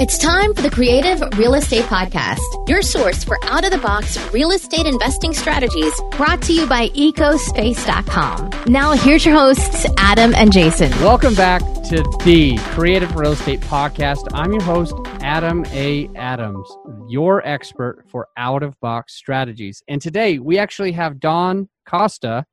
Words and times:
It's 0.00 0.16
time 0.16 0.54
for 0.54 0.62
the 0.62 0.70
Creative 0.70 1.20
Real 1.36 1.52
Estate 1.52 1.84
Podcast, 1.84 2.40
your 2.66 2.80
source 2.80 3.22
for 3.22 3.38
out 3.44 3.66
of 3.66 3.70
the 3.70 3.76
box 3.76 4.16
real 4.32 4.50
estate 4.50 4.86
investing 4.86 5.34
strategies 5.34 5.92
brought 6.12 6.40
to 6.44 6.54
you 6.54 6.66
by 6.66 6.88
ecospace.com. 6.88 8.50
Now, 8.66 8.92
here's 8.92 9.26
your 9.26 9.34
hosts, 9.34 9.84
Adam 9.98 10.34
and 10.34 10.54
Jason. 10.54 10.90
Welcome 11.02 11.34
back 11.34 11.60
to 11.90 12.02
the 12.24 12.56
Creative 12.70 13.14
Real 13.14 13.32
Estate 13.32 13.60
Podcast. 13.60 14.26
I'm 14.32 14.52
your 14.54 14.62
host, 14.62 14.94
Adam 15.20 15.66
A. 15.66 16.08
Adams, 16.16 16.66
your 17.06 17.46
expert 17.46 18.06
for 18.08 18.26
out 18.38 18.62
of 18.62 18.80
box 18.80 19.14
strategies. 19.14 19.82
And 19.86 20.00
today 20.00 20.38
we 20.38 20.56
actually 20.56 20.92
have 20.92 21.20
Don 21.20 21.68
Costa 21.86 22.46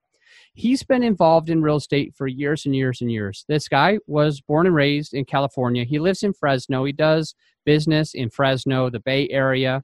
he's 0.58 0.82
been 0.82 1.04
involved 1.04 1.52
in 1.52 1.62
real 1.62 1.76
estate 1.76 2.16
for 2.16 2.26
years 2.26 2.66
and 2.66 2.76
years 2.76 3.00
and 3.00 3.12
years. 3.12 3.46
This 3.48 3.68
guy 3.68 4.00
was 4.08 4.42
born 4.42 4.66
and 4.66 4.76
raised 4.76 5.14
in 5.14 5.24
California. 5.24 5.84
He 5.84 6.00
lives 6.00 6.24
in 6.24 6.34
Fresno. 6.34 6.84
He 6.84 6.92
does 6.92 7.36
business 7.64 8.16
in 8.16 8.32
Fresno, 8.32 8.90
the 8.90 9.00
Bay 9.00 9.30
Area. 9.30 9.84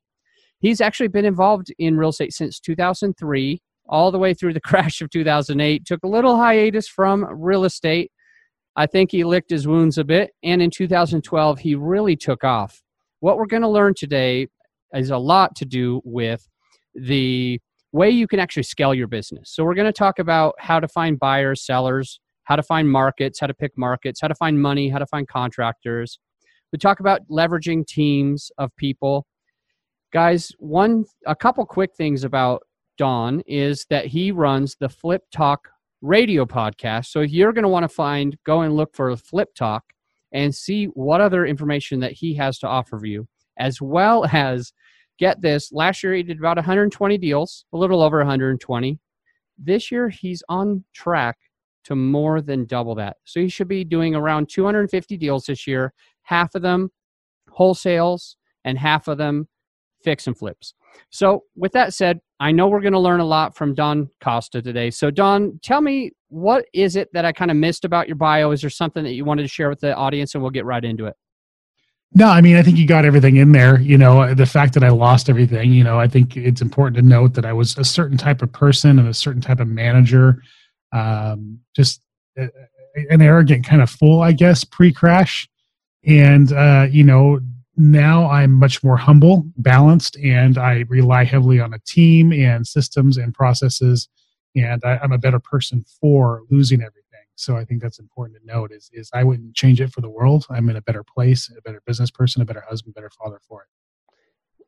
He's 0.59 0.81
actually 0.81 1.09
been 1.09 1.25
involved 1.25 1.71
in 1.77 1.95
real 1.95 2.09
estate 2.09 2.33
since 2.33 2.59
2003, 2.59 3.61
all 3.87 4.11
the 4.11 4.17
way 4.17 4.33
through 4.33 4.53
the 4.53 4.61
crash 4.65 4.99
of 5.01 5.11
2008. 5.11 5.85
Took 5.85 6.03
a 6.03 6.07
little 6.07 6.37
hiatus 6.37 6.87
from 6.87 7.23
real 7.29 7.65
estate. 7.65 8.11
I 8.75 8.87
think 8.87 9.11
he 9.11 9.23
licked 9.23 9.51
his 9.51 9.67
wounds 9.67 9.99
a 9.99 10.03
bit. 10.03 10.31
And 10.41 10.59
in 10.59 10.71
2012, 10.71 11.59
he 11.59 11.75
really 11.75 12.15
took 12.15 12.43
off. 12.43 12.81
What 13.19 13.37
we're 13.37 13.45
going 13.45 13.61
to 13.61 13.69
learn 13.69 13.93
today 13.95 14.47
is 14.95 15.11
a 15.11 15.17
lot 15.19 15.55
to 15.57 15.65
do 15.65 16.01
with 16.03 16.47
the 16.95 17.61
way 17.93 18.09
you 18.09 18.27
can 18.27 18.39
actually 18.39 18.63
scale 18.63 18.93
your 18.93 19.07
business. 19.07 19.51
So 19.53 19.63
we're 19.63 19.75
going 19.75 19.85
to 19.85 19.93
talk 19.93 20.19
about 20.19 20.55
how 20.59 20.79
to 20.79 20.87
find 20.87 21.17
buyers, 21.17 21.65
sellers, 21.65 22.19
how 22.43 22.55
to 22.55 22.63
find 22.63 22.89
markets, 22.91 23.39
how 23.39 23.47
to 23.47 23.53
pick 23.53 23.71
markets, 23.77 24.19
how 24.19 24.27
to 24.27 24.35
find 24.35 24.61
money, 24.61 24.89
how 24.89 24.97
to 24.97 25.05
find 25.05 25.27
contractors. 25.27 26.19
We 26.71 26.79
talk 26.79 26.99
about 26.99 27.21
leveraging 27.29 27.85
teams 27.85 28.51
of 28.57 28.75
people. 28.75 29.27
Guys, 30.11 30.51
one 30.57 31.05
a 31.27 31.35
couple 31.35 31.65
quick 31.65 31.91
things 31.95 32.23
about 32.23 32.63
Don 32.97 33.41
is 33.45 33.85
that 33.89 34.07
he 34.07 34.31
runs 34.31 34.75
the 34.79 34.89
Flip 34.89 35.21
Talk 35.31 35.69
radio 36.01 36.45
podcast. 36.45 37.05
So 37.07 37.21
you're 37.21 37.53
going 37.53 37.63
to 37.63 37.69
want 37.69 37.83
to 37.83 37.89
find, 37.89 38.35
go 38.43 38.61
and 38.61 38.75
look 38.75 38.95
for 38.95 39.15
Flip 39.15 39.49
Talk 39.55 39.83
and 40.31 40.53
see 40.53 40.85
what 40.85 41.21
other 41.21 41.45
information 41.45 41.99
that 41.99 42.11
he 42.11 42.33
has 42.35 42.57
to 42.59 42.67
offer 42.67 42.99
you, 43.03 43.27
as 43.57 43.79
well 43.81 44.25
as 44.31 44.73
get 45.19 45.41
this 45.41 45.71
last 45.71 46.03
year 46.03 46.13
he 46.13 46.23
did 46.23 46.39
about 46.39 46.57
120 46.57 47.17
deals 47.17 47.65
a 47.73 47.77
little 47.77 48.01
over 48.01 48.17
120 48.17 48.99
this 49.57 49.91
year 49.91 50.09
he's 50.09 50.43
on 50.49 50.83
track 50.93 51.37
to 51.85 51.95
more 51.95 52.41
than 52.41 52.65
double 52.65 52.95
that. 52.95 53.17
So 53.25 53.39
he 53.39 53.49
should 53.49 53.67
be 53.67 53.83
doing 53.83 54.15
around 54.15 54.49
250 54.49 55.17
deals 55.17 55.45
this 55.45 55.67
year 55.67 55.93
half 56.23 56.55
of 56.55 56.61
them 56.61 56.89
wholesales 57.49 58.35
and 58.63 58.77
half 58.77 59.07
of 59.07 59.17
them 59.17 59.47
fix 60.03 60.27
and 60.27 60.37
flips. 60.37 60.73
So 61.09 61.43
with 61.55 61.71
that 61.73 61.93
said 61.93 62.19
i 62.39 62.51
know 62.51 62.67
we're 62.67 62.81
going 62.81 62.93
to 62.93 62.99
learn 62.99 63.19
a 63.19 63.25
lot 63.25 63.55
from 63.55 63.73
don 63.73 64.09
costa 64.21 64.61
today. 64.61 64.89
So 64.89 65.11
don 65.11 65.59
tell 65.61 65.81
me 65.81 66.11
what 66.29 66.65
is 66.73 66.95
it 66.95 67.09
that 67.13 67.25
i 67.25 67.31
kind 67.31 67.51
of 67.51 67.57
missed 67.57 67.85
about 67.85 68.07
your 68.07 68.15
bio? 68.15 68.51
Is 68.51 68.61
there 68.61 68.69
something 68.69 69.03
that 69.03 69.13
you 69.13 69.25
wanted 69.25 69.43
to 69.43 69.47
share 69.47 69.69
with 69.69 69.81
the 69.81 69.95
audience 69.95 70.33
and 70.33 70.41
we'll 70.41 70.51
get 70.51 70.65
right 70.65 70.83
into 70.83 71.05
it 71.05 71.15
no, 72.15 72.27
I 72.27 72.41
mean, 72.41 72.55
I 72.55 72.61
think 72.61 72.77
you 72.77 72.85
got 72.85 73.05
everything 73.05 73.37
in 73.37 73.51
there. 73.51 73.79
You 73.79 73.97
know, 73.97 74.33
the 74.33 74.45
fact 74.45 74.73
that 74.75 74.83
I 74.83 74.89
lost 74.89 75.29
everything, 75.29 75.71
you 75.73 75.83
know, 75.83 75.99
I 75.99 76.07
think 76.07 76.37
it's 76.37 76.61
important 76.61 76.95
to 76.97 77.01
note 77.01 77.33
that 77.33 77.45
I 77.45 77.53
was 77.53 77.77
a 77.77 77.83
certain 77.83 78.17
type 78.17 78.41
of 78.41 78.51
person 78.51 78.99
and 78.99 79.07
a 79.07 79.13
certain 79.13 79.41
type 79.41 79.59
of 79.59 79.67
manager, 79.67 80.41
um, 80.91 81.59
just 81.75 82.01
uh, 82.39 82.47
an 83.09 83.21
arrogant 83.21 83.65
kind 83.65 83.81
of 83.81 83.89
fool, 83.89 84.21
I 84.21 84.31
guess, 84.31 84.63
pre 84.63 84.93
crash. 84.93 85.49
And, 86.05 86.51
uh, 86.53 86.87
you 86.89 87.03
know, 87.03 87.39
now 87.77 88.29
I'm 88.29 88.51
much 88.51 88.83
more 88.83 88.97
humble, 88.97 89.45
balanced, 89.57 90.15
and 90.17 90.57
I 90.57 90.85
rely 90.89 91.23
heavily 91.23 91.59
on 91.59 91.73
a 91.73 91.79
team 91.87 92.31
and 92.31 92.67
systems 92.67 93.17
and 93.17 93.33
processes. 93.33 94.07
And 94.55 94.83
I, 94.85 94.99
I'm 95.01 95.11
a 95.11 95.17
better 95.17 95.39
person 95.39 95.83
for 95.99 96.43
losing 96.51 96.81
everything. 96.81 97.02
So 97.35 97.57
I 97.57 97.65
think 97.65 97.81
that's 97.81 97.99
important 97.99 98.39
to 98.39 98.45
note 98.45 98.71
is, 98.71 98.89
is 98.93 99.09
I 99.13 99.23
wouldn't 99.23 99.55
change 99.55 99.81
it 99.81 99.91
for 99.91 100.01
the 100.01 100.09
world. 100.09 100.45
I'm 100.49 100.69
in 100.69 100.75
a 100.75 100.81
better 100.81 101.03
place, 101.03 101.51
a 101.57 101.61
better 101.61 101.81
business 101.85 102.11
person, 102.11 102.41
a 102.41 102.45
better 102.45 102.63
husband, 102.67 102.93
better 102.93 103.09
father 103.09 103.39
for 103.47 103.63
it. 103.63 103.67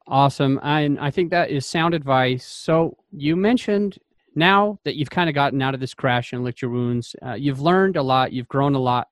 Awesome. 0.08 0.60
And 0.64 1.00
I 1.00 1.10
think 1.10 1.32
that 1.32 1.50
is 1.50 1.66
sound 1.66 1.94
advice. 1.94 2.46
So 2.46 2.98
you 3.12 3.36
mentioned 3.36 3.98
now 4.36 4.80
that 4.84 4.96
you've 4.96 5.10
kind 5.10 5.30
of 5.30 5.36
gotten 5.36 5.62
out 5.62 5.74
of 5.74 5.80
this 5.80 5.94
crash 5.94 6.34
and 6.34 6.44
licked 6.44 6.62
your 6.62 6.72
wounds, 6.72 7.16
uh, 7.26 7.34
you've 7.34 7.62
learned 7.62 7.98
a 7.98 8.04
lot, 8.04 8.34
you've 8.34 8.48
grown 8.48 8.76
a 8.76 8.80
lot. 8.80 9.08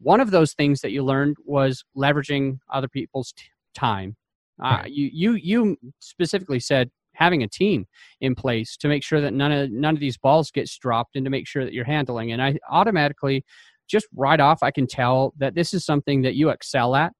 One 0.00 0.20
of 0.20 0.30
those 0.30 0.52
things 0.52 0.80
that 0.82 0.90
you 0.90 1.02
learned 1.04 1.36
was 1.44 1.84
leveraging 1.96 2.58
other 2.72 2.88
people's 2.88 3.32
t- 3.32 3.44
time. 3.74 4.16
Uh, 4.62 4.78
right. 4.82 4.90
you, 4.90 5.08
you, 5.12 5.32
you 5.34 5.76
specifically 6.00 6.60
said 6.60 6.90
having 7.18 7.42
a 7.42 7.48
team 7.48 7.84
in 8.20 8.34
place 8.34 8.76
to 8.76 8.88
make 8.88 9.02
sure 9.02 9.20
that 9.20 9.34
none 9.34 9.50
of 9.50 9.70
none 9.70 9.94
of 9.94 10.00
these 10.00 10.16
balls 10.16 10.50
gets 10.50 10.78
dropped 10.78 11.16
and 11.16 11.24
to 11.24 11.30
make 11.30 11.46
sure 11.46 11.64
that 11.64 11.74
you're 11.74 11.84
handling. 11.84 12.32
And 12.32 12.40
i 12.40 12.56
automatically 12.70 13.44
just 13.88 14.06
right 14.14 14.38
off 14.38 14.62
i 14.62 14.70
can 14.70 14.86
tell 14.86 15.32
that 15.38 15.54
this 15.54 15.74
is 15.74 15.84
something 15.84 16.22
that 16.22 16.36
you 16.36 16.48
excel 16.50 16.94
at. 16.94 17.12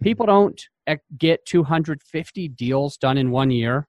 People 0.00 0.26
don't 0.26 0.60
eh, 0.86 0.96
get 1.18 1.44
250 1.46 2.48
deals 2.48 2.96
done 2.96 3.18
in 3.18 3.30
one 3.30 3.50
year 3.50 3.88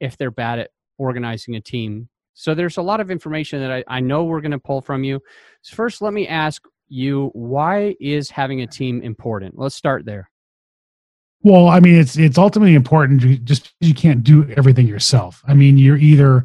if 0.00 0.16
they're 0.16 0.30
bad 0.30 0.58
at 0.58 0.70
organizing 0.98 1.56
a 1.56 1.60
team. 1.60 2.08
So 2.34 2.54
there's 2.54 2.76
a 2.76 2.82
lot 2.82 3.00
of 3.00 3.10
information 3.10 3.60
that 3.60 3.70
i, 3.70 3.84
I 3.88 4.00
know 4.00 4.24
we're 4.24 4.40
going 4.40 4.52
to 4.52 4.58
pull 4.58 4.80
from 4.80 5.04
you. 5.04 5.20
So 5.62 5.74
first 5.74 6.00
let 6.00 6.12
me 6.12 6.28
ask 6.28 6.62
you 6.88 7.30
why 7.32 7.96
is 8.00 8.30
having 8.30 8.62
a 8.62 8.66
team 8.66 9.02
important? 9.02 9.58
Let's 9.58 9.74
start 9.74 10.04
there 10.04 10.31
well, 11.42 11.68
I 11.68 11.80
mean, 11.80 11.96
it's 11.96 12.16
it's 12.16 12.38
ultimately 12.38 12.74
important 12.74 13.44
just 13.44 13.64
because 13.64 13.88
you 13.88 13.94
can't 13.94 14.22
do 14.22 14.48
everything 14.56 14.86
yourself. 14.86 15.42
I 15.46 15.54
mean, 15.54 15.76
you're 15.76 15.96
either 15.96 16.44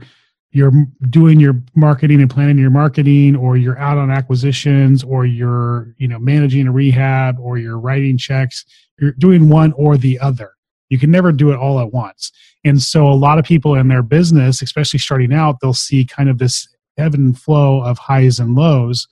you're 0.52 0.72
doing 1.10 1.40
your 1.40 1.62
marketing 1.76 2.20
and 2.20 2.30
planning 2.30 2.58
your 2.58 2.72
marketing, 2.72 3.36
or 3.36 3.58
you're 3.58 3.78
out 3.78 3.98
on 3.98 4.10
acquisitions, 4.10 5.04
or 5.04 5.26
you're 5.26 5.94
you 5.98 6.08
know 6.08 6.18
managing 6.18 6.68
a 6.68 6.72
rehab, 6.72 7.40
or 7.40 7.58
you're 7.58 7.80
writing 7.80 8.18
checks. 8.18 8.66
You're 9.00 9.12
doing 9.14 9.50
one 9.50 9.74
or 9.74 9.98
the 9.98 10.20
other. 10.20 10.54
You 10.90 10.98
can 10.98 11.12
never 11.12 11.32
do 11.32 11.52
it 11.52 11.58
all 11.58 11.80
at 11.80 11.94
once. 11.94 12.32
And 12.66 12.82
so, 12.82 13.08
a 13.08 13.14
lot 13.14 13.38
of 13.38 13.46
people 13.46 13.76
in 13.76 13.88
their 13.90 14.04
business, 14.04 14.62
especially 14.62 15.00
starting 15.00 15.34
out, 15.34 15.58
they'll 15.62 15.74
see 15.74 16.06
kind 16.06 16.30
of 16.30 16.40
this 16.40 16.68
ebb 16.98 17.14
and 17.14 17.38
flow 17.38 17.82
of 17.84 18.00
highs 18.00 18.40
and 18.40 18.56
lows 18.56 19.08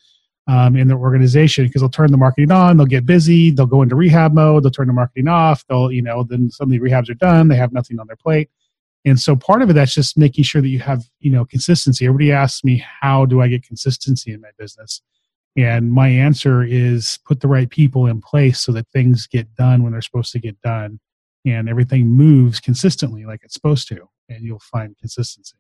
um, 0.48 0.76
in 0.76 0.88
their 0.88 0.98
organization 0.98 1.66
because 1.66 1.82
they'll 1.82 1.90
turn 1.90 2.12
the 2.12 2.18
marketing 2.18 2.52
on, 2.52 2.78
they'll 2.78 2.86
get 2.86 3.06
busy, 3.06 3.52
they'll 3.52 3.66
go 3.66 3.82
into 3.82 3.96
rehab 3.96 4.34
mode, 4.34 4.64
they'll 4.64 4.72
turn 4.72 4.88
the 4.88 4.94
marketing 4.94 5.28
off, 5.28 5.66
they'll, 5.68 5.92
you 5.92 6.02
know, 6.02 6.24
then 6.24 6.52
suddenly 6.52 6.80
rehabs 6.80 7.10
are 7.10 7.16
done, 7.16 7.48
they 7.48 7.56
have 7.56 7.74
nothing 7.74 8.00
on 8.00 8.08
their 8.08 8.16
plate. 8.16 8.50
And 9.06 9.20
so 9.20 9.36
part 9.36 9.62
of 9.62 9.70
it 9.70 9.74
that's 9.74 9.94
just 9.94 10.18
making 10.18 10.44
sure 10.44 10.62
that 10.62 10.68
you 10.68 10.80
have, 10.80 11.04
you 11.20 11.32
know, 11.32 11.46
consistency. 11.46 12.06
Everybody 12.06 12.32
asks 12.32 12.64
me, 12.64 12.84
how 13.02 13.26
do 13.26 13.42
I 13.42 13.48
get 13.48 13.64
consistency 13.64 14.34
in 14.34 14.42
my 14.42 14.50
business? 14.58 15.02
And 15.58 15.92
my 15.92 16.10
answer 16.10 16.64
is 16.64 17.20
put 17.26 17.40
the 17.40 17.48
right 17.48 17.70
people 17.70 18.08
in 18.08 18.20
place 18.22 18.60
so 18.60 18.72
that 18.74 18.88
things 18.90 19.28
get 19.28 19.54
done 19.56 19.84
when 19.84 19.94
they're 19.94 20.02
supposed 20.02 20.32
to 20.34 20.40
get 20.40 20.60
done 20.62 21.00
and 21.46 21.70
everything 21.70 22.08
moves 22.08 22.60
consistently 22.60 23.26
like 23.26 23.42
it's 23.44 23.54
supposed 23.54 23.88
to. 23.90 24.10
And 24.28 24.44
you'll 24.44 24.60
find 24.60 24.98
consistency. 24.98 25.56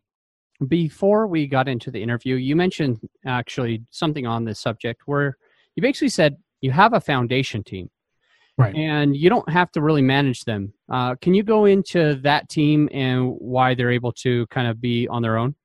Before 0.67 1.27
we 1.27 1.47
got 1.47 1.67
into 1.67 1.91
the 1.91 2.01
interview, 2.01 2.35
you 2.35 2.55
mentioned 2.55 2.99
actually 3.25 3.83
something 3.91 4.25
on 4.25 4.45
this 4.45 4.59
subject 4.59 5.01
where 5.05 5.37
you 5.75 5.81
basically 5.81 6.09
said 6.09 6.37
you 6.61 6.71
have 6.71 6.93
a 6.93 7.01
foundation 7.01 7.63
team. 7.63 7.89
Right. 8.57 8.73
And 8.73 9.17
you 9.17 9.29
don't 9.29 9.49
have 9.49 9.69
to 9.73 9.81
really 9.81 10.01
manage 10.01 10.45
them. 10.45 10.73
Uh, 10.89 11.15
can 11.15 11.33
you 11.33 11.43
go 11.43 11.65
into 11.65 12.15
that 12.21 12.47
team 12.47 12.87
and 12.93 13.35
why 13.37 13.75
they're 13.75 13.91
able 13.91 14.13
to 14.13 14.47
kind 14.47 14.69
of 14.69 14.79
be 14.79 15.09
on 15.09 15.21
their 15.21 15.37
own? 15.37 15.55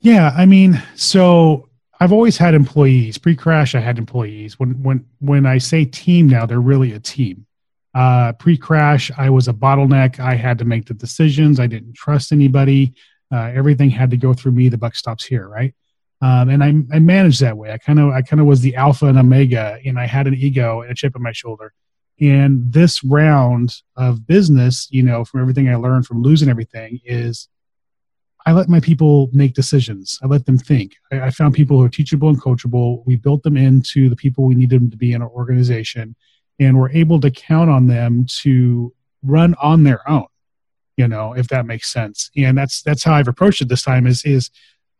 Yeah, 0.00 0.32
I 0.36 0.46
mean, 0.46 0.80
so 0.94 1.68
I've 1.98 2.12
always 2.12 2.38
had 2.38 2.54
employees. 2.54 3.18
Pre-crash, 3.18 3.74
I 3.74 3.80
had 3.80 3.98
employees. 3.98 4.60
When 4.60 4.80
when 4.82 5.06
when 5.18 5.44
I 5.46 5.58
say 5.58 5.84
team 5.84 6.28
now, 6.28 6.46
they're 6.46 6.60
really 6.60 6.92
a 6.92 7.00
team. 7.00 7.46
Uh, 7.94 8.32
pre-crash, 8.34 9.10
I 9.16 9.30
was 9.30 9.48
a 9.48 9.52
bottleneck. 9.52 10.20
I 10.20 10.34
had 10.34 10.58
to 10.58 10.64
make 10.64 10.86
the 10.86 10.94
decisions. 10.94 11.58
I 11.58 11.66
didn't 11.66 11.94
trust 11.94 12.30
anybody. 12.30 12.94
Uh, 13.32 13.50
everything 13.54 13.90
had 13.90 14.10
to 14.10 14.16
go 14.16 14.32
through 14.32 14.52
me. 14.52 14.68
The 14.68 14.78
buck 14.78 14.94
stops 14.94 15.24
here, 15.24 15.48
right? 15.48 15.74
Um, 16.22 16.48
and 16.48 16.64
I, 16.64 16.68
I 16.94 16.98
managed 16.98 17.40
that 17.40 17.56
way. 17.56 17.72
I 17.72 17.78
kind 17.78 17.98
of 17.98 18.10
I 18.10 18.22
kind 18.22 18.40
of 18.40 18.46
was 18.46 18.60
the 18.60 18.76
alpha 18.76 19.06
and 19.06 19.18
omega, 19.18 19.78
and 19.84 19.98
I 19.98 20.06
had 20.06 20.26
an 20.26 20.34
ego 20.34 20.80
and 20.80 20.90
a 20.90 20.94
chip 20.94 21.14
on 21.14 21.22
my 21.22 21.32
shoulder. 21.32 21.72
And 22.20 22.72
this 22.72 23.04
round 23.04 23.74
of 23.96 24.26
business, 24.26 24.88
you 24.90 25.02
know, 25.02 25.24
from 25.24 25.42
everything 25.42 25.68
I 25.68 25.76
learned 25.76 26.06
from 26.06 26.22
losing 26.22 26.48
everything, 26.48 27.00
is 27.04 27.48
I 28.46 28.52
let 28.52 28.70
my 28.70 28.80
people 28.80 29.28
make 29.32 29.52
decisions. 29.52 30.18
I 30.22 30.26
let 30.26 30.46
them 30.46 30.56
think. 30.56 30.94
I, 31.12 31.22
I 31.22 31.30
found 31.30 31.52
people 31.52 31.78
who 31.78 31.84
are 31.84 31.90
teachable 31.90 32.30
and 32.30 32.40
coachable. 32.40 33.02
We 33.04 33.16
built 33.16 33.42
them 33.42 33.58
into 33.58 34.08
the 34.08 34.16
people 34.16 34.44
we 34.44 34.54
needed 34.54 34.80
them 34.80 34.90
to 34.90 34.96
be 34.96 35.12
in 35.12 35.20
our 35.20 35.28
organization, 35.28 36.16
and 36.58 36.78
we're 36.78 36.92
able 36.92 37.20
to 37.20 37.30
count 37.30 37.68
on 37.68 37.88
them 37.88 38.24
to 38.42 38.94
run 39.22 39.54
on 39.60 39.82
their 39.82 40.08
own 40.08 40.26
you 40.96 41.06
know 41.06 41.32
if 41.34 41.48
that 41.48 41.66
makes 41.66 41.92
sense 41.92 42.30
and 42.36 42.56
that's 42.56 42.82
that's 42.82 43.04
how 43.04 43.14
i've 43.14 43.28
approached 43.28 43.60
it 43.60 43.68
this 43.68 43.82
time 43.82 44.06
is 44.06 44.24
is 44.24 44.50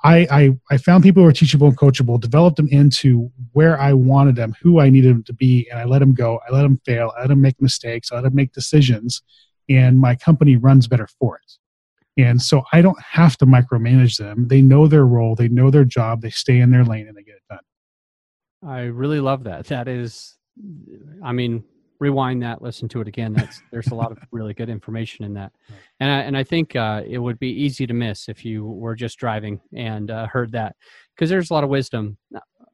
I, 0.05 0.27
I, 0.31 0.51
I 0.71 0.77
found 0.77 1.03
people 1.03 1.23
who 1.23 1.25
were 1.25 1.33
teachable 1.33 1.69
and 1.69 1.77
coachable, 1.77 2.21
developed 2.21 2.59
them 2.59 2.69
into 2.69 3.31
where 3.53 3.81
I 3.81 3.93
wanted 3.93 4.37
them, 4.37 4.55
who 4.61 4.79
I 4.79 4.91
needed 4.91 5.15
them 5.15 5.25
to 5.25 5.33
be, 5.33 5.67
and 5.71 5.81
I 5.81 5.85
let 5.85 6.01
them 6.01 6.15
go. 6.15 6.39
I 6.49 6.53
let 6.53 6.63
them 6.63 6.81
fail. 6.85 7.13
I 7.17 7.23
let 7.23 7.29
them 7.29 7.41
make 7.41 7.61
mistakes. 7.61 8.13
I 8.13 8.17
let 8.17 8.25
them 8.25 8.35
make 8.35 8.53
decisions, 8.53 9.23
and 9.69 9.99
my 9.99 10.15
company 10.15 10.57
runs 10.57 10.87
better 10.87 11.09
for 11.19 11.39
it. 11.39 12.23
And 12.23 12.41
so 12.41 12.63
I 12.73 12.83
don't 12.83 13.01
have 13.03 13.37
to 13.39 13.47
micromanage 13.47 14.17
them. 14.19 14.49
They 14.49 14.63
know 14.63 14.87
their 14.87 15.07
role, 15.07 15.35
they 15.35 15.49
know 15.49 15.71
their 15.71 15.85
job, 15.85 16.23
they 16.23 16.31
stay 16.31 16.61
in 16.61 16.71
their 16.71 16.85
lane, 16.85 17.09
and 17.09 17.17
they 17.17 17.23
get 17.23 17.37
it 17.37 17.43
done. 17.51 18.71
I 18.71 18.83
really 18.83 19.21
love 19.21 19.45
that. 19.45 19.67
That 19.67 19.89
is, 19.89 20.37
I 21.23 21.33
mean, 21.33 21.65
rewind 22.01 22.43
that, 22.43 22.63
listen 22.63 22.89
to 22.89 23.01
it 23.01 23.09
again. 23.09 23.33
That's 23.33 23.63
there's 23.71 23.89
a 23.89 23.95
lot 23.95 24.13
of 24.13 24.19
really 24.33 24.55
good 24.55 24.69
information 24.69 25.25
in 25.25 25.35
that, 25.35 25.53
and 26.01 26.11
I, 26.11 26.21
and 26.21 26.37
I 26.37 26.45
think 26.45 26.77
uh, 26.77 27.03
it 27.07 27.19
would 27.19 27.39
be 27.39 27.51
easy 27.51 27.87
to 27.87 27.95
miss 27.95 28.29
if 28.29 28.45
you 28.45 28.65
were 28.65 28.95
just 28.95 29.19
driving 29.19 29.61
and 29.75 30.11
uh, 30.11 30.27
heard 30.27 30.53
that 30.53 30.77
because 31.15 31.31
there's 31.31 31.51
a 31.51 31.55
lot 31.55 31.65
of 31.65 31.71
wisdom. 31.71 32.19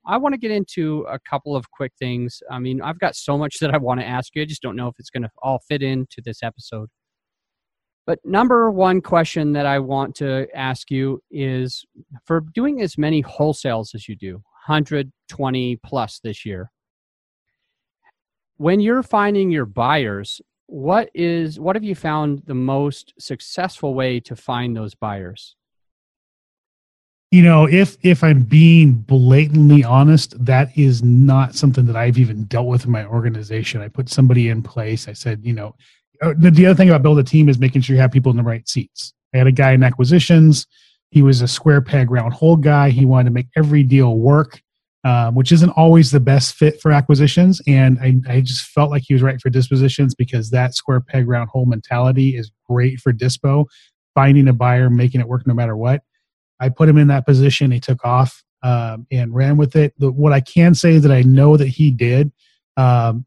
I 0.04 0.16
want 0.16 0.32
to 0.32 0.38
get 0.38 0.50
into 0.50 1.06
a 1.08 1.18
couple 1.20 1.54
of 1.54 1.70
quick 1.70 1.92
things. 1.98 2.42
I 2.50 2.58
mean, 2.58 2.82
I've 2.82 2.98
got 2.98 3.14
so 3.14 3.38
much 3.38 3.58
that 3.60 3.72
I 3.72 3.78
want 3.78 4.00
to 4.00 4.06
ask 4.06 4.34
you. 4.34 4.42
I 4.42 4.46
just 4.46 4.62
don't 4.62 4.74
know 4.74 4.88
if 4.88 4.94
it's 4.98 5.10
going 5.10 5.22
to 5.22 5.30
all 5.42 5.60
fit 5.68 5.82
into 5.82 6.20
this 6.24 6.42
episode. 6.42 6.88
But 8.04 8.18
number 8.24 8.68
one 8.70 9.00
question 9.00 9.52
that 9.52 9.64
I 9.64 9.78
want 9.78 10.16
to 10.16 10.48
ask 10.54 10.90
you 10.90 11.22
is 11.30 11.84
for 12.24 12.40
doing 12.52 12.82
as 12.82 12.98
many 12.98 13.22
wholesales 13.22 13.94
as 13.94 14.08
you 14.08 14.16
do, 14.16 14.34
120 14.66 15.76
plus 15.84 16.20
this 16.22 16.44
year. 16.44 16.70
When 18.62 18.78
you're 18.78 19.02
finding 19.02 19.50
your 19.50 19.66
buyers, 19.66 20.40
what 20.66 21.10
is 21.14 21.58
what 21.58 21.74
have 21.74 21.82
you 21.82 21.96
found 21.96 22.44
the 22.46 22.54
most 22.54 23.12
successful 23.18 23.92
way 23.92 24.20
to 24.20 24.36
find 24.36 24.76
those 24.76 24.94
buyers? 24.94 25.56
You 27.32 27.42
know, 27.42 27.66
if 27.66 27.96
if 28.04 28.22
I'm 28.22 28.44
being 28.44 28.92
blatantly 28.92 29.82
honest, 29.82 30.36
that 30.44 30.78
is 30.78 31.02
not 31.02 31.56
something 31.56 31.86
that 31.86 31.96
I've 31.96 32.18
even 32.18 32.44
dealt 32.44 32.68
with 32.68 32.84
in 32.84 32.92
my 32.92 33.04
organization. 33.04 33.80
I 33.80 33.88
put 33.88 34.08
somebody 34.08 34.48
in 34.48 34.62
place. 34.62 35.08
I 35.08 35.12
said, 35.12 35.40
you 35.42 35.54
know, 35.54 35.74
uh, 36.20 36.34
the, 36.38 36.52
the 36.52 36.66
other 36.66 36.76
thing 36.76 36.88
about 36.88 37.02
build 37.02 37.18
a 37.18 37.24
team 37.24 37.48
is 37.48 37.58
making 37.58 37.82
sure 37.82 37.96
you 37.96 38.00
have 38.00 38.12
people 38.12 38.30
in 38.30 38.36
the 38.36 38.44
right 38.44 38.68
seats. 38.68 39.12
I 39.34 39.38
had 39.38 39.48
a 39.48 39.52
guy 39.52 39.72
in 39.72 39.82
acquisitions. 39.82 40.68
He 41.10 41.22
was 41.22 41.42
a 41.42 41.48
square 41.48 41.80
peg 41.80 42.12
round 42.12 42.32
hole 42.32 42.56
guy. 42.56 42.90
He 42.90 43.06
wanted 43.06 43.24
to 43.24 43.34
make 43.34 43.48
every 43.56 43.82
deal 43.82 44.16
work, 44.18 44.62
um, 45.04 45.34
which 45.34 45.52
isn't 45.52 45.70
always 45.70 46.10
the 46.10 46.20
best 46.20 46.54
fit 46.54 46.80
for 46.80 46.92
acquisitions. 46.92 47.60
And 47.66 47.98
I, 48.00 48.14
I 48.28 48.40
just 48.40 48.66
felt 48.66 48.90
like 48.90 49.02
he 49.06 49.14
was 49.14 49.22
right 49.22 49.40
for 49.40 49.50
dispositions 49.50 50.14
because 50.14 50.50
that 50.50 50.74
square 50.74 51.00
peg 51.00 51.28
round 51.28 51.48
hole 51.48 51.66
mentality 51.66 52.36
is 52.36 52.50
great 52.68 53.00
for 53.00 53.12
dispo, 53.12 53.66
finding 54.14 54.48
a 54.48 54.52
buyer, 54.52 54.90
making 54.90 55.20
it 55.20 55.28
work 55.28 55.46
no 55.46 55.54
matter 55.54 55.76
what. 55.76 56.02
I 56.60 56.68
put 56.68 56.88
him 56.88 56.98
in 56.98 57.08
that 57.08 57.26
position. 57.26 57.72
He 57.72 57.80
took 57.80 58.04
off 58.04 58.44
um, 58.62 59.06
and 59.10 59.34
ran 59.34 59.56
with 59.56 59.74
it. 59.74 59.92
What 59.98 60.32
I 60.32 60.40
can 60.40 60.74
say 60.74 60.98
that 60.98 61.10
I 61.10 61.22
know 61.22 61.56
that 61.56 61.66
he 61.66 61.90
did 61.90 62.30
um, 62.76 63.26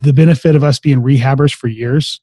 the 0.00 0.12
benefit 0.12 0.56
of 0.56 0.64
us 0.64 0.78
being 0.78 1.02
rehabbers 1.02 1.54
for 1.54 1.68
years 1.68 2.20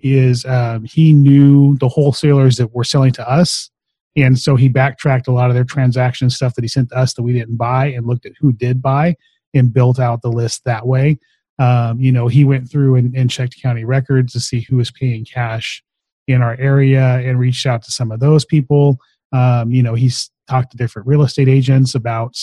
is 0.00 0.44
um, 0.46 0.84
he 0.84 1.12
knew 1.12 1.76
the 1.78 1.88
wholesalers 1.88 2.56
that 2.56 2.74
were 2.74 2.84
selling 2.84 3.12
to 3.12 3.30
us 3.30 3.70
and 4.16 4.38
so 4.38 4.56
he 4.56 4.68
backtracked 4.68 5.28
a 5.28 5.32
lot 5.32 5.50
of 5.50 5.54
their 5.54 5.64
transaction 5.64 6.30
stuff 6.30 6.54
that 6.54 6.64
he 6.64 6.68
sent 6.68 6.88
to 6.90 6.96
us 6.96 7.14
that 7.14 7.22
we 7.22 7.32
didn't 7.32 7.56
buy 7.56 7.86
and 7.86 8.06
looked 8.06 8.26
at 8.26 8.32
who 8.40 8.52
did 8.52 8.82
buy 8.82 9.16
and 9.54 9.72
built 9.72 9.98
out 9.98 10.22
the 10.22 10.32
list 10.32 10.64
that 10.64 10.86
way. 10.86 11.18
Um, 11.58 12.00
you 12.00 12.10
know 12.10 12.28
he 12.28 12.44
went 12.44 12.70
through 12.70 12.96
and, 12.96 13.14
and 13.14 13.30
checked 13.30 13.60
county 13.60 13.84
records 13.84 14.32
to 14.32 14.40
see 14.40 14.60
who 14.60 14.76
was 14.76 14.90
paying 14.90 15.24
cash 15.24 15.82
in 16.26 16.42
our 16.42 16.56
area 16.58 17.18
and 17.18 17.38
reached 17.38 17.66
out 17.66 17.82
to 17.84 17.90
some 17.90 18.10
of 18.10 18.20
those 18.20 18.44
people. 18.44 18.98
Um, 19.32 19.70
you 19.70 19.82
know 19.82 19.94
he's 19.94 20.30
talked 20.48 20.72
to 20.72 20.76
different 20.76 21.06
real 21.06 21.22
estate 21.22 21.48
agents 21.48 21.94
about 21.94 22.36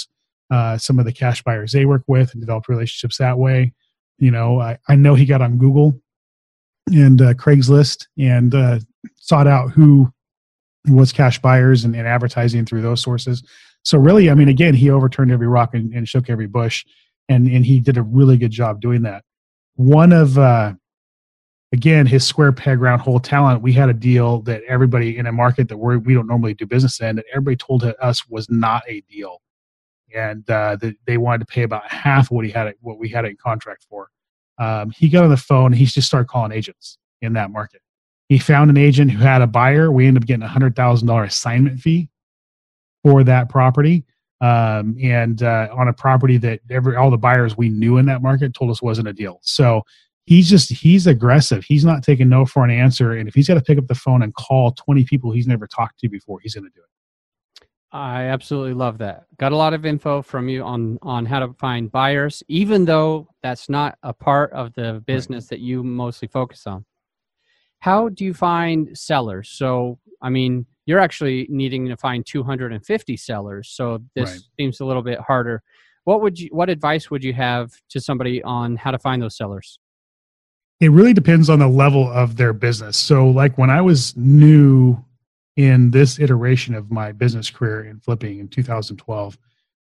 uh, 0.49 0.77
some 0.77 0.97
of 0.97 1.05
the 1.05 1.11
cash 1.11 1.43
buyers 1.43 1.71
they 1.71 1.85
work 1.85 2.03
with 2.07 2.31
and 2.33 2.41
developed 2.41 2.69
relationships 2.69 3.17
that 3.17 3.37
way. 3.37 3.73
You 4.17 4.31
know, 4.31 4.59
I, 4.59 4.77
I 4.87 4.95
know 4.95 5.13
he 5.15 5.25
got 5.25 5.41
on 5.41 5.57
Google 5.57 5.99
and 6.87 7.21
uh, 7.21 7.33
Craigslist 7.33 8.07
and 8.17 8.55
uh, 8.55 8.79
sought 9.17 9.47
out 9.47 9.71
who 9.71 10.11
was 10.87 11.11
cash 11.11 11.41
buyers 11.41 11.85
and, 11.85 11.95
and, 11.95 12.07
advertising 12.07 12.65
through 12.65 12.81
those 12.81 13.01
sources. 13.01 13.43
So 13.83 13.97
really, 13.97 14.29
I 14.29 14.33
mean, 14.33 14.47
again, 14.47 14.73
he 14.73 14.89
overturned 14.89 15.31
every 15.31 15.47
rock 15.47 15.73
and, 15.73 15.93
and, 15.93 16.07
shook 16.07 16.29
every 16.29 16.47
bush, 16.47 16.85
and 17.29 17.47
and 17.47 17.65
he 17.65 17.79
did 17.79 17.97
a 17.97 18.01
really 18.01 18.37
good 18.37 18.51
job 18.51 18.81
doing 18.81 19.03
that. 19.03 19.23
One 19.75 20.11
of 20.11 20.37
uh, 20.37 20.73
again 21.71 22.05
his 22.05 22.25
square 22.25 22.51
peg 22.51 22.79
round 22.79 23.01
hole 23.01 23.19
talent. 23.19 23.61
We 23.61 23.73
had 23.73 23.89
a 23.89 23.93
deal 23.93 24.41
that 24.43 24.63
everybody 24.67 25.17
in 25.17 25.27
a 25.27 25.31
market 25.31 25.69
that 25.69 25.77
we're, 25.77 25.97
we 25.97 26.13
don't 26.13 26.27
normally 26.27 26.53
do 26.53 26.65
business 26.65 26.99
in 26.99 27.17
that 27.17 27.25
everybody 27.31 27.57
told 27.57 27.83
us 27.83 28.27
was 28.27 28.49
not 28.49 28.83
a 28.87 29.01
deal 29.01 29.41
and 30.15 30.49
uh, 30.49 30.75
the, 30.77 30.95
they 31.05 31.17
wanted 31.17 31.39
to 31.39 31.45
pay 31.45 31.63
about 31.63 31.89
half 31.89 32.31
what 32.31 32.45
he 32.45 32.51
had 32.51 32.73
what 32.81 32.97
we 32.97 33.09
had 33.09 33.25
in 33.25 33.35
contract 33.35 33.85
for. 33.89 34.09
Um, 34.57 34.91
he 34.91 35.09
got 35.09 35.23
on 35.23 35.29
the 35.29 35.37
phone. 35.37 35.73
He 35.73 35.85
just 35.85 36.07
started 36.07 36.27
calling 36.27 36.51
agents 36.51 36.97
in 37.21 37.33
that 37.33 37.51
market. 37.51 37.81
He 38.29 38.39
found 38.39 38.69
an 38.69 38.77
agent 38.77 39.11
who 39.11 39.19
had 39.19 39.41
a 39.41 39.47
buyer. 39.47 39.91
We 39.91 40.05
ended 40.05 40.23
up 40.23 40.27
getting 40.27 40.43
a 40.43 40.47
hundred 40.47 40.75
thousand 40.75 41.07
dollar 41.07 41.23
assignment 41.23 41.79
fee 41.79 42.09
for 43.03 43.23
that 43.23 43.49
property, 43.49 44.05
um, 44.41 44.97
and 45.01 45.41
uh, 45.41 45.69
on 45.73 45.87
a 45.87 45.93
property 45.93 46.37
that 46.37 46.59
every 46.69 46.95
all 46.95 47.09
the 47.09 47.17
buyers 47.17 47.57
we 47.57 47.69
knew 47.69 47.97
in 47.97 48.05
that 48.07 48.21
market 48.21 48.53
told 48.53 48.69
us 48.69 48.81
wasn't 48.81 49.07
a 49.07 49.13
deal. 49.13 49.39
So 49.43 49.83
he's 50.25 50.49
just 50.49 50.71
he's 50.71 51.07
aggressive. 51.07 51.63
He's 51.63 51.85
not 51.85 52.03
taking 52.03 52.29
no 52.29 52.45
for 52.45 52.63
an 52.63 52.69
answer. 52.69 53.13
And 53.13 53.27
if 53.27 53.33
he's 53.33 53.47
got 53.47 53.55
to 53.55 53.61
pick 53.61 53.77
up 53.77 53.87
the 53.87 53.95
phone 53.95 54.21
and 54.21 54.33
call 54.35 54.73
twenty 54.73 55.05
people 55.05 55.31
he's 55.31 55.47
never 55.47 55.65
talked 55.65 55.99
to 55.99 56.09
before, 56.09 56.39
he's 56.41 56.53
going 56.53 56.65
to 56.65 56.71
do 56.75 56.81
it. 56.81 56.87
I 57.93 58.23
absolutely 58.23 58.73
love 58.73 58.97
that. 58.97 59.25
Got 59.39 59.53
a 59.53 59.55
lot 59.55 59.73
of 59.73 59.85
info 59.85 60.21
from 60.21 60.49
you 60.49 60.63
on 60.63 60.99
on 61.01 61.25
how 61.25 61.39
to 61.39 61.53
find 61.53 61.89
buyers, 61.89 62.43
even 62.49 62.83
though 62.83 63.29
that's 63.41 63.69
not 63.69 63.97
a 64.03 64.13
part 64.13 64.51
of 64.51 64.73
the 64.73 65.01
business 65.07 65.45
right. 65.45 65.49
that 65.51 65.59
you 65.61 65.83
mostly 65.83 66.27
focus 66.27 66.67
on. 66.67 66.85
How 67.79 68.09
do 68.09 68.25
you 68.25 68.33
find 68.33 68.97
sellers? 68.97 69.49
So, 69.49 69.99
I 70.21 70.29
mean, 70.29 70.65
you're 70.85 70.99
actually 70.99 71.47
needing 71.49 71.87
to 71.87 71.97
find 71.97 72.25
250 72.25 73.17
sellers, 73.17 73.69
so 73.69 73.99
this 74.15 74.31
right. 74.31 74.41
seems 74.59 74.79
a 74.79 74.85
little 74.85 75.03
bit 75.03 75.19
harder. 75.19 75.61
What 76.05 76.21
would 76.21 76.39
you 76.39 76.49
what 76.51 76.69
advice 76.69 77.11
would 77.11 77.23
you 77.23 77.33
have 77.33 77.71
to 77.89 77.99
somebody 77.99 78.41
on 78.41 78.77
how 78.77 78.91
to 78.91 78.99
find 78.99 79.21
those 79.21 79.35
sellers? 79.35 79.79
It 80.79 80.91
really 80.91 81.13
depends 81.13 81.49
on 81.49 81.59
the 81.59 81.67
level 81.67 82.09
of 82.09 82.37
their 82.37 82.53
business. 82.53 82.97
So, 82.97 83.27
like 83.27 83.57
when 83.57 83.69
I 83.69 83.81
was 83.81 84.15
new 84.15 85.03
in 85.57 85.91
this 85.91 86.19
iteration 86.19 86.75
of 86.75 86.91
my 86.91 87.11
business 87.11 87.49
career 87.49 87.83
in 87.85 87.99
flipping 87.99 88.39
in 88.39 88.47
2012, 88.47 89.37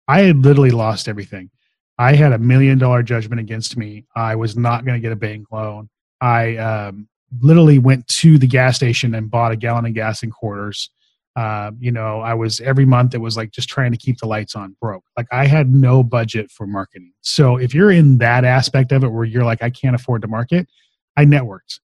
I 0.09 0.23
had 0.23 0.39
literally 0.39 0.73
lost 0.73 1.09
everything. 1.09 1.51
I 1.97 2.15
had 2.15 2.33
a 2.33 2.39
million 2.39 2.79
dollar 2.79 3.03
judgment 3.03 3.41
against 3.41 3.77
me. 3.77 4.05
I 4.17 4.35
was 4.35 4.57
not 4.57 4.85
going 4.85 5.01
to 5.01 5.01
get 5.01 5.13
a 5.13 5.17
bank 5.17 5.47
loan. 5.53 5.89
I 6.21 6.57
um, 6.57 7.09
literally 7.41 7.79
went 7.79 8.07
to 8.09 8.39
the 8.39 8.47
gas 8.47 8.77
station 8.77 9.15
and 9.15 9.31
bought 9.31 9.53
a 9.53 9.57
gallon 9.57 9.87
of 9.87 9.95
gas 9.95 10.23
in 10.23 10.31
quarters. 10.31 10.91
Uh, 11.37 11.71
you 11.79 11.93
know, 11.93 12.21
I 12.21 12.35
was 12.35 12.61
every 12.61 12.85
month, 12.85 13.15
it 13.15 13.21
was 13.21 13.37
like 13.37 13.53
just 13.53 13.69
trying 13.69 13.93
to 13.93 13.99
keep 13.99 14.19
the 14.19 14.27
lights 14.27 14.57
on 14.57 14.77
broke. 14.81 15.05
Like 15.17 15.29
I 15.31 15.47
had 15.47 15.73
no 15.73 16.03
budget 16.03 16.51
for 16.51 16.67
marketing. 16.67 17.13
So 17.21 17.57
if 17.57 17.73
you're 17.73 17.93
in 17.93 18.19
that 18.19 18.45
aspect 18.45 18.91
of 18.93 19.05
it 19.05 19.09
where 19.09 19.25
you're 19.25 19.45
like, 19.45 19.63
I 19.63 19.71
can't 19.71 19.95
afford 19.95 20.23
to 20.23 20.29
market, 20.29 20.69
I 21.17 21.25
networked. 21.25 21.79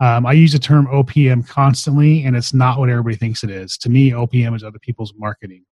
Um, 0.00 0.26
I 0.26 0.32
use 0.32 0.52
the 0.52 0.58
term 0.58 0.86
OPM 0.86 1.46
constantly, 1.46 2.24
and 2.24 2.34
it's 2.34 2.52
not 2.52 2.78
what 2.78 2.88
everybody 2.88 3.14
thinks 3.14 3.44
it 3.44 3.50
is. 3.50 3.76
To 3.78 3.88
me, 3.88 4.10
OPM 4.10 4.56
is 4.56 4.64
other 4.64 4.80
people's 4.80 5.14
marketing. 5.16 5.64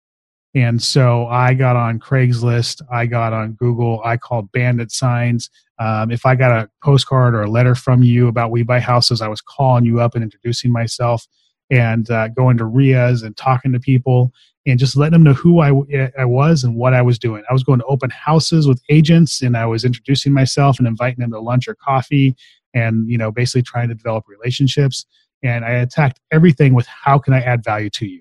And 0.54 0.82
so 0.82 1.26
I 1.28 1.54
got 1.54 1.76
on 1.76 2.00
Craigslist, 2.00 2.82
I 2.90 3.06
got 3.06 3.32
on 3.32 3.52
Google, 3.52 4.00
I 4.04 4.16
called 4.16 4.50
bandit 4.52 4.90
signs. 4.90 5.48
Um, 5.78 6.10
if 6.10 6.26
I 6.26 6.34
got 6.34 6.50
a 6.50 6.68
postcard 6.82 7.34
or 7.34 7.42
a 7.42 7.50
letter 7.50 7.74
from 7.74 8.02
you 8.02 8.28
about 8.28 8.50
We 8.50 8.62
Buy 8.62 8.80
Houses, 8.80 9.22
I 9.22 9.28
was 9.28 9.40
calling 9.40 9.84
you 9.84 10.00
up 10.00 10.14
and 10.14 10.24
introducing 10.24 10.72
myself 10.72 11.26
and 11.70 12.10
uh, 12.10 12.28
going 12.28 12.58
to 12.58 12.64
REIAs 12.64 13.22
and 13.22 13.36
talking 13.36 13.72
to 13.72 13.80
people 13.80 14.32
and 14.66 14.78
just 14.78 14.96
letting 14.96 15.12
them 15.12 15.22
know 15.22 15.32
who 15.32 15.60
I, 15.60 15.70
I 16.18 16.24
was 16.24 16.64
and 16.64 16.74
what 16.74 16.94
I 16.94 17.00
was 17.00 17.18
doing. 17.18 17.44
I 17.48 17.52
was 17.52 17.62
going 17.62 17.78
to 17.78 17.86
open 17.86 18.10
houses 18.10 18.66
with 18.66 18.82
agents 18.90 19.40
and 19.40 19.56
I 19.56 19.66
was 19.66 19.84
introducing 19.84 20.32
myself 20.32 20.78
and 20.78 20.88
inviting 20.88 21.20
them 21.20 21.30
to 21.30 21.40
lunch 21.40 21.68
or 21.68 21.76
coffee 21.76 22.36
and 22.74 23.08
you 23.08 23.18
know 23.18 23.30
basically 23.30 23.62
trying 23.62 23.88
to 23.88 23.94
develop 23.94 24.24
relationships 24.28 25.04
and 25.42 25.64
i 25.64 25.70
attacked 25.70 26.20
everything 26.30 26.74
with 26.74 26.86
how 26.86 27.18
can 27.18 27.32
i 27.32 27.40
add 27.40 27.62
value 27.64 27.90
to 27.90 28.06
you 28.06 28.20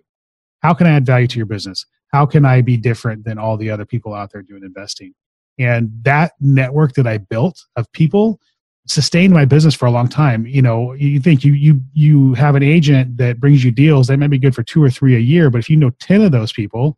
how 0.61 0.73
can 0.73 0.87
i 0.87 0.91
add 0.91 1.05
value 1.05 1.27
to 1.27 1.37
your 1.37 1.45
business 1.45 1.85
how 2.09 2.25
can 2.25 2.45
i 2.45 2.61
be 2.61 2.77
different 2.77 3.23
than 3.23 3.37
all 3.37 3.57
the 3.57 3.69
other 3.69 3.85
people 3.85 4.13
out 4.13 4.31
there 4.31 4.41
doing 4.41 4.63
investing? 4.63 5.13
And 5.57 5.89
that 6.03 6.33
network 6.39 6.93
that 6.93 7.07
i 7.07 7.17
built 7.17 7.65
of 7.75 7.91
people 7.91 8.39
sustained 8.87 9.33
my 9.33 9.45
business 9.45 9.75
for 9.75 9.85
a 9.85 9.91
long 9.91 10.07
time. 10.07 10.47
You 10.47 10.61
know 10.61 10.93
you 10.93 11.19
think 11.19 11.43
you 11.43 11.53
you 11.53 11.81
you 11.93 12.33
have 12.33 12.55
an 12.55 12.63
agent 12.63 13.17
that 13.17 13.39
brings 13.39 13.63
you 13.63 13.71
deals 13.71 14.07
that 14.07 14.17
might 14.17 14.29
be 14.29 14.39
good 14.39 14.55
for 14.55 14.63
two 14.63 14.83
or 14.83 14.89
three 14.89 15.15
a 15.15 15.19
year 15.19 15.49
but 15.49 15.59
if 15.59 15.69
you 15.69 15.77
know 15.77 15.91
10 15.99 16.21
of 16.21 16.31
those 16.31 16.51
people 16.51 16.97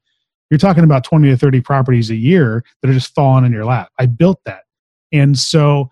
you're 0.52 0.58
talking 0.58 0.84
about 0.84 1.04
20 1.06 1.30
to 1.30 1.38
30 1.38 1.62
properties 1.62 2.12
a 2.12 2.16
year 2.16 2.64
that 2.82 2.90
are 2.90 2.94
just 2.94 3.16
falling 3.16 3.46
in 3.46 3.54
your 3.54 3.66
lap. 3.66 3.90
I 3.98 4.06
built 4.06 4.42
that. 4.46 4.64
And 5.12 5.40
so 5.40 5.90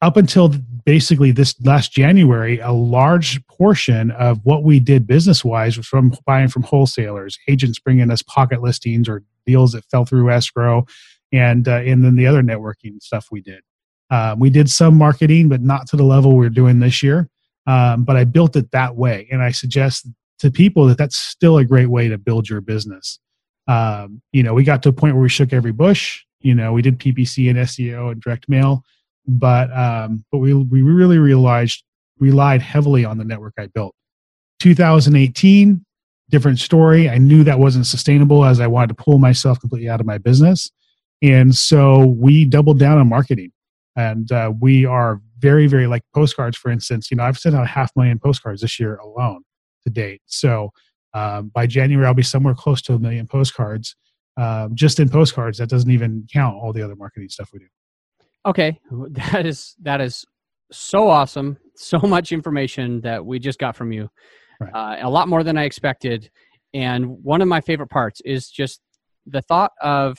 up 0.00 0.16
until 0.16 0.54
basically 0.84 1.30
this 1.32 1.54
last 1.62 1.92
January, 1.92 2.58
a 2.60 2.72
large 2.72 3.44
portion 3.46 4.10
of 4.12 4.38
what 4.44 4.62
we 4.62 4.80
did 4.80 5.06
business 5.06 5.44
wise 5.44 5.76
was 5.76 5.86
from 5.86 6.14
buying 6.24 6.48
from 6.48 6.62
wholesalers, 6.62 7.38
agents 7.48 7.78
bringing 7.78 8.10
us 8.10 8.22
pocket 8.22 8.62
listings 8.62 9.08
or 9.08 9.22
deals 9.46 9.72
that 9.72 9.84
fell 9.86 10.04
through 10.04 10.30
escrow, 10.30 10.86
and 11.32 11.68
uh, 11.68 11.78
and 11.78 12.04
then 12.04 12.16
the 12.16 12.26
other 12.26 12.42
networking 12.42 13.02
stuff 13.02 13.28
we 13.30 13.40
did. 13.40 13.60
Um, 14.10 14.38
we 14.38 14.50
did 14.50 14.70
some 14.70 14.94
marketing, 14.94 15.48
but 15.48 15.60
not 15.60 15.86
to 15.88 15.96
the 15.96 16.04
level 16.04 16.36
we're 16.36 16.48
doing 16.48 16.80
this 16.80 17.02
year. 17.02 17.28
Um, 17.66 18.04
but 18.04 18.16
I 18.16 18.24
built 18.24 18.56
it 18.56 18.70
that 18.70 18.96
way, 18.96 19.28
and 19.30 19.42
I 19.42 19.50
suggest 19.50 20.08
to 20.38 20.50
people 20.50 20.86
that 20.86 20.96
that's 20.96 21.18
still 21.18 21.58
a 21.58 21.64
great 21.64 21.90
way 21.90 22.08
to 22.08 22.16
build 22.16 22.48
your 22.48 22.60
business. 22.60 23.18
Um, 23.66 24.22
you 24.32 24.42
know, 24.42 24.54
we 24.54 24.64
got 24.64 24.82
to 24.84 24.88
a 24.88 24.92
point 24.92 25.14
where 25.14 25.22
we 25.22 25.28
shook 25.28 25.52
every 25.52 25.72
bush. 25.72 26.24
You 26.40 26.54
know, 26.54 26.72
we 26.72 26.80
did 26.80 26.98
PPC 26.98 27.50
and 27.50 27.58
SEO 27.58 28.12
and 28.12 28.22
direct 28.22 28.48
mail, 28.48 28.84
but 29.28 29.70
um, 29.76 30.24
but 30.32 30.38
we 30.38 30.54
we 30.54 30.82
really 30.82 31.18
realized 31.18 31.84
relied 32.18 32.62
heavily 32.62 33.04
on 33.04 33.18
the 33.18 33.24
network 33.24 33.54
I 33.58 33.66
built. 33.66 33.94
2018, 34.60 35.84
different 36.30 36.58
story. 36.58 37.08
I 37.08 37.18
knew 37.18 37.44
that 37.44 37.60
wasn't 37.60 37.86
sustainable 37.86 38.44
as 38.44 38.58
I 38.58 38.66
wanted 38.66 38.88
to 38.88 38.94
pull 38.94 39.18
myself 39.18 39.60
completely 39.60 39.88
out 39.88 40.00
of 40.00 40.06
my 40.06 40.18
business, 40.18 40.70
and 41.22 41.54
so 41.54 42.06
we 42.06 42.44
doubled 42.44 42.78
down 42.78 42.98
on 42.98 43.08
marketing, 43.08 43.52
and 43.94 44.32
uh, 44.32 44.52
we 44.58 44.86
are 44.86 45.20
very 45.38 45.66
very 45.66 45.86
like 45.86 46.02
postcards. 46.14 46.56
For 46.56 46.70
instance, 46.70 47.10
you 47.10 47.18
know, 47.18 47.24
I've 47.24 47.38
sent 47.38 47.54
out 47.54 47.68
half 47.68 47.92
million 47.94 48.18
postcards 48.18 48.62
this 48.62 48.80
year 48.80 48.96
alone 48.96 49.42
to 49.84 49.90
date. 49.90 50.22
So 50.26 50.72
um, 51.14 51.48
by 51.54 51.66
January, 51.66 52.06
I'll 52.06 52.14
be 52.14 52.22
somewhere 52.22 52.54
close 52.54 52.82
to 52.82 52.94
a 52.94 52.98
million 52.98 53.26
postcards. 53.26 53.94
Um, 54.36 54.74
just 54.74 55.00
in 55.00 55.08
postcards, 55.08 55.58
that 55.58 55.68
doesn't 55.68 55.90
even 55.90 56.26
count 56.32 56.56
all 56.56 56.72
the 56.72 56.82
other 56.82 56.94
marketing 56.94 57.28
stuff 57.28 57.50
we 57.52 57.58
do. 57.58 57.66
Okay, 58.46 58.78
that 59.10 59.46
is 59.46 59.74
that 59.82 60.00
is 60.00 60.24
so 60.70 61.08
awesome. 61.08 61.58
So 61.76 61.98
much 62.02 62.32
information 62.32 63.00
that 63.02 63.24
we 63.24 63.38
just 63.38 63.58
got 63.58 63.76
from 63.76 63.92
you. 63.92 64.08
Right. 64.60 64.72
Uh, 64.74 65.06
a 65.06 65.10
lot 65.10 65.28
more 65.28 65.44
than 65.44 65.56
I 65.56 65.64
expected. 65.64 66.30
And 66.74 67.22
one 67.22 67.40
of 67.40 67.48
my 67.48 67.60
favorite 67.60 67.90
parts 67.90 68.20
is 68.24 68.50
just 68.50 68.80
the 69.26 69.40
thought 69.42 69.72
of 69.80 70.18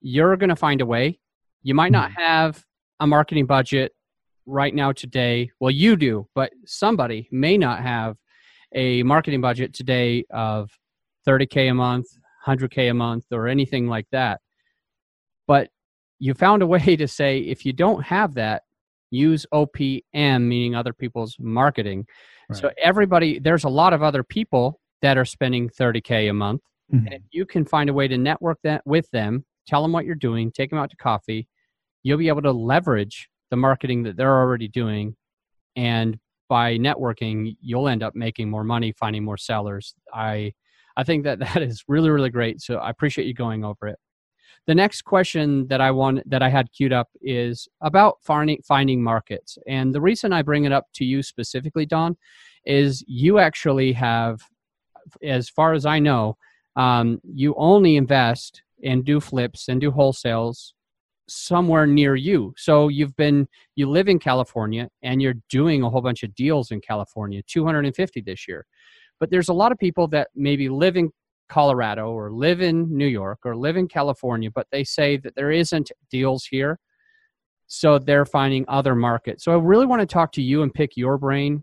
you're 0.00 0.36
going 0.36 0.50
to 0.50 0.56
find 0.56 0.80
a 0.80 0.86
way. 0.86 1.18
You 1.62 1.74
might 1.74 1.92
not 1.92 2.10
mm-hmm. 2.10 2.22
have 2.22 2.64
a 3.00 3.06
marketing 3.06 3.46
budget 3.46 3.92
right 4.46 4.74
now 4.74 4.92
today. 4.92 5.50
Well, 5.60 5.70
you 5.70 5.96
do, 5.96 6.28
but 6.34 6.52
somebody 6.66 7.28
may 7.32 7.58
not 7.58 7.82
have 7.82 8.16
a 8.74 9.02
marketing 9.02 9.40
budget 9.40 9.74
today 9.74 10.24
of 10.30 10.70
30K 11.26 11.70
a 11.70 11.74
month, 11.74 12.06
100K 12.46 12.90
a 12.90 12.94
month, 12.94 13.24
or 13.32 13.48
anything 13.48 13.88
like 13.88 14.06
that. 14.12 14.40
But 15.46 15.68
you 16.24 16.34
found 16.34 16.62
a 16.62 16.66
way 16.74 16.96
to 16.96 17.06
say 17.06 17.38
if 17.38 17.66
you 17.66 17.72
don't 17.72 18.02
have 18.02 18.34
that, 18.34 18.62
use 19.10 19.46
OPM, 19.52 20.02
meaning 20.42 20.74
other 20.74 20.92
people's 20.92 21.36
marketing. 21.38 22.06
Right. 22.48 22.58
So 22.58 22.70
everybody, 22.78 23.38
there's 23.38 23.64
a 23.64 23.68
lot 23.68 23.92
of 23.92 24.02
other 24.02 24.24
people 24.24 24.80
that 25.02 25.18
are 25.18 25.24
spending 25.24 25.68
30K 25.68 26.30
a 26.30 26.32
month. 26.32 26.62
Mm-hmm. 26.92 27.06
And 27.06 27.14
if 27.14 27.22
you 27.30 27.46
can 27.46 27.64
find 27.64 27.90
a 27.90 27.92
way 27.92 28.08
to 28.08 28.18
network 28.18 28.58
that 28.64 28.82
with 28.86 29.08
them, 29.10 29.44
tell 29.66 29.82
them 29.82 29.92
what 29.92 30.04
you're 30.04 30.14
doing, 30.14 30.50
take 30.50 30.70
them 30.70 30.78
out 30.78 30.90
to 30.90 30.96
coffee, 30.96 31.46
you'll 32.02 32.18
be 32.18 32.28
able 32.28 32.42
to 32.42 32.52
leverage 32.52 33.28
the 33.50 33.56
marketing 33.56 34.02
that 34.04 34.16
they're 34.16 34.36
already 34.36 34.68
doing 34.68 35.14
and 35.76 36.18
by 36.48 36.76
networking, 36.76 37.56
you'll 37.60 37.88
end 37.88 38.02
up 38.02 38.14
making 38.14 38.50
more 38.50 38.64
money, 38.64 38.92
finding 38.92 39.24
more 39.24 39.36
sellers. 39.36 39.94
I 40.12 40.52
I 40.96 41.04
think 41.04 41.24
that 41.24 41.38
that 41.40 41.62
is 41.62 41.84
really 41.88 42.10
really 42.10 42.30
great. 42.30 42.60
So 42.60 42.76
I 42.76 42.90
appreciate 42.90 43.26
you 43.26 43.34
going 43.34 43.64
over 43.64 43.88
it. 43.88 43.98
The 44.66 44.74
next 44.74 45.02
question 45.02 45.66
that 45.68 45.80
I 45.80 45.90
want 45.90 46.28
that 46.28 46.42
I 46.42 46.48
had 46.48 46.72
queued 46.72 46.92
up 46.92 47.08
is 47.20 47.68
about 47.82 48.18
finding 48.22 49.02
markets. 49.02 49.58
And 49.66 49.94
the 49.94 50.00
reason 50.00 50.32
I 50.32 50.42
bring 50.42 50.64
it 50.64 50.72
up 50.72 50.86
to 50.94 51.04
you 51.04 51.22
specifically, 51.22 51.84
Don, 51.84 52.16
is 52.64 53.04
you 53.06 53.38
actually 53.38 53.92
have, 53.92 54.40
as 55.22 55.50
far 55.50 55.74
as 55.74 55.84
I 55.84 55.98
know, 55.98 56.38
um, 56.76 57.20
you 57.24 57.54
only 57.58 57.96
invest 57.96 58.62
and 58.82 59.04
do 59.04 59.20
flips 59.20 59.68
and 59.68 59.80
do 59.80 59.90
wholesales 59.90 60.72
somewhere 61.28 61.86
near 61.86 62.14
you. 62.14 62.54
So 62.56 62.88
you've 62.88 63.16
been 63.16 63.48
you 63.76 63.88
live 63.88 64.08
in 64.08 64.18
California 64.18 64.88
and 65.02 65.22
you're 65.22 65.34
doing 65.48 65.82
a 65.82 65.90
whole 65.90 66.02
bunch 66.02 66.22
of 66.22 66.34
deals 66.34 66.70
in 66.70 66.80
California, 66.80 67.42
250 67.46 68.20
this 68.22 68.46
year. 68.48 68.66
But 69.20 69.30
there's 69.30 69.48
a 69.48 69.54
lot 69.54 69.72
of 69.72 69.78
people 69.78 70.08
that 70.08 70.28
maybe 70.34 70.68
live 70.68 70.96
in 70.96 71.10
Colorado 71.48 72.10
or 72.10 72.32
live 72.32 72.60
in 72.60 72.96
New 72.96 73.06
York 73.06 73.40
or 73.44 73.56
live 73.56 73.76
in 73.76 73.88
California, 73.88 74.50
but 74.50 74.66
they 74.70 74.84
say 74.84 75.16
that 75.18 75.34
there 75.34 75.50
isn't 75.50 75.90
deals 76.10 76.44
here. 76.44 76.78
So 77.66 77.98
they're 77.98 78.26
finding 78.26 78.64
other 78.68 78.94
markets. 78.94 79.44
So 79.44 79.52
I 79.52 79.56
really 79.56 79.86
want 79.86 80.00
to 80.00 80.06
talk 80.06 80.32
to 80.32 80.42
you 80.42 80.62
and 80.62 80.72
pick 80.72 80.96
your 80.96 81.18
brain 81.18 81.62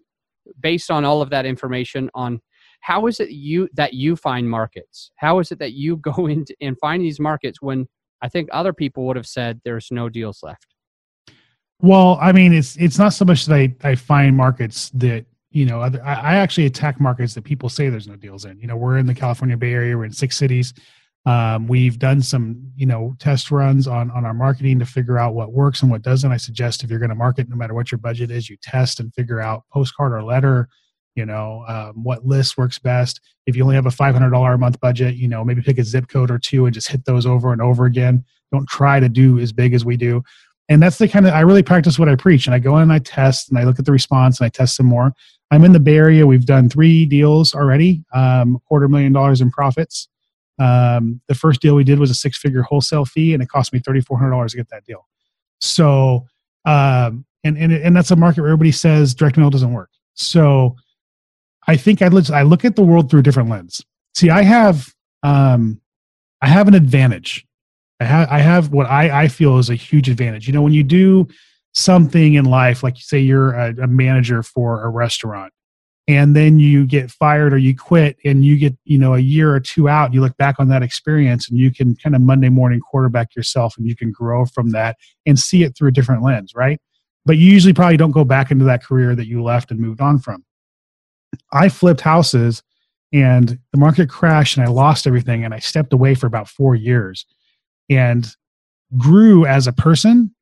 based 0.59 0.89
on 0.89 1.05
all 1.05 1.21
of 1.21 1.29
that 1.29 1.45
information 1.45 2.09
on 2.13 2.41
how 2.81 3.05
is 3.05 3.19
it 3.19 3.29
you 3.29 3.69
that 3.73 3.93
you 3.93 4.15
find 4.15 4.49
markets? 4.49 5.11
How 5.17 5.39
is 5.39 5.51
it 5.51 5.59
that 5.59 5.73
you 5.73 5.97
go 5.97 6.27
into 6.27 6.55
and 6.61 6.77
find 6.79 7.03
these 7.03 7.19
markets 7.19 7.61
when 7.61 7.87
I 8.21 8.29
think 8.29 8.49
other 8.51 8.73
people 8.73 9.05
would 9.07 9.15
have 9.15 9.27
said 9.27 9.61
there's 9.63 9.87
no 9.91 10.07
deals 10.09 10.43
left. 10.43 10.67
Well, 11.81 12.19
I 12.21 12.31
mean, 12.31 12.53
it's 12.53 12.75
it's 12.77 12.99
not 12.99 13.13
so 13.13 13.25
much 13.25 13.47
that 13.47 13.55
I, 13.55 13.75
I 13.83 13.95
find 13.95 14.37
markets 14.37 14.91
that 14.93 15.25
you 15.51 15.65
know 15.65 15.81
other, 15.81 16.03
I, 16.03 16.13
I 16.13 16.35
actually 16.35 16.65
attack 16.65 16.99
markets 16.99 17.33
that 17.35 17.43
people 17.43 17.69
say 17.69 17.89
there's 17.89 18.07
no 18.07 18.15
deals 18.15 18.45
in. 18.45 18.59
You 18.59 18.67
know, 18.67 18.75
we're 18.77 18.97
in 18.97 19.05
the 19.05 19.15
California 19.15 19.57
Bay 19.57 19.73
Area. 19.73 19.97
We're 19.97 20.05
in 20.05 20.13
six 20.13 20.37
cities. 20.37 20.73
Um, 21.25 21.67
we've 21.67 21.99
done 21.99 22.21
some 22.21 22.71
you 22.75 22.85
know 22.85 23.15
test 23.19 23.51
runs 23.51 23.87
on 23.87 24.09
on 24.11 24.25
our 24.25 24.33
marketing 24.33 24.79
to 24.79 24.85
figure 24.85 25.19
out 25.19 25.35
what 25.35 25.53
works 25.53 25.81
and 25.81 25.91
what 25.91 26.01
doesn't. 26.01 26.31
I 26.31 26.37
suggest 26.37 26.83
if 26.83 26.89
you're 26.89 26.99
going 26.99 27.09
to 27.09 27.15
market, 27.15 27.49
no 27.49 27.55
matter 27.55 27.73
what 27.73 27.91
your 27.91 27.99
budget 27.99 28.31
is, 28.31 28.49
you 28.49 28.57
test 28.61 28.99
and 28.99 29.13
figure 29.13 29.39
out 29.39 29.63
postcard 29.71 30.13
or 30.13 30.23
letter 30.23 30.69
you 31.15 31.25
know 31.25 31.63
um, 31.67 32.03
what 32.03 32.25
list 32.25 32.57
works 32.57 32.79
best 32.79 33.19
if 33.45 33.55
you 33.55 33.63
only 33.63 33.75
have 33.75 33.85
a 33.85 33.89
$500 33.89 34.53
a 34.53 34.57
month 34.57 34.79
budget 34.79 35.15
you 35.15 35.27
know 35.27 35.43
maybe 35.43 35.61
pick 35.61 35.77
a 35.77 35.83
zip 35.83 36.07
code 36.07 36.31
or 36.31 36.39
two 36.39 36.65
and 36.65 36.73
just 36.73 36.87
hit 36.87 37.05
those 37.05 37.25
over 37.25 37.51
and 37.51 37.61
over 37.61 37.85
again 37.85 38.23
don't 38.51 38.67
try 38.67 38.99
to 38.99 39.09
do 39.09 39.39
as 39.39 39.51
big 39.51 39.73
as 39.73 39.83
we 39.83 39.97
do 39.97 40.23
and 40.71 40.81
that's 40.81 40.97
the 40.97 41.07
kind 41.07 41.27
of 41.27 41.33
i 41.33 41.41
really 41.41 41.63
practice 41.63 41.99
what 41.99 42.09
i 42.09 42.15
preach 42.15 42.45
and 42.45 42.55
i 42.55 42.59
go 42.59 42.77
in 42.77 42.83
and 42.83 42.93
i 42.93 42.99
test 42.99 43.49
and 43.49 43.57
i 43.57 43.63
look 43.63 43.79
at 43.79 43.85
the 43.85 43.91
response 43.91 44.39
and 44.39 44.45
i 44.45 44.49
test 44.49 44.75
some 44.75 44.85
more 44.85 45.13
i'm 45.51 45.63
in 45.63 45.71
the 45.71 45.79
bay 45.79 45.97
area 45.97 46.25
we've 46.25 46.45
done 46.45 46.69
three 46.69 47.05
deals 47.05 47.53
already 47.53 48.03
um, 48.13 48.59
quarter 48.67 48.87
million 48.87 49.13
dollars 49.13 49.41
in 49.41 49.51
profits 49.51 50.07
um, 50.59 51.19
the 51.27 51.33
first 51.33 51.61
deal 51.61 51.75
we 51.75 51.83
did 51.83 51.97
was 51.97 52.11
a 52.11 52.15
six 52.15 52.37
figure 52.37 52.61
wholesale 52.61 53.05
fee 53.05 53.33
and 53.33 53.41
it 53.41 53.49
cost 53.49 53.73
me 53.73 53.79
$3400 53.79 54.49
to 54.49 54.57
get 54.57 54.69
that 54.69 54.85
deal 54.85 55.07
so 55.59 56.27
um, 56.65 57.25
and, 57.43 57.57
and, 57.57 57.73
and 57.73 57.95
that's 57.95 58.11
a 58.11 58.15
market 58.15 58.41
where 58.41 58.51
everybody 58.51 58.71
says 58.71 59.15
direct 59.15 59.37
mail 59.37 59.49
doesn't 59.49 59.73
work 59.73 59.89
so 60.13 60.75
I 61.67 61.77
think 61.77 62.01
I 62.01 62.07
look, 62.07 62.29
I 62.29 62.41
look 62.43 62.65
at 62.65 62.75
the 62.75 62.83
world 62.83 63.09
through 63.09 63.21
a 63.21 63.23
different 63.23 63.49
lens. 63.49 63.85
See, 64.15 64.29
I 64.29 64.41
have 64.43 64.93
um, 65.23 65.79
I 66.41 66.47
have 66.47 66.67
an 66.67 66.73
advantage. 66.73 67.45
I 68.01 68.05
have 68.05 68.29
I 68.31 68.39
have 68.39 68.71
what 68.71 68.87
I, 68.87 69.23
I 69.23 69.27
feel 69.27 69.59
is 69.59 69.69
a 69.69 69.75
huge 69.75 70.09
advantage. 70.09 70.47
You 70.47 70.53
know, 70.53 70.63
when 70.63 70.73
you 70.73 70.83
do 70.83 71.27
something 71.73 72.33
in 72.33 72.45
life, 72.45 72.81
like 72.81 72.97
say 72.97 73.19
you're 73.19 73.53
a, 73.53 73.75
a 73.83 73.87
manager 73.87 74.41
for 74.41 74.83
a 74.83 74.89
restaurant, 74.89 75.53
and 76.07 76.35
then 76.35 76.57
you 76.57 76.87
get 76.87 77.11
fired 77.11 77.53
or 77.53 77.59
you 77.59 77.77
quit, 77.77 78.17
and 78.25 78.43
you 78.43 78.57
get 78.57 78.75
you 78.85 78.97
know 78.97 79.13
a 79.13 79.19
year 79.19 79.53
or 79.53 79.59
two 79.59 79.87
out, 79.87 80.15
you 80.15 80.21
look 80.21 80.35
back 80.37 80.55
on 80.57 80.67
that 80.69 80.81
experience, 80.81 81.47
and 81.47 81.59
you 81.59 81.71
can 81.71 81.95
kind 81.95 82.15
of 82.15 82.23
Monday 82.23 82.49
morning 82.49 82.79
quarterback 82.79 83.35
yourself, 83.35 83.77
and 83.77 83.85
you 83.85 83.95
can 83.95 84.11
grow 84.11 84.47
from 84.47 84.71
that 84.71 84.97
and 85.27 85.37
see 85.37 85.61
it 85.61 85.77
through 85.77 85.89
a 85.89 85.93
different 85.93 86.23
lens, 86.23 86.55
right? 86.55 86.79
But 87.23 87.37
you 87.37 87.51
usually 87.51 87.73
probably 87.73 87.97
don't 87.97 88.09
go 88.09 88.23
back 88.23 88.49
into 88.49 88.65
that 88.65 88.83
career 88.83 89.15
that 89.15 89.27
you 89.27 89.43
left 89.43 89.69
and 89.69 89.79
moved 89.79 90.01
on 90.01 90.17
from. 90.17 90.43
I 91.53 91.69
flipped 91.69 92.01
houses 92.01 92.63
and 93.13 93.59
the 93.71 93.77
market 93.77 94.09
crashed 94.09 94.57
and 94.57 94.65
I 94.65 94.71
lost 94.71 95.05
everything 95.05 95.45
and 95.45 95.53
I 95.53 95.59
stepped 95.59 95.93
away 95.93 96.15
for 96.15 96.25
about 96.25 96.49
four 96.49 96.73
years 96.73 97.27
and 97.91 98.35
grew 98.97 99.45
as 99.45 99.67
a 99.67 99.73
person 99.73 100.33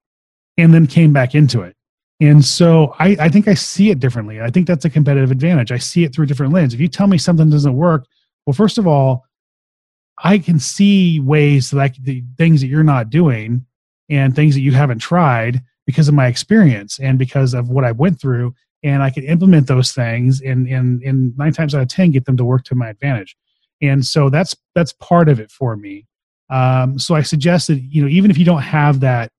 and 0.58 0.74
then 0.74 0.88
came 0.88 1.12
back 1.12 1.36
into 1.36 1.62
it. 1.62 1.76
And 2.22 2.44
so 2.44 2.96
I, 3.00 3.18
I 3.20 3.30
think 3.30 3.48
I 3.48 3.54
see 3.54 3.90
it 3.90 4.00
differently. 4.00 4.42
I 4.42 4.50
think 4.50 4.68
that's 4.68 4.86
a 4.86 4.90
competitive 4.90 5.32
advantage. 5.32 5.72
I 5.72 5.78
see 5.78 6.04
it 6.04 6.14
through 6.14 6.26
a 6.26 6.28
different 6.28 6.54
lens. 6.54 6.74
If 6.74 6.80
you 6.80 6.88
tell 6.88 7.08
me 7.08 7.18
something 7.18 7.50
doesn't 7.50 7.76
work, 7.76 8.06
well, 8.46 8.54
first 8.54 8.78
of 8.78 8.86
all, 8.86 9.26
I 10.22 10.38
can 10.38 10.60
see 10.60 11.20
ways 11.20 11.74
like 11.74 11.96
the 11.96 12.24
things 12.38 12.62
that 12.62 12.68
you're 12.68 12.84
not 12.84 13.10
doing 13.10 13.66
and 14.10 14.36
things 14.36 14.54
that 14.56 14.62
you 14.62 14.74
haven't 14.74 15.00
tried 15.00 15.62
because 15.86 16.08
of 16.08 16.14
my 16.14 16.28
experience 16.28 17.00
and 17.00 17.18
because 17.18 17.54
of 17.54 17.70
what 17.70 17.86
I 17.86 17.94
went 17.94 18.20
through 18.20 18.54
and 18.84 19.02
I 19.02 19.10
can 19.10 19.24
implement 19.24 19.68
those 19.68 19.92
things 19.92 20.42
and 20.42 20.68
and 20.68 21.02
and 21.04 21.38
nine 21.38 21.54
times 21.54 21.74
out 21.74 21.82
of 21.82 21.88
ten 21.88 22.12
get 22.12 22.26
them 22.26 22.38
to 22.38 22.46
work 22.46 22.64
to 22.66 22.76
my 22.76 22.90
advantage. 22.90 23.36
And 23.82 24.06
so 24.06 24.30
that's 24.30 24.56
that's 24.76 24.94
part 24.94 25.30
of 25.30 25.40
it 25.40 25.52
for 25.52 25.76
me. 25.78 26.06
Um, 26.50 26.98
so 26.98 27.16
I 27.16 27.22
suggest 27.22 27.68
that 27.68 27.80
you 27.80 28.02
know 28.02 28.08
even 28.08 28.32
if 28.32 28.38
you 28.38 28.46
don't 28.46 28.62
have 28.62 29.00
that 29.02 29.32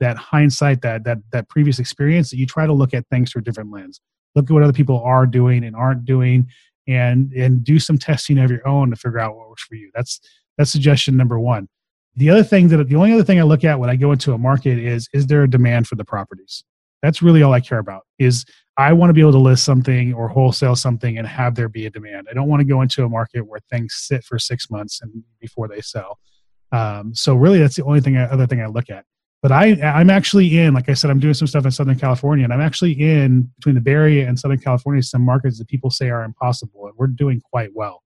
that 0.00 0.16
hindsight 0.16 0.82
that 0.82 1.04
that 1.04 1.18
that 1.32 1.48
previous 1.48 1.78
experience, 1.78 2.30
that 2.30 2.38
you 2.38 2.46
try 2.46 2.66
to 2.66 2.72
look 2.72 2.94
at 2.94 3.06
things 3.08 3.32
through 3.32 3.40
a 3.40 3.44
different 3.44 3.70
lens. 3.70 4.00
Look 4.34 4.50
at 4.50 4.52
what 4.52 4.62
other 4.62 4.72
people 4.72 5.00
are 5.02 5.26
doing 5.26 5.64
and 5.64 5.74
aren't 5.74 6.04
doing, 6.04 6.48
and 6.86 7.32
and 7.32 7.64
do 7.64 7.78
some 7.78 7.98
testing 7.98 8.38
of 8.38 8.50
your 8.50 8.66
own 8.66 8.90
to 8.90 8.96
figure 8.96 9.18
out 9.18 9.36
what 9.36 9.48
works 9.48 9.64
for 9.64 9.74
you. 9.74 9.90
That's 9.94 10.20
that's 10.56 10.70
suggestion 10.70 11.16
number 11.16 11.38
one. 11.38 11.68
The 12.16 12.30
other 12.30 12.42
thing 12.42 12.68
that 12.68 12.88
the 12.88 12.96
only 12.96 13.12
other 13.12 13.24
thing 13.24 13.38
I 13.38 13.42
look 13.42 13.64
at 13.64 13.78
when 13.78 13.90
I 13.90 13.96
go 13.96 14.12
into 14.12 14.32
a 14.32 14.38
market 14.38 14.78
is 14.78 15.08
is 15.12 15.26
there 15.26 15.42
a 15.42 15.50
demand 15.50 15.86
for 15.86 15.96
the 15.96 16.04
properties? 16.04 16.64
That's 17.02 17.22
really 17.22 17.42
all 17.42 17.52
I 17.52 17.60
care 17.60 17.78
about 17.78 18.02
is 18.18 18.44
I 18.78 18.92
want 18.92 19.10
to 19.10 19.14
be 19.14 19.20
able 19.20 19.32
to 19.32 19.38
list 19.38 19.64
something 19.64 20.12
or 20.12 20.28
wholesale 20.28 20.76
something 20.76 21.18
and 21.18 21.26
have 21.26 21.54
there 21.54 21.68
be 21.68 21.86
a 21.86 21.90
demand. 21.90 22.26
I 22.30 22.34
don't 22.34 22.48
want 22.48 22.60
to 22.60 22.64
go 22.64 22.82
into 22.82 23.04
a 23.04 23.08
market 23.08 23.42
where 23.42 23.60
things 23.70 23.94
sit 23.94 24.24
for 24.24 24.38
six 24.38 24.70
months 24.70 25.00
and 25.00 25.22
before 25.40 25.68
they 25.68 25.80
sell. 25.80 26.18
Um, 26.76 27.14
so 27.14 27.34
really, 27.34 27.58
that's 27.58 27.76
the 27.76 27.84
only 27.84 28.00
thing, 28.00 28.16
other 28.16 28.46
thing 28.46 28.60
I 28.60 28.66
look 28.66 28.90
at. 28.90 29.04
But 29.42 29.52
I, 29.52 29.80
I'm 29.82 30.10
actually 30.10 30.58
in, 30.58 30.74
like 30.74 30.88
I 30.88 30.94
said, 30.94 31.10
I'm 31.10 31.20
doing 31.20 31.34
some 31.34 31.46
stuff 31.46 31.64
in 31.64 31.70
Southern 31.70 31.98
California, 31.98 32.44
and 32.44 32.52
I'm 32.52 32.60
actually 32.60 32.92
in 32.92 33.42
between 33.56 33.74
the 33.74 33.80
Bay 33.80 33.92
Area 33.92 34.28
and 34.28 34.38
Southern 34.38 34.58
California, 34.58 35.02
some 35.02 35.22
markets 35.22 35.58
that 35.58 35.68
people 35.68 35.90
say 35.90 36.10
are 36.10 36.24
impossible, 36.24 36.86
and 36.86 36.94
we're 36.96 37.06
doing 37.06 37.40
quite 37.40 37.70
well. 37.74 38.02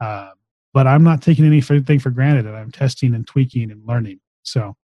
Um, 0.00 0.32
but 0.72 0.86
I'm 0.86 1.04
not 1.04 1.22
taking 1.22 1.44
anything 1.46 2.00
for 2.00 2.10
granted, 2.10 2.46
and 2.46 2.56
I'm 2.56 2.70
testing 2.70 3.14
and 3.14 3.26
tweaking 3.26 3.70
and 3.70 3.80
learning. 3.86 4.20
So, 4.42 4.76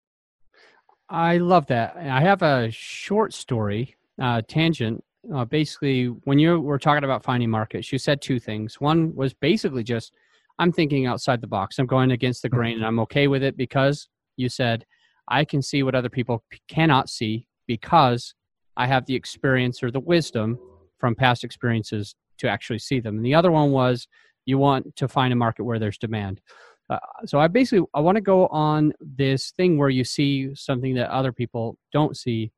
I 1.09 1.39
love 1.39 1.67
that. 1.67 1.97
I 1.97 2.21
have 2.21 2.43
a 2.43 2.71
short 2.71 3.35
story 3.35 3.97
uh, 4.21 4.43
tangent. 4.47 5.05
Uh, 5.35 5.45
basically, 5.45 6.07
when 6.25 6.39
you 6.39 6.61
were 6.61 6.79
talking 6.79 7.05
about 7.05 7.25
finding 7.25 7.51
markets, 7.51 7.93
you 7.93 7.99
said 7.99 8.23
two 8.23 8.39
things. 8.39 8.81
One 8.81 9.15
was 9.15 9.35
basically 9.35 9.83
just, 9.83 10.15
I'm 10.59 10.73
thinking 10.73 11.07
outside 11.07 11.41
the 11.41 11.47
box. 11.47 11.79
I'm 11.79 11.87
going 11.87 12.11
against 12.11 12.43
the 12.43 12.49
mm-hmm. 12.49 12.57
grain, 12.57 12.77
and 12.77 12.87
I'm 12.87 13.01
okay 13.01 13.29
with 13.29 13.43
it 13.43 13.57
because 13.57 14.09
you 14.37 14.49
said 14.49 14.85
I 15.29 15.45
can 15.45 15.63
see 15.63 15.83
what 15.83 15.95
other 15.95 16.11
people 16.11 16.45
cannot 16.69 17.09
see 17.09 17.47
because 17.67 18.35
I 18.77 18.87
have 18.87 19.07
the 19.07 19.15
experience 19.15 19.83
or 19.83 19.91
the 19.91 20.01
wisdom 20.01 20.59
from 20.99 21.15
past 21.15 21.45
experiences 21.45 22.15
to 22.39 22.49
actually 22.49 22.79
see 22.79 23.01
them. 23.01 23.17
And 23.17 23.25
the 23.25 23.35
other 23.35 23.51
one 23.51 23.71
was 23.71 24.09
you 24.47 24.59
want 24.59 24.97
to 24.97 25.09
find 25.09 25.33
a 25.33 25.37
market 25.37 25.65
where 25.65 25.79
there's 25.79 25.99
demand. 25.99 26.41
Uh, 26.89 26.99
so 27.25 27.39
I 27.39 27.47
basically 27.47 27.87
I 27.95 28.01
want 28.01 28.17
to 28.17 28.21
go 28.21 28.49
on 28.49 28.93
this 29.01 29.53
thing 29.53 29.79
where 29.79 29.91
you 29.91 30.03
see 30.03 30.55
something 30.55 30.95
that 30.97 31.11
other 31.11 31.33
people 31.33 31.77
don't 31.93 32.17
see, 32.17 32.51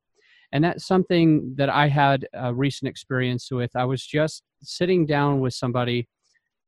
and 0.52 0.64
that's 0.64 0.86
something 0.86 1.54
that 1.56 1.68
I 1.68 1.88
had 1.88 2.26
a 2.32 2.54
recent 2.54 2.88
experience 2.88 3.50
with. 3.50 3.70
I 3.76 3.84
was 3.84 4.06
just 4.06 4.42
sitting 4.62 5.04
down 5.04 5.40
with 5.40 5.52
somebody 5.52 6.08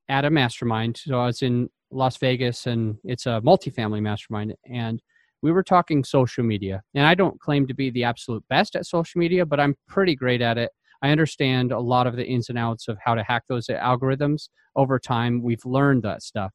at 0.09 0.25
a 0.25 0.31
mastermind. 0.31 0.97
So 0.97 1.19
I 1.19 1.27
was 1.27 1.43
in 1.43 1.69
Las 1.91 2.17
Vegas, 2.19 2.67
and 2.67 2.97
it's 3.05 3.27
a 3.27 3.41
multifamily 3.45 4.03
mastermind, 4.03 4.55
and 4.71 5.01
we 5.43 5.53
were 5.53 5.63
talking 5.63 6.03
social 6.03 6.43
media. 6.43 6.83
And 6.95 7.07
I 7.07 7.15
don't 7.15 7.39
claim 7.41 7.67
to 7.67 7.75
be 7.75 7.91
the 7.91 8.05
absolute 8.05 8.43
best 8.49 8.77
at 8.77 8.87
social 8.87 9.19
media, 9.19 9.45
but 9.45 9.61
I'm 9.61 9.75
pretty 9.89 10.17
great 10.17 10.41
at 10.41 10.57
it. 10.57 10.71
I 11.03 11.11
understand 11.11 11.71
a 11.71 11.79
lot 11.79 12.07
of 12.07 12.17
the 12.17 12.25
ins 12.25 12.49
and 12.49 12.59
outs 12.59 12.89
of 12.89 12.97
how 13.05 13.15
to 13.15 13.23
hack 13.23 13.43
those 13.47 13.67
algorithms 13.67 14.49
over 14.75 14.99
time. 14.99 15.43
We've 15.43 15.65
learned 15.67 16.03
that 16.05 16.23
stuff. 16.23 16.53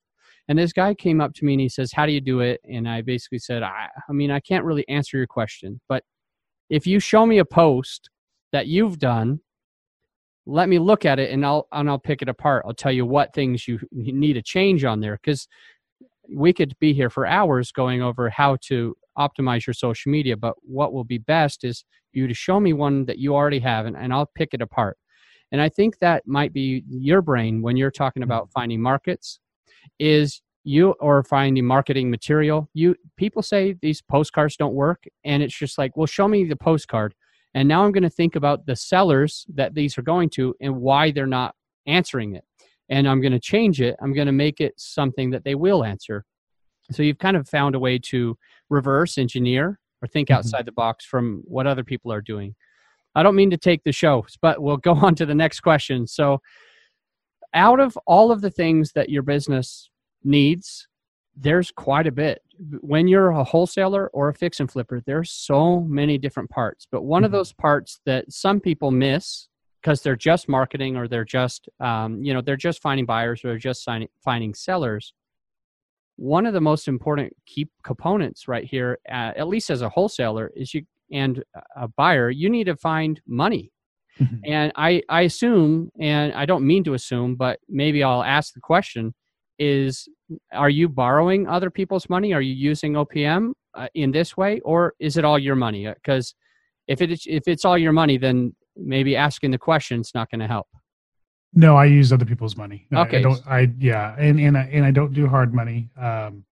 And 0.47 0.57
this 0.57 0.73
guy 0.73 0.95
came 0.95 1.21
up 1.21 1.35
to 1.35 1.45
me 1.45 1.53
and 1.53 1.61
he 1.61 1.69
says, 1.69 1.91
How 1.93 2.07
do 2.07 2.11
you 2.11 2.19
do 2.19 2.39
it? 2.39 2.59
And 2.67 2.89
I 2.89 3.01
basically 3.01 3.37
said, 3.37 3.61
I, 3.61 3.89
I 4.09 4.11
mean, 4.11 4.31
I 4.31 4.39
can't 4.39 4.65
really 4.65 4.87
answer 4.89 5.17
your 5.17 5.27
question, 5.27 5.79
but 5.87 6.03
if 6.69 6.87
you 6.87 6.99
show 6.99 7.25
me 7.27 7.37
a 7.37 7.45
post 7.45 8.09
that 8.51 8.65
you've 8.65 8.97
done, 8.97 9.41
let 10.49 10.67
me 10.67 10.79
look 10.79 11.05
at 11.05 11.19
it 11.19 11.31
and 11.31 11.45
I'll 11.45 11.67
and 11.71 11.89
I'll 11.89 11.99
pick 11.99 12.21
it 12.21 12.29
apart. 12.29 12.65
I'll 12.65 12.73
tell 12.73 12.91
you 12.91 13.05
what 13.05 13.33
things 13.33 13.67
you 13.67 13.79
need 13.91 14.33
to 14.33 14.41
change 14.41 14.83
on 14.83 14.99
there 14.99 15.19
because 15.21 15.47
we 16.33 16.53
could 16.53 16.73
be 16.79 16.93
here 16.93 17.09
for 17.09 17.25
hours 17.25 17.71
going 17.71 18.01
over 18.01 18.29
how 18.29 18.57
to 18.61 18.95
optimize 19.17 19.67
your 19.67 19.73
social 19.73 20.11
media. 20.11 20.35
But 20.35 20.55
what 20.61 20.91
will 20.91 21.03
be 21.03 21.19
best 21.19 21.63
is 21.63 21.85
you 22.13 22.27
to 22.27 22.33
show 22.33 22.59
me 22.59 22.73
one 22.73 23.05
that 23.05 23.19
you 23.19 23.35
already 23.35 23.59
have 23.59 23.85
and, 23.85 23.95
and 23.95 24.11
I'll 24.11 24.29
pick 24.33 24.53
it 24.53 24.61
apart. 24.61 24.97
And 25.51 25.61
I 25.61 25.69
think 25.69 25.99
that 25.99 26.27
might 26.27 26.53
be 26.53 26.83
your 26.87 27.21
brain 27.21 27.61
when 27.61 27.77
you're 27.77 27.91
talking 27.91 28.23
about 28.23 28.45
mm-hmm. 28.45 28.59
finding 28.59 28.81
markets 28.81 29.39
is 29.99 30.41
you 30.63 30.91
or 30.99 31.23
finding 31.23 31.65
marketing 31.65 32.11
material 32.11 32.69
you 32.73 32.93
people 33.15 33.41
say 33.41 33.75
these 33.81 34.01
postcards 34.01 34.57
don't 34.57 34.73
work 34.73 35.05
and 35.23 35.41
it's 35.41 35.57
just 35.57 35.77
like 35.77 35.95
well 35.95 36.05
show 36.05 36.27
me 36.27 36.43
the 36.43 36.55
postcard 36.55 37.15
and 37.53 37.67
now 37.67 37.83
i'm 37.83 37.91
going 37.91 38.03
to 38.03 38.09
think 38.09 38.35
about 38.35 38.65
the 38.65 38.75
sellers 38.75 39.45
that 39.53 39.73
these 39.73 39.97
are 39.97 40.03
going 40.03 40.29
to 40.29 40.55
and 40.61 40.75
why 40.75 41.11
they're 41.11 41.27
not 41.27 41.55
answering 41.87 42.35
it. 42.35 42.43
And 42.89 43.07
i'm 43.07 43.21
going 43.21 43.33
to 43.33 43.39
change 43.39 43.81
it. 43.81 43.95
I'm 44.01 44.13
going 44.13 44.27
to 44.27 44.31
make 44.31 44.59
it 44.59 44.73
something 44.77 45.31
that 45.31 45.43
they 45.43 45.55
will 45.55 45.83
answer. 45.83 46.25
So 46.91 47.03
you've 47.03 47.19
kind 47.19 47.37
of 47.37 47.47
found 47.47 47.75
a 47.75 47.79
way 47.79 47.99
to 47.99 48.37
reverse 48.69 49.17
engineer 49.17 49.79
or 50.01 50.07
think 50.07 50.29
mm-hmm. 50.29 50.37
outside 50.37 50.65
the 50.65 50.71
box 50.71 51.05
from 51.05 51.43
what 51.45 51.67
other 51.67 51.83
people 51.83 52.11
are 52.11 52.21
doing. 52.21 52.55
I 53.15 53.23
don't 53.23 53.35
mean 53.35 53.49
to 53.51 53.57
take 53.57 53.83
the 53.83 53.91
show 53.91 54.25
but 54.41 54.61
we'll 54.61 54.77
go 54.77 54.93
on 55.05 55.15
to 55.15 55.25
the 55.25 55.35
next 55.35 55.61
question. 55.61 56.07
So 56.07 56.41
out 57.53 57.79
of 57.79 57.97
all 58.05 58.31
of 58.31 58.41
the 58.41 58.51
things 58.51 58.91
that 58.93 59.09
your 59.09 59.23
business 59.23 59.89
needs, 60.23 60.87
there's 61.35 61.71
quite 61.71 62.07
a 62.07 62.11
bit. 62.11 62.41
When 62.81 63.07
you're 63.07 63.29
a 63.29 63.43
wholesaler 63.43 64.09
or 64.13 64.29
a 64.29 64.33
fix 64.33 64.59
and 64.59 64.69
flipper, 64.69 65.01
there's 65.05 65.31
so 65.31 65.81
many 65.81 66.17
different 66.17 66.49
parts. 66.49 66.87
But 66.91 67.03
one 67.03 67.19
mm-hmm. 67.19 67.25
of 67.25 67.31
those 67.31 67.53
parts 67.53 67.99
that 68.05 68.31
some 68.31 68.59
people 68.59 68.91
miss 68.91 69.47
because 69.81 70.01
they're 70.01 70.15
just 70.15 70.49
marketing 70.49 70.97
or 70.97 71.07
they're 71.07 71.23
just, 71.23 71.69
um, 71.79 72.21
you 72.21 72.33
know, 72.33 72.41
they're 72.41 72.57
just 72.57 72.81
finding 72.81 73.05
buyers 73.05 73.43
or 73.43 73.49
they're 73.49 73.57
just 73.57 73.83
signing, 73.83 74.09
finding 74.23 74.53
sellers. 74.53 75.13
One 76.17 76.45
of 76.45 76.53
the 76.53 76.59
most 76.59 76.89
important 76.89 77.33
key 77.45 77.69
components 77.83 78.47
right 78.47 78.65
here, 78.65 78.99
uh, 79.09 79.31
at 79.37 79.47
least 79.47 79.69
as 79.69 79.81
a 79.81 79.87
wholesaler, 79.87 80.51
is 80.53 80.73
you 80.73 80.83
and 81.11 81.41
a 81.75 81.87
buyer, 81.87 82.29
you 82.29 82.49
need 82.49 82.65
to 82.65 82.75
find 82.75 83.21
money 83.25 83.71
Mm-hmm. 84.19 84.35
And 84.43 84.71
I, 84.75 85.01
I 85.09 85.21
assume, 85.21 85.91
and 85.99 86.33
I 86.33 86.45
don't 86.45 86.67
mean 86.67 86.83
to 86.85 86.93
assume, 86.93 87.35
but 87.35 87.59
maybe 87.69 88.03
I'll 88.03 88.23
ask 88.23 88.53
the 88.53 88.59
question 88.59 89.13
is 89.57 90.07
are 90.51 90.69
you 90.69 90.89
borrowing 90.89 91.47
other 91.47 91.69
people's 91.69 92.09
money? 92.09 92.33
Are 92.33 92.41
you 92.41 92.53
using 92.53 92.93
OPM 92.93 93.53
uh, 93.73 93.87
in 93.93 94.11
this 94.11 94.37
way, 94.37 94.59
or 94.61 94.93
is 94.99 95.17
it 95.17 95.25
all 95.25 95.39
your 95.39 95.55
money? 95.55 95.87
Because 95.87 96.33
uh, 96.33 96.93
if 96.93 97.01
it's 97.01 97.25
if 97.27 97.47
it's 97.47 97.65
all 97.65 97.77
your 97.77 97.91
money, 97.91 98.17
then 98.17 98.55
maybe 98.75 99.15
asking 99.15 99.51
the 99.51 99.57
question 99.57 100.01
is 100.01 100.11
not 100.13 100.29
going 100.29 100.39
to 100.39 100.47
help. 100.47 100.67
No, 101.53 101.75
I 101.75 101.85
use 101.85 102.13
other 102.13 102.25
people's 102.25 102.55
money. 102.55 102.87
Okay. 102.93 103.17
I, 103.17 103.19
I 103.19 103.23
don't. 103.23 103.47
I 103.47 103.71
yeah, 103.79 104.15
and 104.17 104.39
and 104.39 104.57
I, 104.57 104.69
and 104.71 104.85
I 104.85 104.91
don't 104.91 105.13
do 105.13 105.27
hard 105.27 105.53
money. 105.53 105.89
Um, 105.97 106.45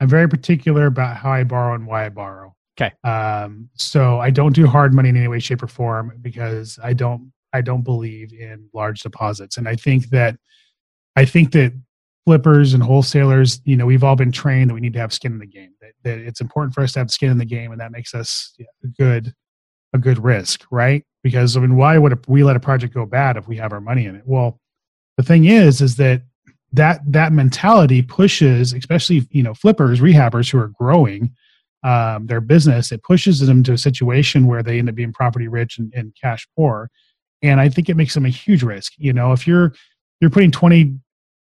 I'm 0.00 0.08
very 0.08 0.28
particular 0.28 0.86
about 0.86 1.16
how 1.16 1.30
I 1.30 1.44
borrow 1.44 1.74
and 1.74 1.86
why 1.86 2.06
I 2.06 2.08
borrow. 2.08 2.54
Okay. 2.80 2.92
Um, 3.02 3.68
so 3.74 4.20
I 4.20 4.30
don't 4.30 4.54
do 4.54 4.66
hard 4.66 4.94
money 4.94 5.08
in 5.08 5.16
any 5.16 5.26
way, 5.26 5.40
shape, 5.40 5.62
or 5.62 5.66
form 5.66 6.16
because 6.22 6.78
I 6.82 6.92
don't 6.92 7.32
I 7.52 7.60
don't 7.60 7.82
believe 7.82 8.32
in 8.32 8.68
large 8.72 9.00
deposits. 9.00 9.56
And 9.56 9.68
I 9.68 9.74
think 9.74 10.10
that 10.10 10.36
I 11.16 11.24
think 11.24 11.52
that 11.52 11.72
flippers 12.28 12.74
and 12.74 12.82
wholesalers, 12.82 13.62
you 13.64 13.74
know, 13.74 13.86
we've 13.86 14.04
all 14.04 14.14
been 14.14 14.30
trained 14.30 14.68
that 14.68 14.74
we 14.74 14.82
need 14.82 14.92
to 14.92 14.98
have 14.98 15.14
skin 15.14 15.32
in 15.32 15.38
the 15.38 15.46
game. 15.46 15.70
That, 15.80 15.92
that 16.04 16.18
it's 16.18 16.42
important 16.42 16.74
for 16.74 16.82
us 16.82 16.92
to 16.92 16.98
have 16.98 17.10
skin 17.10 17.30
in 17.30 17.38
the 17.38 17.46
game, 17.46 17.72
and 17.72 17.80
that 17.80 17.90
makes 17.90 18.14
us 18.14 18.54
a 18.84 18.86
good 18.88 19.32
a 19.94 19.98
good 19.98 20.22
risk, 20.22 20.66
right? 20.70 21.06
Because 21.22 21.56
I 21.56 21.60
mean, 21.60 21.76
why 21.76 21.96
would 21.96 22.26
we 22.28 22.44
let 22.44 22.54
a 22.54 22.60
project 22.60 22.92
go 22.92 23.06
bad 23.06 23.38
if 23.38 23.48
we 23.48 23.56
have 23.56 23.72
our 23.72 23.80
money 23.80 24.04
in 24.04 24.14
it? 24.14 24.24
Well, 24.26 24.60
the 25.16 25.22
thing 25.22 25.46
is, 25.46 25.80
is 25.80 25.96
that 25.96 26.20
that 26.74 27.00
that 27.10 27.32
mentality 27.32 28.02
pushes, 28.02 28.74
especially 28.74 29.26
you 29.30 29.42
know, 29.42 29.54
flippers, 29.54 30.00
rehabbers 30.00 30.52
who 30.52 30.58
are 30.58 30.68
growing 30.78 31.34
um, 31.82 32.26
their 32.26 32.42
business, 32.42 32.92
it 32.92 33.02
pushes 33.04 33.40
them 33.40 33.62
to 33.62 33.72
a 33.72 33.78
situation 33.78 34.46
where 34.46 34.62
they 34.62 34.78
end 34.78 34.90
up 34.90 34.96
being 34.96 35.14
property 35.14 35.48
rich 35.48 35.78
and, 35.78 35.90
and 35.94 36.14
cash 36.20 36.46
poor. 36.54 36.90
And 37.40 37.58
I 37.58 37.70
think 37.70 37.88
it 37.88 37.96
makes 37.96 38.12
them 38.12 38.26
a 38.26 38.28
huge 38.28 38.62
risk. 38.62 38.92
You 38.98 39.14
know, 39.14 39.32
if 39.32 39.46
you're 39.46 39.72
you're 40.20 40.28
putting 40.28 40.50
twenty 40.50 40.98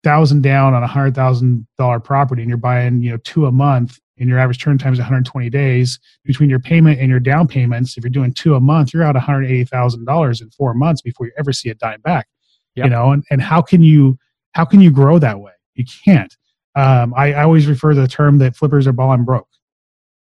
thousand 0.07 0.43
down 0.43 0.73
on 0.73 0.83
a 0.83 0.87
hundred 0.87 1.15
thousand 1.15 1.67
dollar 1.77 1.99
property 1.99 2.43
and 2.43 2.49
you're 2.49 2.59
buying 2.59 3.03
you 3.03 3.11
know 3.11 3.19
two 3.25 3.47
a 3.47 3.53
month 3.53 3.99
and 4.19 4.29
your 4.29 4.39
average 4.39 4.63
turn 4.63 4.79
time 4.79 4.93
is 4.93 4.99
120 4.99 5.51
days 5.51 5.99
between 6.25 6.49
your 6.49 6.61
payment 6.61 6.99
and 7.01 7.11
your 7.11 7.21
down 7.21 7.47
payments 7.49 7.97
if 7.97 8.05
you're 8.05 8.11
doing 8.11 8.33
two 8.33 8.55
a 8.55 8.61
month 8.61 8.95
you're 8.95 9.03
out 9.03 9.17
$180000 9.17 10.41
in 10.41 10.51
four 10.51 10.73
months 10.75 11.03
before 11.03 11.27
you 11.27 11.33
ever 11.39 11.53
see 11.53 11.71
a 11.71 11.75
dime 11.75 12.01
back 12.03 12.29
yep. 12.77 12.85
you 12.85 12.91
know 12.91 13.11
and, 13.11 13.25
and 13.31 13.43
how 13.43 13.61
can 13.61 13.83
you 13.83 14.17
how 14.57 14.65
can 14.65 14.81
you 14.81 14.91
grow 14.91 15.19
that 15.19 15.39
way? 15.39 15.53
You 15.75 15.85
can't. 16.05 16.35
Um, 16.75 17.13
I, 17.15 17.35
I 17.35 17.43
always 17.43 17.67
refer 17.67 17.93
to 17.93 18.01
the 18.01 18.09
term 18.09 18.39
that 18.39 18.57
flippers 18.57 18.87
are 18.87 18.93
ball 18.93 19.13
and 19.13 19.27
broke 19.27 19.49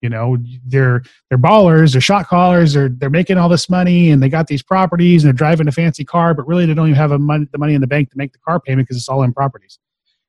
you 0.02 0.09
know 0.09 0.37
they're 0.66 1.02
they're 1.28 1.38
ballers 1.38 1.92
they're 1.92 2.00
shot 2.00 2.26
callers 2.26 2.74
they're 2.74 2.88
they're 2.88 3.11
making 3.11 3.38
all 3.38 3.48
this 3.48 3.68
money 3.68 4.11
and 4.11 4.22
they 4.22 4.28
got 4.28 4.46
these 4.46 4.62
properties 4.62 5.24
and 5.24 5.28
they're 5.28 5.37
driving 5.37 5.68
a 5.68 5.72
fancy 5.72 6.04
car 6.04 6.35
but 6.35 6.46
really 6.46 6.66
they 6.66 6.74
don't 6.74 6.88
even 6.88 6.96
have 6.96 7.12
a 7.12 7.18
money, 7.18 7.46
the 7.52 7.59
money 7.59 7.74
in 7.74 7.80
the 7.80 7.87
bank 7.87 8.11
to 8.11 8.18
make 8.18 8.32
the 8.32 8.38
car 8.38 8.61
payment 8.61 8.87
because 8.87 8.96
it's 8.96 9.09
all 9.09 9.22
in 9.22 9.32
properties. 9.32 9.78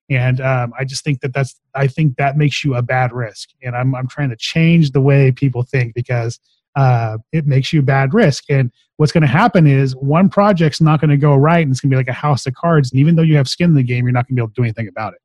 And 0.09 0.39
um, 0.39 0.73
i 0.79 0.85
just 0.85 1.03
think 1.03 1.19
that 1.21 1.33
that's 1.33 1.59
i 1.75 1.87
think 1.87 2.15
that 2.17 2.37
makes 2.37 2.63
you 2.63 2.75
a 2.75 2.81
bad 2.81 3.11
risk. 3.11 3.49
And 3.61 3.75
i'm, 3.75 3.93
I'm 3.93 4.07
trying 4.07 4.29
to 4.29 4.37
change 4.37 4.91
the 4.91 5.01
way 5.01 5.31
people 5.31 5.63
think 5.63 5.93
because 5.93 6.39
uh, 6.75 7.17
it 7.31 7.47
makes 7.47 7.73
you 7.73 7.79
a 7.79 7.83
bad 7.83 8.13
risk. 8.13 8.43
And 8.51 8.71
what's 8.97 9.11
going 9.11 9.21
to 9.21 9.27
happen 9.27 9.65
is 9.65 9.95
one 9.95 10.29
project's 10.29 10.79
not 10.79 11.01
going 11.01 11.09
to 11.09 11.17
go 11.17 11.35
right 11.35 11.63
and 11.63 11.71
it's 11.71 11.81
going 11.81 11.89
to 11.89 11.95
be 11.95 11.97
like 11.97 12.07
a 12.07 12.13
house 12.13 12.45
of 12.45 12.53
cards. 12.53 12.91
And 12.91 12.99
even 12.99 13.15
though 13.15 13.23
you 13.23 13.35
have 13.35 13.47
skin 13.47 13.71
in 13.71 13.75
the 13.75 13.81
game 13.81 14.05
you're 14.05 14.13
not 14.13 14.27
going 14.27 14.35
to 14.35 14.41
be 14.41 14.41
able 14.41 14.49
to 14.49 14.53
do 14.53 14.63
anything 14.63 14.87
about 14.87 15.13
it. 15.13 15.19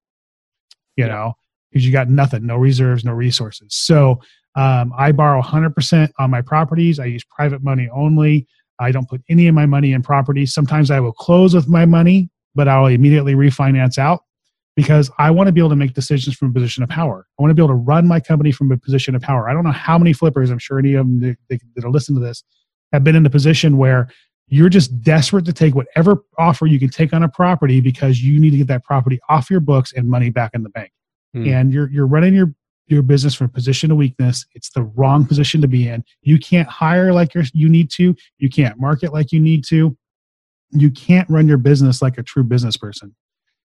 You 0.96 1.04
yeah. 1.04 1.12
know 1.12 1.34
because 1.72 1.86
you 1.86 1.92
got 1.92 2.10
nothing, 2.10 2.44
no 2.44 2.56
reserves, 2.56 3.04
no 3.04 3.12
resources. 3.12 3.74
So 3.74 4.20
um, 4.54 4.92
I 4.96 5.12
borrow 5.12 5.40
100% 5.40 6.10
on 6.18 6.30
my 6.30 6.42
properties. 6.42 7.00
I 7.00 7.06
use 7.06 7.24
private 7.24 7.62
money 7.62 7.88
only. 7.92 8.46
I 8.78 8.92
don't 8.92 9.08
put 9.08 9.22
any 9.30 9.48
of 9.48 9.54
my 9.54 9.64
money 9.64 9.92
in 9.92 10.02
properties. 10.02 10.52
Sometimes 10.52 10.90
I 10.90 11.00
will 11.00 11.12
close 11.12 11.54
with 11.54 11.68
my 11.68 11.86
money, 11.86 12.28
but 12.54 12.68
I'll 12.68 12.86
immediately 12.86 13.34
refinance 13.34 13.96
out 13.96 14.22
because 14.76 15.10
I 15.18 15.30
want 15.30 15.48
to 15.48 15.52
be 15.52 15.60
able 15.60 15.70
to 15.70 15.76
make 15.76 15.94
decisions 15.94 16.36
from 16.36 16.50
a 16.50 16.52
position 16.52 16.82
of 16.82 16.88
power. 16.88 17.26
I 17.38 17.42
want 17.42 17.50
to 17.50 17.54
be 17.54 17.62
able 17.62 17.74
to 17.74 17.80
run 17.80 18.06
my 18.06 18.20
company 18.20 18.52
from 18.52 18.70
a 18.72 18.76
position 18.76 19.14
of 19.14 19.22
power. 19.22 19.48
I 19.48 19.52
don't 19.52 19.64
know 19.64 19.72
how 19.72 19.98
many 19.98 20.12
flippers, 20.12 20.50
I'm 20.50 20.58
sure 20.58 20.78
any 20.78 20.94
of 20.94 21.06
them 21.06 21.20
that, 21.20 21.36
that, 21.48 21.60
that 21.76 21.88
listen 21.88 22.14
to 22.14 22.20
this 22.20 22.42
have 22.92 23.04
been 23.04 23.16
in 23.16 23.24
a 23.24 23.30
position 23.30 23.78
where 23.78 24.08
you're 24.48 24.68
just 24.68 25.00
desperate 25.02 25.46
to 25.46 25.52
take 25.52 25.74
whatever 25.74 26.24
offer 26.38 26.66
you 26.66 26.78
can 26.78 26.90
take 26.90 27.14
on 27.14 27.22
a 27.22 27.28
property 27.28 27.80
because 27.80 28.22
you 28.22 28.38
need 28.38 28.50
to 28.50 28.58
get 28.58 28.66
that 28.66 28.84
property 28.84 29.18
off 29.28 29.50
your 29.50 29.60
books 29.60 29.92
and 29.94 30.08
money 30.08 30.28
back 30.28 30.50
in 30.52 30.62
the 30.62 30.68
bank. 30.68 30.92
Hmm. 31.34 31.46
And 31.46 31.72
you're 31.72 31.90
you're 31.90 32.06
running 32.06 32.34
your 32.34 32.54
your 32.86 33.02
business 33.02 33.34
from 33.34 33.46
a 33.46 33.50
position 33.50 33.90
of 33.90 33.96
weakness. 33.96 34.44
It's 34.54 34.70
the 34.70 34.82
wrong 34.82 35.24
position 35.24 35.60
to 35.62 35.68
be 35.68 35.88
in. 35.88 36.04
You 36.22 36.38
can't 36.38 36.68
hire 36.68 37.12
like 37.12 37.34
you're, 37.34 37.44
you 37.52 37.68
need 37.68 37.90
to. 37.92 38.14
You 38.38 38.48
can't 38.48 38.78
market 38.78 39.12
like 39.12 39.32
you 39.32 39.40
need 39.40 39.64
to. 39.68 39.96
You 40.70 40.90
can't 40.90 41.28
run 41.30 41.48
your 41.48 41.58
business 41.58 42.02
like 42.02 42.18
a 42.18 42.22
true 42.22 42.44
business 42.44 42.76
person. 42.76 43.14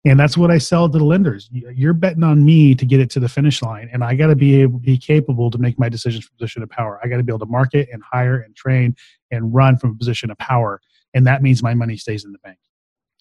And 0.03 0.19
that's 0.19 0.35
what 0.35 0.49
I 0.49 0.57
sell 0.57 0.89
to 0.89 0.97
the 0.97 1.03
lenders. 1.03 1.47
You're 1.51 1.93
betting 1.93 2.23
on 2.23 2.43
me 2.43 2.73
to 2.73 2.85
get 2.85 2.99
it 2.99 3.11
to 3.11 3.19
the 3.19 3.29
finish 3.29 3.61
line, 3.61 3.87
and 3.93 4.03
I 4.03 4.15
got 4.15 4.27
to 4.27 4.35
be 4.35 4.61
able, 4.61 4.79
be 4.79 4.97
capable 4.97 5.51
to 5.51 5.59
make 5.59 5.77
my 5.77 5.89
decisions 5.89 6.25
from 6.25 6.33
a 6.35 6.37
position 6.39 6.63
of 6.63 6.69
power. 6.71 6.99
I 7.03 7.07
got 7.07 7.17
to 7.17 7.23
be 7.23 7.31
able 7.31 7.45
to 7.45 7.45
market 7.45 7.87
and 7.93 8.01
hire 8.01 8.39
and 8.39 8.55
train 8.55 8.95
and 9.29 9.53
run 9.53 9.77
from 9.77 9.91
a 9.91 9.95
position 9.95 10.31
of 10.31 10.39
power, 10.39 10.81
and 11.13 11.27
that 11.27 11.43
means 11.43 11.61
my 11.61 11.75
money 11.75 11.97
stays 11.97 12.25
in 12.25 12.31
the 12.31 12.39
bank. 12.39 12.57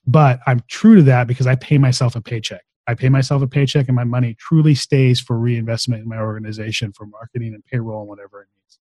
But 0.06 0.40
I'm 0.46 0.62
true 0.68 0.96
to 0.96 1.02
that 1.02 1.26
because 1.26 1.46
I 1.46 1.54
pay 1.54 1.76
myself 1.76 2.16
a 2.16 2.22
paycheck. 2.22 2.62
I 2.86 2.94
pay 2.94 3.08
myself 3.08 3.42
a 3.42 3.46
paycheck, 3.46 3.86
and 3.88 3.94
my 3.96 4.04
money 4.04 4.34
truly 4.38 4.74
stays 4.74 5.20
for 5.20 5.38
reinvestment 5.38 6.02
in 6.02 6.08
my 6.08 6.18
organization, 6.18 6.92
for 6.92 7.06
marketing 7.06 7.54
and 7.54 7.64
payroll 7.64 8.00
and 8.00 8.08
whatever 8.08 8.42
it 8.42 8.48
needs. 8.60 8.78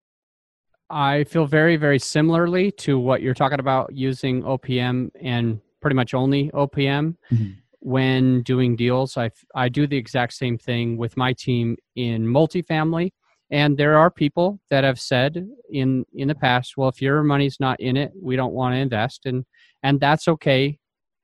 I 0.89 1.23
feel 1.25 1.45
very, 1.45 1.75
very 1.75 1.99
similarly 1.99 2.71
to 2.71 2.97
what 2.97 3.21
you're 3.21 3.35
talking 3.35 3.59
about 3.59 3.93
using 3.95 4.41
OPM 4.43 5.11
and 5.21 5.61
pretty 5.81 5.95
much 5.95 6.13
only 6.13 6.49
OPM 6.51 7.15
Mhm. 7.31 7.55
when 7.79 8.41
doing 8.41 8.75
deals. 8.75 9.15
I, 9.15 9.29
I 9.53 9.69
do 9.69 9.85
the 9.85 9.97
exact 9.97 10.33
same 10.33 10.57
thing 10.57 10.97
with 10.97 11.15
my 11.15 11.33
team 11.33 11.77
in 11.95 12.25
multifamily. 12.25 13.11
And 13.51 13.77
there 13.77 13.97
are 13.97 14.11
people 14.11 14.59
that 14.69 14.83
have 14.83 14.99
said 14.99 15.47
in 15.71 16.05
in 16.13 16.27
the 16.27 16.35
past, 16.35 16.75
well, 16.77 16.89
if 16.89 17.01
your 17.01 17.23
money's 17.23 17.59
not 17.59 17.79
in 17.79 17.97
it, 17.97 18.11
we 18.19 18.35
don't 18.35 18.53
want 18.53 18.73
to 18.73 18.79
invest, 18.79 19.25
and 19.25 19.45
and 19.83 19.99
that's 19.99 20.27
okay. 20.27 20.77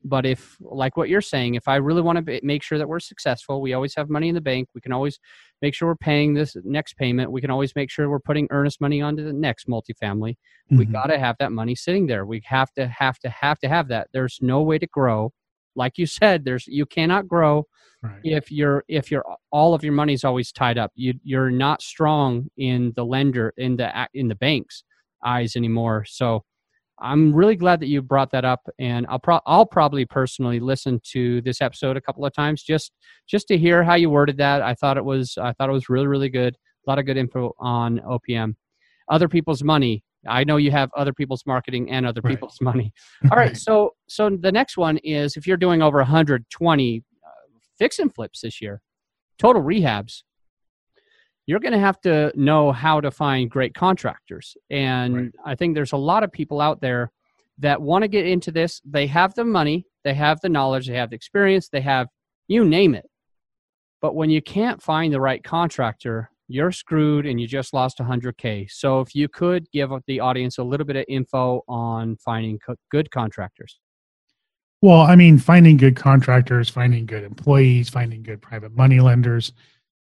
But 0.08 0.26
if, 0.26 0.56
like 0.62 0.98
what 0.98 1.10
you're 1.10 1.20
saying, 1.20 1.56
if 1.56 1.68
I 1.68 1.78
really 1.78 2.02
want 2.04 2.24
to 2.24 2.40
make 2.44 2.62
sure 2.62 2.78
that 2.78 2.88
we're 2.88 3.00
successful, 3.00 3.60
we 3.60 3.74
always 3.74 3.96
have 3.96 4.08
money 4.08 4.30
in 4.30 4.36
the 4.36 4.42
bank. 4.42 4.70
We 4.76 4.80
can 4.82 4.92
always 4.92 5.20
make 5.64 5.74
sure 5.74 5.88
we're 5.88 5.96
paying 5.96 6.36
this 6.36 6.56
next 6.64 6.96
payment. 6.96 7.32
We 7.32 7.42
can 7.42 7.50
always 7.50 7.76
make 7.76 7.90
sure 7.90 8.08
we're 8.08 8.20
putting 8.20 8.48
earnest 8.52 8.80
money 8.80 9.02
onto 9.02 9.24
the 9.26 9.34
next 9.34 9.68
multifamily. 9.68 10.36
We 10.70 10.86
Mhm. 10.86 10.92
got 10.92 11.08
to 11.08 11.18
have 11.18 11.38
that 11.40 11.52
money 11.52 11.74
sitting 11.74 12.06
there. 12.06 12.24
We 12.26 12.42
have 12.46 12.72
to 12.74 12.86
have 12.88 13.18
to 13.20 13.30
have 13.30 13.58
to 13.60 13.68
have 13.68 13.88
that. 13.88 14.10
There's 14.14 14.38
no 14.42 14.62
way 14.62 14.78
to 14.78 14.88
grow. 14.88 15.34
Like 15.76 15.98
you 15.98 16.06
said, 16.06 16.46
there's 16.46 16.68
you 16.68 16.86
cannot 16.86 17.28
grow 17.28 17.66
Right. 18.04 18.20
if 18.24 18.52
you're 18.52 18.84
if 18.88 19.10
you're 19.10 19.26
all 19.52 19.74
of 19.74 19.84
your 19.84 19.94
money's 19.94 20.24
always 20.24 20.52
tied 20.52 20.78
up. 20.78 20.92
You 20.96 21.16
you're 21.24 21.50
not 21.50 21.82
strong 21.82 22.50
in 22.58 22.94
the 22.96 23.04
lender 23.06 23.54
in 23.58 23.78
the 23.78 24.08
in 24.14 24.28
the 24.28 24.36
bank's 24.36 24.84
eyes 25.26 25.56
anymore. 25.56 26.06
So 26.08 26.44
I'm 27.00 27.34
really 27.36 27.56
glad 27.56 27.80
that 27.82 27.88
you 27.88 28.02
brought 28.02 28.32
that 28.32 28.46
up, 28.46 28.62
and 28.80 29.06
I'll 29.10 29.20
pro- 29.20 29.42
I'll 29.46 29.66
probably 29.66 30.06
personally 30.06 30.60
listen 30.60 31.02
to 31.12 31.42
this 31.42 31.62
episode 31.62 31.98
a 31.98 32.02
couple 32.02 32.26
of 32.26 32.34
times 32.34 32.64
just 32.64 32.92
just 33.28 33.48
to 33.50 33.58
hear 33.58 33.84
how 33.84 33.96
you 33.96 34.10
worded 34.10 34.38
that. 34.38 34.62
I 34.62 34.74
thought 34.76 34.98
it 34.98 35.04
was 35.06 35.38
I 35.38 35.52
thought 35.54 35.70
it 35.70 35.74
was 35.74 35.90
really 35.90 36.08
really 36.08 36.30
good. 36.30 36.56
A 36.88 36.90
lot 36.90 37.00
of 37.00 37.06
good 37.06 37.18
info 37.18 37.54
on 37.60 38.00
OPM. 38.00 38.56
Other 39.10 39.28
people's 39.28 39.64
money. 39.64 40.04
I 40.28 40.44
know 40.44 40.58
you 40.58 40.72
have 40.72 40.90
other 40.98 41.14
people's 41.14 41.44
marketing 41.46 41.92
and 41.92 42.06
other 42.06 42.22
Right. 42.24 42.32
people's 42.32 42.58
money. 42.62 42.92
All 43.32 43.38
right, 43.38 43.56
so 43.58 43.92
so 44.08 44.30
the 44.30 44.52
next 44.52 44.78
one 44.78 44.98
is 45.00 45.36
if 45.38 45.46
you're 45.46 45.58
doing 45.58 45.82
over 45.82 45.98
120 45.98 47.04
uh, 47.24 47.30
fix 47.78 48.00
and 48.00 48.14
flips 48.14 48.42
this 48.42 48.62
year, 48.62 48.82
total 49.38 49.62
rehabs, 49.62 50.24
you're 51.46 51.60
going 51.60 51.74
to 51.74 51.80
have 51.80 52.02
to 52.02 52.32
know 52.36 52.72
how 52.72 53.00
to 53.00 53.12
find 53.12 53.50
great 53.50 53.74
contractors. 53.74 54.58
And 54.70 55.16
Right. 55.16 55.32
I 55.46 55.56
think 55.56 55.76
there's 55.76 55.92
a 55.92 55.98
lot 55.98 56.24
of 56.24 56.32
people 56.32 56.60
out 56.60 56.82
there 56.82 57.12
that 57.60 57.82
want 57.82 58.02
to 58.02 58.08
get 58.08 58.26
into 58.26 58.52
this. 58.52 58.82
They 58.84 59.08
have 59.08 59.34
the 59.36 59.46
money, 59.46 59.86
they 60.04 60.14
have 60.14 60.42
the 60.42 60.50
knowledge, 60.50 60.88
they 60.88 60.96
have 60.96 61.12
the 61.12 61.16
experience, 61.16 61.70
they 61.70 61.82
have 61.82 62.08
you 62.48 62.66
name 62.66 62.96
it. 62.96 63.10
But 64.02 64.16
when 64.16 64.30
you 64.30 64.42
can't 64.42 64.82
find 64.82 65.14
the 65.14 65.22
right 65.22 65.44
contractor, 65.44 66.30
you're 66.48 66.72
screwed 66.72 67.26
and 67.26 67.40
you 67.40 67.48
just 67.48 67.74
lost 67.74 67.98
100K. 67.98 68.70
So 68.70 69.00
if 69.02 69.16
you 69.16 69.28
could 69.28 69.70
give 69.72 69.92
the 70.06 70.20
audience 70.20 70.58
a 70.58 70.64
little 70.64 70.86
bit 70.86 70.96
of 70.96 71.06
info 71.08 71.62
on 71.68 72.18
finding 72.18 72.60
co- 72.60 72.76
good 72.92 73.10
contractors. 73.10 73.80
Well, 74.82 75.02
I 75.02 75.16
mean, 75.16 75.40
finding 75.40 75.78
good 75.78 75.96
contractors, 75.96 76.70
finding 76.70 77.08
good 77.08 77.24
employees, 77.24 77.90
finding 77.90 78.22
good 78.22 78.42
private 78.42 78.76
money 78.76 79.00
lenders, 79.00 79.54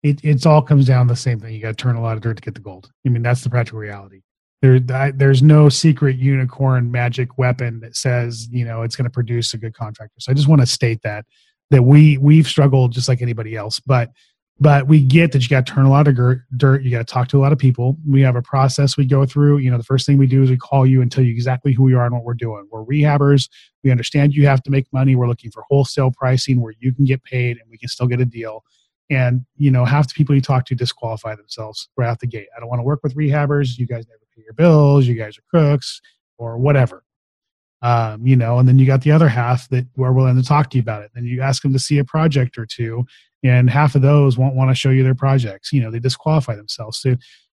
it 0.02 0.20
it's 0.24 0.46
all 0.46 0.62
comes 0.62 0.86
down 0.86 1.06
to 1.06 1.12
the 1.12 1.20
same 1.20 1.40
thing. 1.40 1.54
You 1.54 1.60
got 1.60 1.76
to 1.76 1.82
turn 1.82 1.96
a 1.96 2.02
lot 2.02 2.16
of 2.16 2.22
dirt 2.22 2.36
to 2.36 2.42
get 2.42 2.54
the 2.54 2.60
gold. 2.60 2.90
I 3.06 3.10
mean, 3.10 3.22
that's 3.22 3.42
the 3.42 3.50
practical 3.50 3.78
reality. 3.78 4.22
There, 4.62 4.80
I, 4.92 5.10
there's 5.10 5.42
no 5.42 5.68
secret 5.68 6.16
unicorn 6.16 6.90
magic 6.90 7.36
weapon 7.38 7.80
that 7.80 7.94
says 7.96 8.48
you 8.50 8.64
know 8.64 8.82
it's 8.82 8.96
going 8.96 9.04
to 9.04 9.10
produce 9.10 9.54
a 9.54 9.58
good 9.58 9.74
contractor. 9.74 10.16
So 10.18 10.32
I 10.32 10.34
just 10.34 10.48
want 10.48 10.60
to 10.60 10.66
state 10.66 11.00
that 11.02 11.26
that 11.70 11.82
we 11.82 12.18
we've 12.18 12.46
struggled 12.46 12.92
just 12.92 13.08
like 13.08 13.22
anybody 13.22 13.56
else, 13.56 13.80
but 13.80 14.10
but 14.58 14.88
we 14.88 15.02
get 15.02 15.32
that 15.32 15.42
you 15.42 15.48
got 15.48 15.66
to 15.66 15.72
turn 15.72 15.84
a 15.84 15.90
lot 15.90 16.08
of 16.08 16.14
dirt. 16.14 16.42
dirt 16.56 16.82
you 16.82 16.90
got 16.90 17.06
to 17.06 17.12
talk 17.12 17.28
to 17.28 17.38
a 17.38 17.42
lot 17.42 17.52
of 17.52 17.58
people. 17.58 17.98
We 18.08 18.22
have 18.22 18.36
a 18.36 18.42
process 18.42 18.96
we 18.96 19.04
go 19.04 19.26
through. 19.26 19.58
You 19.58 19.70
know, 19.70 19.76
the 19.76 19.84
first 19.84 20.06
thing 20.06 20.16
we 20.16 20.26
do 20.26 20.42
is 20.42 20.48
we 20.48 20.56
call 20.56 20.86
you 20.86 21.02
and 21.02 21.12
tell 21.12 21.22
you 21.22 21.30
exactly 21.30 21.74
who 21.74 21.82
we 21.82 21.94
are 21.94 22.06
and 22.06 22.14
what 22.14 22.24
we're 22.24 22.34
doing. 22.34 22.66
We're 22.70 22.84
rehabbers. 22.84 23.50
We 23.84 23.90
understand 23.90 24.34
you 24.34 24.46
have 24.46 24.62
to 24.62 24.70
make 24.70 24.86
money. 24.92 25.14
We're 25.14 25.28
looking 25.28 25.50
for 25.50 25.62
wholesale 25.68 26.10
pricing 26.10 26.62
where 26.62 26.72
you 26.80 26.94
can 26.94 27.04
get 27.04 27.22
paid 27.22 27.58
and 27.58 27.70
we 27.70 27.76
can 27.76 27.88
still 27.90 28.06
get 28.06 28.20
a 28.20 28.24
deal. 28.24 28.64
And 29.10 29.46
you 29.56 29.70
know, 29.70 29.84
half 29.84 30.08
the 30.08 30.14
people 30.14 30.34
you 30.34 30.40
talk 30.40 30.66
to 30.66 30.74
disqualify 30.74 31.34
themselves 31.36 31.88
right 31.96 32.08
out 32.08 32.20
the 32.20 32.26
gate. 32.26 32.48
I 32.56 32.60
don't 32.60 32.68
want 32.68 32.80
to 32.80 32.84
work 32.84 33.00
with 33.02 33.14
rehabbers. 33.14 33.78
You 33.78 33.86
guys 33.86 34.06
never 34.08 34.20
pay 34.34 34.42
your 34.44 34.54
bills. 34.54 35.06
You 35.06 35.14
guys 35.14 35.38
are 35.38 35.42
crooks 35.50 36.00
or 36.38 36.58
whatever. 36.58 37.04
Um, 37.82 38.26
you 38.26 38.36
know, 38.36 38.58
and 38.58 38.66
then 38.66 38.78
you 38.78 38.86
got 38.86 39.02
the 39.02 39.12
other 39.12 39.28
half 39.28 39.68
that 39.68 39.86
are 39.98 40.12
willing 40.12 40.36
to 40.36 40.42
talk 40.42 40.70
to 40.70 40.76
you 40.76 40.82
about 40.82 41.02
it. 41.02 41.10
Then 41.14 41.24
you 41.24 41.42
ask 41.42 41.62
them 41.62 41.72
to 41.72 41.78
see 41.78 41.98
a 41.98 42.04
project 42.04 42.58
or 42.58 42.66
two, 42.66 43.06
and 43.44 43.70
half 43.70 43.94
of 43.94 44.02
those 44.02 44.38
won't 44.38 44.56
want 44.56 44.70
to 44.70 44.74
show 44.74 44.90
you 44.90 45.02
their 45.02 45.14
projects. 45.14 45.72
You 45.72 45.82
know, 45.82 45.90
they 45.90 46.00
disqualify 46.00 46.56
themselves. 46.56 46.98
So, 46.98 47.10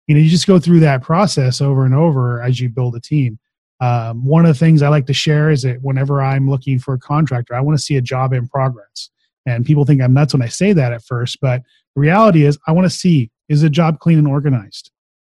you 0.07 0.15
know, 0.15 0.21
you 0.21 0.31
just 0.31 0.47
go 0.47 0.59
through 0.59 0.81
that 0.81 1.03
process 1.03 1.61
over 1.61 1.85
and 1.85 1.95
over 1.95 2.41
as 2.41 2.61
you 2.61 2.69
build 2.69 2.95
a 2.97 3.01
team. 3.01 3.39
Um, 3.81 4.25
one 4.25 4.47
of 4.47 4.49
the 4.49 4.59
things 4.59 4.81
I 4.81 4.89
like 4.89 5.07
to 5.07 5.13
share 5.13 5.51
is 5.51 5.63
that 5.63 5.83
whenever 5.83 6.23
I'm 6.23 6.49
looking 6.49 6.79
for 6.79 6.95
a 6.95 6.99
contractor, 6.99 7.55
I 7.55 7.61
want 7.61 7.77
to 7.77 7.83
see 7.83 7.97
a 7.97 8.01
job 8.01 8.33
in 8.33 8.47
progress. 8.47 9.11
And 9.47 9.65
people 9.65 9.85
think 9.85 10.01
I'm 10.01 10.15
nuts 10.15 10.35
when 10.35 10.43
I 10.43 10.49
say 10.49 10.73
that 10.73 10.93
at 10.93 11.05
first, 11.05 11.39
but 11.41 11.63
the 11.95 12.01
reality 12.01 12.45
is 12.45 12.59
I 12.67 12.73
want 12.73 12.85
to 12.87 12.91
see 12.91 13.31
is 13.49 13.63
the 13.63 13.71
job 13.71 13.99
clean 13.99 14.19
and 14.19 14.29
organized. 14.29 14.91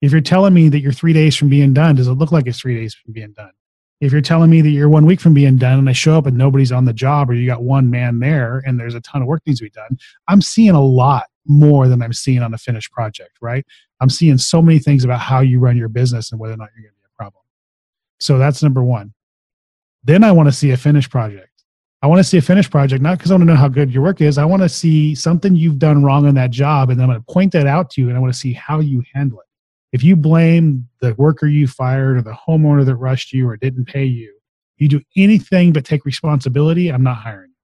If 0.03 0.13
you're 0.13 0.21
telling 0.21 0.53
me 0.53 0.69
that 0.69 0.81
you're 0.81 0.93
three 0.93 1.13
days 1.13 1.37
from 1.37 1.49
being 1.49 1.73
done, 1.73 1.97
does 1.97 2.09
it 2.09 2.13
look 2.13 2.31
like 2.31 2.47
it's 2.47 2.61
three 2.61 2.77
days 2.77 2.95
from 2.95 3.13
being 3.13 3.33
done? 3.33 3.53
If 4.01 4.13
you're 4.13 4.21
telling 4.21 4.51
me 4.51 4.61
that 4.61 4.71
you're 4.71 4.89
one 4.89 5.07
week 5.07 5.21
from 5.21 5.33
being 5.33 5.57
done 5.57 5.79
and 5.79 5.89
I 5.89 5.93
show 5.93 6.19
up 6.19 6.27
and 6.27 6.37
nobody's 6.37 6.73
on 6.73 6.85
the 6.85 6.93
job 6.93 7.31
or 7.31 7.35
you 7.35 7.47
got 7.47 7.63
one 7.63 7.91
man 7.91 8.19
there 8.19 8.63
and 8.67 8.79
there's 8.79 8.95
a 8.95 9.01
ton 9.01 9.23
of 9.23 9.29
work 9.29 9.43
needs 9.47 9.61
to 9.61 9.65
be 9.65 9.71
done, 9.71 9.97
I'm 10.29 10.43
seeing 10.43 10.75
a 10.75 10.83
lot 10.83 11.25
more 11.47 11.89
than 11.89 12.03
I'm 12.03 12.13
seeing 12.13 12.43
on 12.43 12.53
a 12.53 12.59
finished 12.59 12.93
project, 12.93 13.39
right? 13.41 13.65
I'm 14.01 14.11
seeing 14.11 14.37
so 14.37 14.61
many 14.61 14.79
things 14.79 15.05
about 15.05 15.21
how 15.21 15.41
you 15.41 15.59
run 15.59 15.77
your 15.77 15.89
business 15.89 16.33
and 16.33 16.41
whether 16.41 16.55
or 16.55 16.59
not 16.59 16.69
you're 16.75 16.83
going 16.83 16.95
to 16.95 17.01
be 17.01 17.09
a 17.15 17.17
problem. 17.17 17.43
So 18.21 18.39
that's 18.39 18.63
number 18.63 18.83
one. 18.83 19.15
Then 20.03 20.23
I 20.23 20.33
want 20.33 20.49
to 20.49 20.53
see 20.53 20.71
a 20.71 20.77
finished 20.77 21.11
project. 21.11 21.54
I 22.05 22.07
want 22.07 22.19
to 22.19 22.25
see 22.25 22.37
a 22.37 22.43
finished 22.43 22.71
project, 22.71 23.03
not 23.03 23.17
because 23.17 23.31
I 23.31 23.35
want 23.35 23.49
to 23.49 23.55
know 23.55 23.59
how 23.59 23.67
good 23.67 23.91
your 23.91 24.03
work 24.03 24.21
is. 24.21 24.37
I 24.37 24.45
want 24.45 24.61
to 24.61 24.69
see 24.69 25.15
something 25.15 25.57
you've 25.57 25.79
done 25.79 26.05
wrong 26.05 26.27
on 26.27 26.35
that 26.35 26.51
job, 26.51 26.91
and 26.91 27.01
I'm 27.01 27.09
going 27.09 27.19
to 27.19 27.33
point 27.33 27.51
that 27.53 27.67
out 27.67 27.89
to 27.93 28.03
you, 28.03 28.11
and 28.11 28.17
I 28.19 28.21
want 28.21 28.31
to 28.31 28.39
see 28.39 28.53
how 28.53 28.81
you 28.81 29.03
handle 29.15 29.41
it. 29.41 29.47
If 29.91 30.05
you 30.05 30.15
blame 30.15 30.87
the 31.01 31.15
worker 31.15 31.47
you 31.47 31.67
fired 31.67 32.19
or 32.19 32.21
the 32.21 32.37
homeowner 32.47 32.85
that 32.85 32.97
rushed 32.97 33.33
you 33.33 33.49
or 33.49 33.57
didn't 33.57 33.87
pay 33.87 34.05
you, 34.05 34.39
you 34.77 34.87
do 34.87 35.01
anything 35.17 35.73
but 35.73 35.87
take 35.87 36.05
responsibility, 36.05 36.91
I'm 36.91 37.05
not 37.05 37.17
hiring 37.17 37.53
you. 37.53 37.57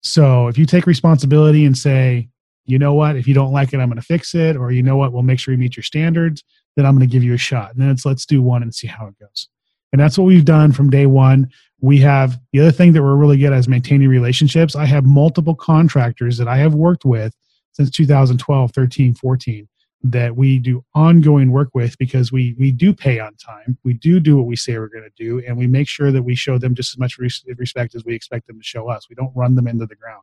So 0.00 0.48
if 0.48 0.56
you 0.56 0.64
take 0.64 0.86
responsibility 0.86 1.66
and 1.66 1.76
say, 1.76 2.30
you 2.64 2.78
know 2.78 2.94
what, 2.94 3.16
if 3.16 3.28
you 3.28 3.34
don't 3.34 3.52
like 3.52 3.74
it, 3.74 3.80
I'm 3.80 3.90
going 3.90 4.00
to 4.00 4.02
fix 4.02 4.34
it, 4.34 4.56
or 4.56 4.72
you 4.72 4.82
know 4.82 4.96
what, 4.96 5.12
we'll 5.12 5.24
make 5.24 5.40
sure 5.40 5.52
you 5.52 5.58
meet 5.58 5.76
your 5.76 5.84
standards, 5.84 6.42
then 6.74 6.86
I'm 6.86 6.96
going 6.96 7.06
to 7.06 7.12
give 7.12 7.22
you 7.22 7.34
a 7.34 7.36
shot. 7.36 7.72
And 7.72 7.82
then 7.82 7.90
it's 7.90 8.06
let's 8.06 8.24
do 8.24 8.40
one 8.40 8.62
and 8.62 8.74
see 8.74 8.86
how 8.86 9.08
it 9.08 9.18
goes. 9.20 9.48
And 9.92 10.00
that's 10.00 10.16
what 10.16 10.24
we've 10.24 10.44
done 10.44 10.72
from 10.72 10.90
day 10.90 11.06
one. 11.06 11.50
We 11.80 11.98
have 12.00 12.38
the 12.52 12.60
other 12.60 12.70
thing 12.70 12.92
that 12.92 13.02
we're 13.02 13.16
really 13.16 13.38
good 13.38 13.52
at 13.52 13.58
is 13.58 13.68
maintaining 13.68 14.08
relationships. 14.08 14.76
I 14.76 14.84
have 14.86 15.04
multiple 15.04 15.54
contractors 15.54 16.36
that 16.38 16.48
I 16.48 16.58
have 16.58 16.74
worked 16.74 17.04
with 17.04 17.34
since 17.72 17.90
2012, 17.90 18.72
13, 18.72 19.14
14 19.14 19.68
that 20.02 20.34
we 20.34 20.58
do 20.58 20.84
ongoing 20.94 21.50
work 21.50 21.70
with 21.74 21.96
because 21.98 22.32
we 22.32 22.54
we 22.58 22.72
do 22.72 22.94
pay 22.94 23.18
on 23.18 23.34
time. 23.36 23.76
We 23.84 23.92
do 23.92 24.18
do 24.18 24.36
what 24.36 24.46
we 24.46 24.56
say 24.56 24.78
we're 24.78 24.88
going 24.88 25.04
to 25.04 25.22
do, 25.22 25.44
and 25.46 25.56
we 25.58 25.66
make 25.66 25.88
sure 25.88 26.10
that 26.10 26.22
we 26.22 26.34
show 26.34 26.58
them 26.58 26.74
just 26.74 26.94
as 26.94 26.98
much 26.98 27.18
res- 27.18 27.44
respect 27.56 27.94
as 27.94 28.04
we 28.04 28.14
expect 28.14 28.46
them 28.46 28.58
to 28.58 28.64
show 28.64 28.88
us. 28.88 29.08
We 29.08 29.14
don't 29.14 29.34
run 29.36 29.56
them 29.56 29.66
into 29.66 29.86
the 29.86 29.96
ground, 29.96 30.22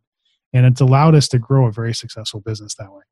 and 0.53 0.65
it's 0.65 0.81
allowed 0.81 1.15
us 1.15 1.27
to 1.29 1.39
grow 1.39 1.67
a 1.67 1.71
very 1.71 1.93
successful 1.93 2.39
business 2.39 2.73
that 2.75 2.91
way. 2.91 3.03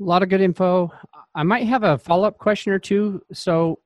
A 0.00 0.02
lot 0.02 0.24
of 0.24 0.28
good 0.28 0.40
info. 0.40 0.90
I 1.36 1.44
might 1.44 1.66
have 1.68 1.84
a 1.84 1.98
follow 1.98 2.26
up 2.26 2.38
question 2.38 2.72
or 2.72 2.80
two. 2.80 3.22
So, 3.32 3.78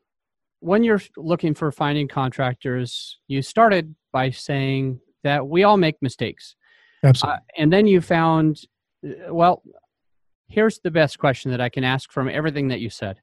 when 0.61 0.83
you're 0.83 1.01
looking 1.16 1.55
for 1.55 1.71
finding 1.71 2.09
contractors, 2.09 3.18
you 3.29 3.42
started 3.42 3.94
by 4.12 4.31
saying 4.31 5.01
that 5.23 5.47
we 5.47 5.62
all 5.62 5.77
make 5.77 5.97
mistakes. 6.01 6.57
Absolutely. 7.05 7.37
Uh, 7.37 7.40
and 7.57 7.73
then 7.73 7.87
you 7.87 8.01
found, 8.01 8.62
uh, 9.07 9.33
well, 9.33 9.62
here's 10.49 10.81
the 10.81 10.90
best 10.90 11.18
question 11.18 11.51
that 11.51 11.61
I 11.61 11.68
can 11.68 11.85
ask 11.85 12.11
from 12.11 12.29
everything 12.29 12.68
that 12.68 12.81
you 12.81 12.90
said. 12.90 13.21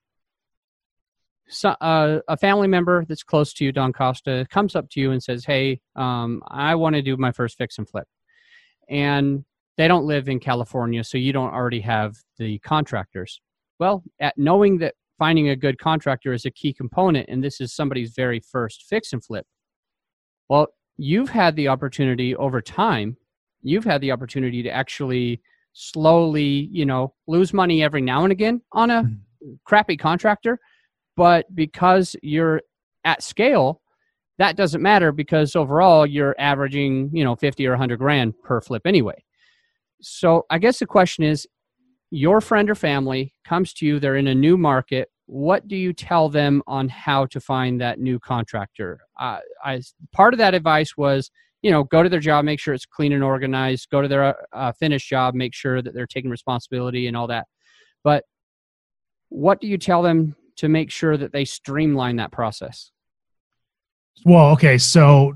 so, 1.47 1.69
uh, 1.69 2.19
a 2.27 2.37
family 2.37 2.67
member 2.67 3.05
that's 3.05 3.23
close 3.23 3.53
to 3.53 3.65
you, 3.65 3.71
Don 3.71 3.93
Costa, 3.93 4.47
comes 4.49 4.75
up 4.75 4.89
to 4.91 4.99
you 4.99 5.11
and 5.11 5.21
says, 5.21 5.45
"Hey, 5.45 5.79
um, 5.95 6.41
I 6.47 6.75
want 6.75 6.95
to 6.95 7.01
do 7.01 7.17
my 7.17 7.31
first 7.31 7.57
fix 7.57 7.77
and 7.77 7.87
flip," 7.87 8.07
and 8.89 9.45
they 9.77 9.87
don't 9.87 10.05
live 10.05 10.27
in 10.27 10.39
California, 10.39 11.03
so 11.03 11.17
you 11.17 11.33
don't 11.33 11.53
already 11.53 11.81
have 11.81 12.15
the 12.37 12.57
contractors. 12.59 13.41
Well, 13.79 14.03
at 14.19 14.37
knowing 14.37 14.79
that 14.79 14.95
finding 15.17 15.49
a 15.49 15.55
good 15.55 15.79
contractor 15.79 16.33
is 16.33 16.45
a 16.45 16.51
key 16.51 16.73
component, 16.73 17.29
and 17.29 17.43
this 17.43 17.61
is 17.61 17.73
somebody's 17.73 18.11
very 18.11 18.39
first 18.39 18.83
fix 18.83 19.13
and 19.13 19.23
flip. 19.23 19.45
Well, 20.49 20.67
you've 20.97 21.29
had 21.29 21.55
the 21.55 21.67
opportunity 21.67 22.35
over 22.35 22.61
time. 22.61 23.17
You've 23.61 23.85
had 23.85 24.01
the 24.01 24.11
opportunity 24.11 24.61
to 24.63 24.69
actually 24.69 25.41
slowly, 25.73 26.69
you 26.71 26.85
know, 26.85 27.13
lose 27.27 27.53
money 27.53 27.83
every 27.83 28.01
now 28.01 28.23
and 28.23 28.31
again 28.31 28.61
on 28.71 28.89
a 28.91 29.03
mm-hmm. 29.03 29.53
crappy 29.65 29.97
contractor 29.97 30.59
but 31.15 31.53
because 31.55 32.15
you're 32.21 32.61
at 33.03 33.23
scale, 33.23 33.81
that 34.37 34.57
doesn't 34.57 34.81
matter 34.81 35.11
because 35.11 35.55
overall 35.55 36.05
you're 36.05 36.35
averaging, 36.37 37.09
you 37.13 37.23
know, 37.23 37.35
50 37.35 37.65
or 37.67 37.71
100 37.71 37.97
grand 37.97 38.33
per 38.43 38.59
flip 38.61 38.85
anyway. 38.85 39.23
So 40.01 40.45
I 40.49 40.59
guess 40.59 40.79
the 40.79 40.85
question 40.85 41.23
is 41.23 41.47
your 42.15 42.39
friend 42.39 42.69
or 42.69 42.75
family 42.75 43.33
comes 43.43 43.73
to 43.73 43.85
you, 43.85 43.99
they're 43.99 44.15
in 44.15 44.27
a 44.27 44.35
new 44.35 44.57
market. 44.57 45.09
What 45.25 45.67
do 45.67 45.75
you 45.75 45.91
tell 45.91 46.29
them 46.29 46.63
on 46.65 46.87
how 46.87 47.25
to 47.27 47.41
find 47.41 47.81
that 47.81 47.99
new 47.99 48.19
contractor? 48.19 49.01
Uh, 49.19 49.39
I, 49.63 49.81
part 50.13 50.33
of 50.33 50.37
that 50.37 50.53
advice 50.53 50.95
was, 50.95 51.29
you 51.61 51.71
know, 51.71 51.83
go 51.83 52.03
to 52.03 52.09
their 52.09 52.21
job, 52.21 52.45
make 52.45 52.59
sure 52.59 52.73
it's 52.73 52.85
clean 52.85 53.11
and 53.11 53.23
organized, 53.23 53.89
go 53.89 54.01
to 54.01 54.07
their 54.07 54.35
uh, 54.53 54.71
finished 54.71 55.09
job, 55.09 55.35
make 55.35 55.53
sure 55.53 55.81
that 55.81 55.93
they're 55.93 56.07
taking 56.07 56.31
responsibility 56.31 57.07
and 57.07 57.17
all 57.17 57.27
that. 57.27 57.47
But 58.01 58.23
what 59.27 59.59
do 59.59 59.67
you 59.67 59.77
tell 59.77 60.01
them 60.01 60.37
to 60.57 60.69
make 60.69 60.91
sure 60.91 61.17
that 61.17 61.33
they 61.33 61.43
streamline 61.43 62.15
that 62.15 62.31
process? 62.31 62.91
Well, 64.23 64.51
okay, 64.51 64.77
so 64.77 65.35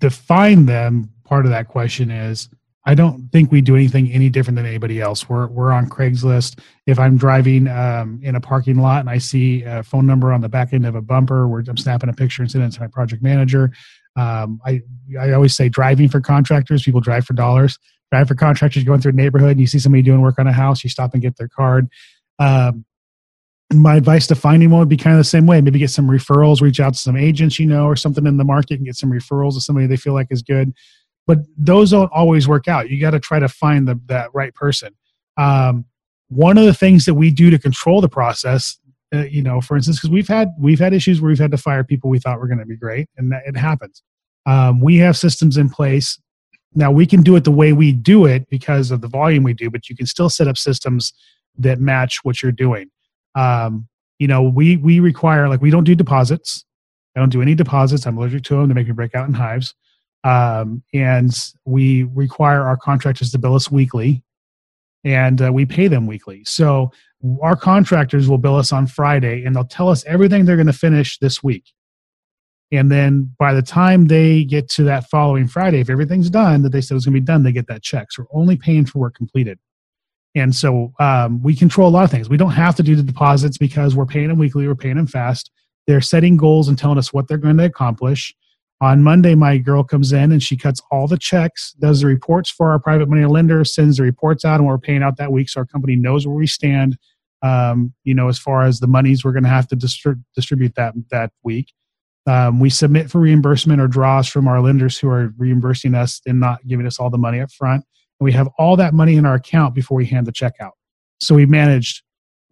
define 0.00 0.66
them, 0.66 1.12
part 1.22 1.44
of 1.44 1.52
that 1.52 1.68
question 1.68 2.10
is 2.10 2.48
I 2.88 2.94
don't 2.94 3.30
think 3.32 3.52
we 3.52 3.60
do 3.60 3.76
anything 3.76 4.10
any 4.12 4.30
different 4.30 4.56
than 4.56 4.64
anybody 4.64 4.98
else. 4.98 5.28
We're 5.28 5.46
we're 5.48 5.72
on 5.72 5.90
Craigslist. 5.90 6.58
If 6.86 6.98
I'm 6.98 7.18
driving 7.18 7.68
um, 7.68 8.18
in 8.22 8.34
a 8.34 8.40
parking 8.40 8.78
lot 8.78 9.00
and 9.00 9.10
I 9.10 9.18
see 9.18 9.62
a 9.62 9.82
phone 9.82 10.06
number 10.06 10.32
on 10.32 10.40
the 10.40 10.48
back 10.48 10.72
end 10.72 10.86
of 10.86 10.94
a 10.94 11.02
bumper, 11.02 11.46
where 11.46 11.62
I'm 11.68 11.76
snapping 11.76 12.08
a 12.08 12.14
picture 12.14 12.40
and 12.40 12.50
sending 12.50 12.66
it 12.66 12.72
to 12.72 12.80
my 12.80 12.86
project 12.86 13.22
manager. 13.22 13.72
Um, 14.16 14.58
I 14.64 14.80
I 15.20 15.32
always 15.32 15.54
say 15.54 15.68
driving 15.68 16.08
for 16.08 16.22
contractors. 16.22 16.82
People 16.82 17.02
drive 17.02 17.26
for 17.26 17.34
dollars. 17.34 17.78
Drive 18.10 18.26
for 18.26 18.34
contractors. 18.34 18.84
Going 18.84 19.02
through 19.02 19.12
a 19.12 19.16
neighborhood 19.16 19.50
and 19.50 19.60
you 19.60 19.66
see 19.66 19.78
somebody 19.78 20.00
doing 20.00 20.22
work 20.22 20.38
on 20.38 20.46
a 20.46 20.52
house, 20.52 20.82
you 20.82 20.88
stop 20.88 21.12
and 21.12 21.20
get 21.20 21.36
their 21.36 21.48
card. 21.48 21.90
Um, 22.38 22.86
my 23.70 23.96
advice 23.96 24.26
to 24.28 24.34
finding 24.34 24.70
one 24.70 24.80
would 24.80 24.88
be 24.88 24.96
kind 24.96 25.12
of 25.12 25.20
the 25.20 25.24
same 25.24 25.44
way. 25.46 25.60
Maybe 25.60 25.78
get 25.78 25.90
some 25.90 26.08
referrals, 26.08 26.62
reach 26.62 26.80
out 26.80 26.94
to 26.94 26.98
some 26.98 27.18
agents 27.18 27.58
you 27.58 27.66
know 27.66 27.84
or 27.84 27.96
something 27.96 28.26
in 28.26 28.38
the 28.38 28.44
market 28.44 28.78
and 28.78 28.86
get 28.86 28.96
some 28.96 29.10
referrals 29.10 29.56
of 29.56 29.62
somebody 29.62 29.86
they 29.86 29.98
feel 29.98 30.14
like 30.14 30.28
is 30.30 30.40
good. 30.40 30.72
But 31.28 31.38
those 31.56 31.92
don't 31.92 32.10
always 32.12 32.48
work 32.48 32.66
out. 32.66 32.90
You 32.90 33.00
got 33.00 33.12
to 33.12 33.20
try 33.20 33.38
to 33.38 33.48
find 33.48 33.86
the, 33.86 34.00
that 34.06 34.30
right 34.34 34.52
person. 34.52 34.96
Um, 35.36 35.84
one 36.28 36.58
of 36.58 36.64
the 36.64 36.74
things 36.74 37.04
that 37.04 37.14
we 37.14 37.30
do 37.30 37.50
to 37.50 37.58
control 37.58 38.00
the 38.00 38.08
process, 38.08 38.76
uh, 39.14 39.18
you 39.18 39.42
know, 39.42 39.60
for 39.60 39.76
instance, 39.76 39.98
because 39.98 40.10
we've 40.10 40.26
had 40.26 40.48
we've 40.58 40.80
had 40.80 40.92
issues 40.92 41.20
where 41.20 41.28
we've 41.28 41.38
had 41.38 41.52
to 41.52 41.56
fire 41.56 41.84
people 41.84 42.10
we 42.10 42.18
thought 42.18 42.40
were 42.40 42.48
going 42.48 42.58
to 42.58 42.66
be 42.66 42.76
great, 42.76 43.08
and 43.16 43.30
that, 43.30 43.44
it 43.46 43.56
happens. 43.56 44.02
Um, 44.44 44.80
we 44.80 44.96
have 44.96 45.16
systems 45.16 45.56
in 45.56 45.70
place. 45.70 46.18
Now 46.74 46.90
we 46.90 47.06
can 47.06 47.22
do 47.22 47.36
it 47.36 47.44
the 47.44 47.52
way 47.52 47.72
we 47.72 47.92
do 47.92 48.26
it 48.26 48.50
because 48.50 48.90
of 48.90 49.02
the 49.02 49.08
volume 49.08 49.44
we 49.44 49.54
do, 49.54 49.70
but 49.70 49.88
you 49.88 49.94
can 49.94 50.06
still 50.06 50.28
set 50.28 50.48
up 50.48 50.58
systems 50.58 51.12
that 51.56 51.78
match 51.78 52.24
what 52.24 52.42
you're 52.42 52.52
doing 52.52 52.90
um, 53.38 53.88
you 54.18 54.26
know, 54.26 54.42
we 54.42 54.76
we 54.78 55.00
require 55.00 55.48
like 55.48 55.60
we 55.60 55.70
don't 55.70 55.84
do 55.84 55.94
deposits. 55.94 56.64
I 57.16 57.20
don't 57.20 57.30
do 57.30 57.42
any 57.42 57.54
deposits. 57.54 58.06
I'm 58.06 58.18
allergic 58.18 58.42
to 58.44 58.56
them. 58.56 58.68
They 58.68 58.74
make 58.74 58.86
me 58.88 58.92
break 58.92 59.14
out 59.14 59.28
in 59.28 59.34
hives. 59.34 59.74
Um, 60.24 60.82
and 60.92 61.32
we 61.64 62.02
require 62.02 62.62
our 62.62 62.76
contractors 62.76 63.30
to 63.32 63.38
bill 63.38 63.54
us 63.54 63.70
weekly, 63.70 64.22
and 65.04 65.40
uh, 65.40 65.52
we 65.52 65.64
pay 65.64 65.88
them 65.88 66.06
weekly. 66.06 66.44
So 66.44 66.92
our 67.42 67.56
contractors 67.56 68.28
will 68.28 68.38
bill 68.38 68.56
us 68.56 68.72
on 68.72 68.86
Friday, 68.86 69.44
and 69.44 69.54
they'll 69.54 69.64
tell 69.64 69.88
us 69.88 70.04
everything 70.06 70.44
they're 70.44 70.56
going 70.56 70.66
to 70.66 70.72
finish 70.72 71.18
this 71.18 71.42
week. 71.42 71.72
And 72.70 72.92
then 72.92 73.34
by 73.38 73.54
the 73.54 73.62
time 73.62 74.06
they 74.06 74.44
get 74.44 74.68
to 74.70 74.82
that 74.84 75.08
following 75.08 75.48
Friday, 75.48 75.80
if 75.80 75.88
everything's 75.88 76.28
done 76.28 76.62
that 76.62 76.70
they 76.70 76.82
said 76.82 76.94
was 76.94 77.06
going 77.06 77.14
to 77.14 77.20
be 77.20 77.24
done, 77.24 77.42
they 77.42 77.52
get 77.52 77.66
that 77.68 77.82
check. 77.82 78.12
So 78.12 78.22
we're 78.22 78.40
only 78.40 78.56
paying 78.56 78.84
for 78.84 78.98
work 78.98 79.14
completed. 79.14 79.58
And 80.34 80.54
so 80.54 80.92
um, 81.00 81.42
we 81.42 81.54
control 81.54 81.88
a 81.88 81.90
lot 81.90 82.04
of 82.04 82.10
things. 82.10 82.28
We 82.28 82.36
don't 82.36 82.50
have 82.50 82.76
to 82.76 82.82
do 82.82 82.94
the 82.94 83.02
deposits 83.02 83.56
because 83.56 83.96
we're 83.96 84.06
paying 84.06 84.28
them 84.28 84.38
weekly, 84.38 84.68
we're 84.68 84.74
paying 84.74 84.96
them 84.96 85.06
fast. 85.06 85.50
They're 85.86 86.02
setting 86.02 86.36
goals 86.36 86.68
and 86.68 86.76
telling 86.76 86.98
us 86.98 87.12
what 87.12 87.26
they're 87.26 87.38
going 87.38 87.56
to 87.56 87.64
accomplish. 87.64 88.34
On 88.80 89.02
Monday, 89.02 89.34
my 89.34 89.58
girl 89.58 89.82
comes 89.82 90.12
in 90.12 90.30
and 90.30 90.42
she 90.42 90.56
cuts 90.56 90.80
all 90.92 91.08
the 91.08 91.18
checks, 91.18 91.72
does 91.80 92.00
the 92.00 92.06
reports 92.06 92.48
for 92.48 92.70
our 92.70 92.78
private 92.78 93.08
money 93.08 93.24
lender, 93.24 93.64
sends 93.64 93.96
the 93.96 94.04
reports 94.04 94.44
out, 94.44 94.60
and 94.60 94.68
we're 94.68 94.78
paying 94.78 95.02
out 95.02 95.16
that 95.16 95.32
week 95.32 95.48
so 95.48 95.60
our 95.60 95.66
company 95.66 95.96
knows 95.96 96.26
where 96.26 96.36
we 96.36 96.46
stand. 96.46 96.96
Um, 97.42 97.92
you 98.04 98.14
know, 98.14 98.28
as 98.28 98.38
far 98.38 98.62
as 98.62 98.80
the 98.80 98.86
monies 98.86 99.24
we're 99.24 99.32
going 99.32 99.44
to 99.44 99.48
have 99.48 99.68
to 99.68 99.76
distri- 99.76 100.22
distribute 100.34 100.74
that 100.74 100.94
that 101.10 101.32
week. 101.42 101.72
Um, 102.26 102.60
we 102.60 102.68
submit 102.68 103.10
for 103.10 103.20
reimbursement 103.20 103.80
or 103.80 103.88
draws 103.88 104.28
from 104.28 104.48
our 104.48 104.60
lenders 104.60 104.98
who 104.98 105.08
are 105.08 105.32
reimbursing 105.38 105.94
us 105.94 106.20
and 106.26 106.38
not 106.38 106.66
giving 106.66 106.86
us 106.86 106.98
all 106.98 107.10
the 107.10 107.16
money 107.16 107.40
up 107.40 107.50
front 107.50 107.84
and 108.18 108.24
we 108.24 108.32
have 108.32 108.48
all 108.58 108.76
that 108.76 108.94
money 108.94 109.16
in 109.16 109.26
our 109.26 109.34
account 109.34 109.74
before 109.74 109.96
we 109.96 110.06
hand 110.06 110.26
the 110.26 110.32
check 110.32 110.54
out. 110.60 110.72
So 111.20 111.34
we 111.34 111.46
managed 111.46 112.02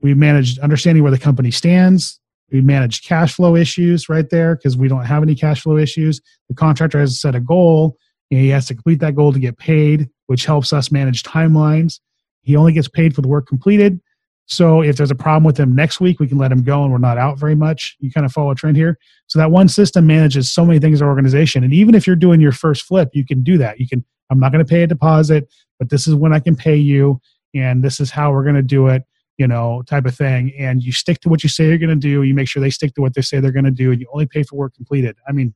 we 0.01 0.15
managed 0.15 0.59
understanding 0.59 1.03
where 1.03 1.13
the 1.13 1.19
company 1.19 1.51
stands. 1.51 2.21
We 2.51 2.61
manage 2.61 3.03
cash 3.03 3.35
flow 3.35 3.57
issues 3.57 4.09
right 4.09 4.29
there 4.31 4.57
because 4.57 4.77
we 4.77 4.89
don't 4.89 5.05
have 5.05 5.23
any 5.23 5.35
cash 5.35 5.63
flow 5.63 5.77
issues. 5.77 6.21
The 6.49 6.55
contractor 6.55 7.01
has 7.01 7.21
set 7.21 7.35
a 7.35 7.41
goal 7.41 7.97
and 8.31 8.41
he 8.41 8.49
has 8.49 8.67
to 8.67 8.75
complete 8.75 9.01
that 9.01 9.17
goal 9.17 9.33
to 9.33 9.39
get 9.39 9.59
paid, 9.59 10.09
which 10.27 10.47
helps 10.47 10.73
us 10.73 10.93
manage 10.93 11.23
timelines. 11.23 12.01
He 12.43 12.57
only 12.57 12.73
gets 12.73 12.89
paid 12.89 13.15
for 13.15 13.23
the 13.23 13.29
work 13.29 13.47
completed. 13.47 14.01
So 14.49 14.81
if 14.81 14.97
there's 14.97 15.11
a 15.11 15.17
problem 15.17 15.43
with 15.43 15.59
him 15.59 15.75
next 15.75 16.01
week, 16.01 16.21
we 16.21 16.29
can 16.29 16.39
let 16.39 16.53
him 16.53 16.63
go 16.63 16.85
and 16.85 16.93
we're 16.93 16.99
not 16.99 17.19
out 17.19 17.37
very 17.37 17.57
much. 17.57 17.97
You 17.99 18.13
kind 18.13 18.25
of 18.25 18.33
follow 18.33 18.53
a 18.53 18.55
trend 18.55 18.77
here. 18.77 18.97
So 19.27 19.41
that 19.41 19.51
one 19.51 19.69
system 19.69 20.07
manages 20.07 20.53
so 20.53 20.65
many 20.65 20.79
things 20.79 21.01
in 21.01 21.05
our 21.05 21.11
organization. 21.11 21.65
And 21.65 21.73
even 21.73 21.97
if 21.97 22.07
you're 22.07 22.15
doing 22.15 22.41
your 22.41 22.53
first 22.53 22.85
flip, 22.85 23.11
you 23.13 23.27
can 23.27 23.43
do 23.43 23.59
that. 23.59 23.81
You 23.81 23.89
can 23.89 24.05
I'm 24.31 24.41
not 24.41 24.53
going 24.53 24.65
to 24.65 24.69
pay 24.69 24.83
a 24.83 24.87
deposit, 24.87 25.49
but 25.79 25.91
this 25.91 26.07
is 26.07 26.15
when 26.15 26.33
I 26.33 26.41
can 26.41 26.57
pay 26.57 26.77
you, 26.77 27.21
and 27.55 27.83
this 27.83 28.01
is 28.01 28.11
how 28.11 28.33
we're 28.33 28.43
going 28.43 28.57
to 28.57 28.63
do 28.63 28.89
it, 28.89 29.05
you 29.39 29.47
know, 29.47 29.83
type 29.87 30.07
of 30.07 30.15
thing. 30.15 30.53
And 30.59 30.83
you 30.83 30.93
stick 30.93 31.21
to 31.21 31.29
what 31.29 31.43
you 31.43 31.49
say 31.49 31.69
you're 31.69 31.79
going 31.79 31.91
to 31.91 31.97
do. 31.97 32.23
You 32.23 32.35
make 32.35 32.49
sure 32.49 32.61
they 32.61 32.71
stick 32.71 32.95
to 32.95 33.01
what 33.01 33.15
they 33.15 33.23
say 33.23 33.41
they're 33.41 33.53
going 33.53 33.65
to 33.65 33.71
do, 33.71 33.93
and 33.93 34.01
you 34.01 34.09
only 34.13 34.27
pay 34.27 34.43
for 34.43 34.57
work 34.57 34.75
completed. 34.75 35.17
I 35.29 35.33
mean, 35.33 35.55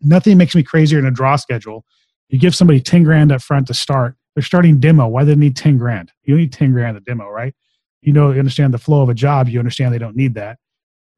nothing 0.00 0.38
makes 0.38 0.54
me 0.54 0.62
crazier 0.62 1.00
than 1.00 1.08
a 1.08 1.14
draw 1.14 1.36
schedule. 1.36 1.84
You 2.28 2.38
give 2.38 2.54
somebody 2.54 2.80
10 2.80 3.04
grand 3.04 3.32
up 3.32 3.42
front 3.42 3.66
to 3.68 3.74
start. 3.74 4.16
They're 4.34 4.42
starting 4.42 4.80
demo. 4.80 5.06
Why 5.06 5.22
do 5.22 5.26
they 5.26 5.36
need 5.36 5.56
10 5.56 5.76
grand? 5.78 6.12
You 6.22 6.36
need 6.36 6.52
10 6.52 6.72
grand 6.72 6.96
a 6.96 7.00
demo, 7.00 7.28
right? 7.28 7.54
You 8.00 8.12
know, 8.12 8.32
you 8.32 8.38
understand 8.38 8.72
the 8.72 8.78
flow 8.78 9.02
of 9.02 9.08
a 9.10 9.14
job. 9.14 9.48
You 9.48 9.58
understand 9.58 9.92
they 9.92 9.98
don't 9.98 10.16
need 10.16 10.34
that 10.34 10.58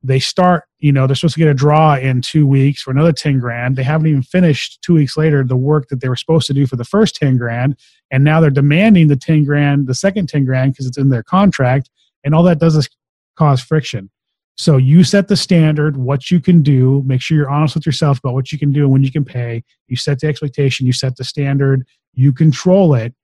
they 0.04 0.20
start 0.20 0.64
you 0.78 0.92
know 0.92 1.06
they're 1.06 1.16
supposed 1.16 1.34
to 1.34 1.40
get 1.40 1.48
a 1.48 1.54
draw 1.54 1.96
in 1.96 2.20
two 2.20 2.46
weeks 2.46 2.82
for 2.82 2.90
another 2.90 3.12
10 3.12 3.38
grand. 3.40 3.76
They 3.76 3.82
haven't 3.82 4.06
even 4.06 4.22
finished 4.22 4.80
two 4.82 4.94
weeks 4.94 5.16
later 5.16 5.42
the 5.42 5.56
work 5.56 5.88
that 5.88 6.00
they 6.00 6.08
were 6.08 6.16
supposed 6.16 6.46
to 6.48 6.54
do 6.54 6.66
for 6.66 6.76
the 6.76 6.84
first 6.84 7.16
10 7.16 7.38
grand 7.38 7.76
and 8.10 8.22
now 8.22 8.40
they're 8.40 8.50
demanding 8.50 9.08
the 9.08 9.16
10 9.16 9.44
grand 9.44 9.86
the 9.86 9.94
second 9.94 10.28
10 10.28 10.44
grand 10.44 10.72
because 10.72 10.86
it's 10.86 10.98
in 10.98 11.08
their 11.08 11.22
contract 11.22 11.90
and 12.22 12.34
all 12.34 12.42
that 12.42 12.58
does 12.58 12.76
is 12.76 12.88
cause 13.36 13.60
friction. 13.60 14.10
So 14.56 14.76
you 14.76 15.02
set 15.02 15.26
the 15.26 15.36
standard 15.36 15.96
what 15.96 16.30
you 16.30 16.38
can 16.38 16.62
do 16.62 17.02
make 17.06 17.20
sure 17.20 17.36
you're 17.36 17.50
honest 17.50 17.74
with 17.74 17.86
yourself 17.86 18.18
about 18.18 18.34
what 18.34 18.52
you 18.52 18.58
can 18.58 18.70
do 18.70 18.82
and 18.82 18.92
when 18.92 19.02
you 19.02 19.10
can 19.10 19.24
pay. 19.24 19.64
You 19.88 19.96
set 19.96 20.20
the 20.20 20.28
expectation 20.28 20.86
you 20.86 20.92
set 20.92 21.16
the 21.16 21.24
standard 21.24 21.86
you 22.12 22.32
control 22.32 22.94
it 22.94 23.14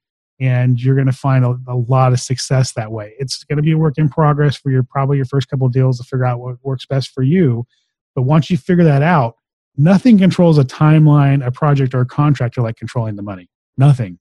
and 0.40 0.82
you're 0.82 0.94
going 0.94 1.06
to 1.06 1.12
find 1.12 1.44
a, 1.44 1.56
a, 1.68 1.76
lot 1.76 2.12
of 2.12 2.20
success 2.20 2.72
that 2.72 2.90
way. 2.90 3.14
It's 3.18 3.44
going 3.44 3.58
to 3.58 3.62
be 3.62 3.72
a 3.72 3.78
work 3.78 3.98
in 3.98 4.08
progress 4.08 4.56
for 4.56 4.70
your 4.70 4.82
probably 4.82 5.18
your 5.18 5.26
first 5.26 5.48
couple 5.48 5.68
deals 5.68 5.98
to 5.98 6.04
figure 6.04 6.24
out 6.24 6.40
what 6.40 6.56
works 6.62 6.86
best 6.86 7.10
for 7.10 7.22
you. 7.22 7.66
But 8.14 8.22
once 8.22 8.50
you 8.50 8.56
figure 8.56 8.84
that 8.84 9.02
out, 9.02 9.36
nothing 9.76 10.18
controls 10.18 10.56
a 10.58 10.64
timeline, 10.64 11.44
a 11.44 11.52
project, 11.52 11.94
or 11.94 12.00
a 12.00 12.06
contractor 12.06 12.62
like 12.62 12.76
controlling 12.76 13.16
the 13.16 13.22
money. 13.22 13.48
Nothing, 13.76 14.18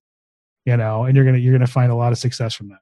you 0.65 0.75
know. 0.77 1.05
And 1.05 1.15
you're 1.15 1.25
gonna 1.25 1.38
you're 1.38 1.53
gonna 1.53 1.67
find 1.67 1.91
a 1.91 1.95
lot 1.95 2.12
of 2.12 2.17
success 2.17 2.53
from 2.53 2.69
that. 2.69 2.79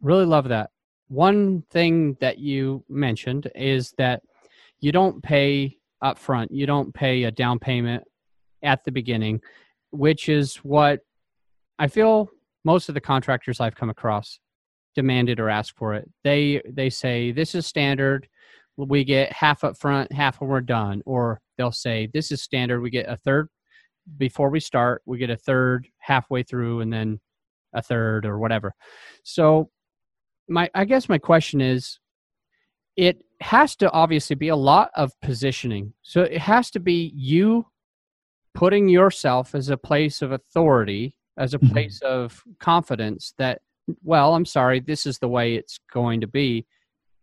Really 0.00 0.26
love 0.26 0.48
that. 0.48 0.70
One 1.08 1.62
thing 1.70 2.16
that 2.20 2.38
you 2.38 2.84
mentioned 2.88 3.50
is 3.54 3.94
that 3.98 4.22
you 4.80 4.92
don't 4.92 5.22
pay 5.22 5.78
up 6.02 6.18
front. 6.18 6.52
You 6.52 6.66
don't 6.66 6.94
pay 6.94 7.24
a 7.24 7.30
down 7.30 7.58
payment 7.58 8.04
at 8.62 8.84
the 8.84 8.92
beginning, 8.92 9.40
which 9.90 10.28
is 10.28 10.56
what 10.56 11.00
I 11.78 11.88
feel 11.88 12.30
most 12.64 12.88
of 12.88 12.94
the 12.94 13.00
contractors 13.00 13.60
I've 13.60 13.74
come 13.74 13.90
across 13.90 14.40
demanded 14.94 15.40
or 15.40 15.48
asked 15.48 15.76
for 15.76 15.94
it. 15.94 16.08
They 16.22 16.62
they 16.68 16.90
say 16.90 17.32
this 17.32 17.54
is 17.54 17.66
standard. 17.66 18.28
We 18.76 19.04
get 19.04 19.32
half 19.32 19.62
up 19.62 19.78
front, 19.78 20.12
half 20.12 20.40
when 20.40 20.50
we're 20.50 20.60
done, 20.60 21.02
or 21.06 21.40
they'll 21.56 21.72
say 21.72 22.08
this 22.12 22.32
is 22.32 22.42
standard. 22.42 22.80
We 22.80 22.90
get 22.90 23.08
a 23.08 23.16
third 23.16 23.48
before 24.16 24.50
we 24.50 24.60
start. 24.60 25.02
We 25.06 25.18
get 25.18 25.30
a 25.30 25.36
third 25.36 25.86
halfway 25.98 26.42
through, 26.42 26.80
and 26.80 26.92
then 26.92 27.20
a 27.72 27.82
third 27.82 28.26
or 28.26 28.38
whatever. 28.38 28.74
So 29.22 29.70
my 30.48 30.70
I 30.74 30.84
guess 30.84 31.08
my 31.08 31.18
question 31.18 31.60
is, 31.60 31.98
it 32.96 33.22
has 33.40 33.76
to 33.76 33.90
obviously 33.90 34.36
be 34.36 34.48
a 34.48 34.56
lot 34.56 34.90
of 34.94 35.12
positioning. 35.20 35.92
So 36.02 36.22
it 36.22 36.38
has 36.38 36.70
to 36.72 36.80
be 36.80 37.12
you 37.14 37.66
putting 38.54 38.88
yourself 38.88 39.54
as 39.54 39.68
a 39.68 39.76
place 39.76 40.22
of 40.22 40.32
authority, 40.32 41.16
as 41.36 41.54
a 41.54 41.58
Mhm. 41.58 41.72
place 41.72 42.00
of 42.02 42.42
confidence 42.58 43.34
that, 43.38 43.62
well, 44.02 44.34
I'm 44.34 44.44
sorry, 44.44 44.80
this 44.80 45.06
is 45.06 45.18
the 45.18 45.28
way 45.28 45.54
it's 45.56 45.78
going 45.92 46.20
to 46.20 46.26
be. 46.26 46.66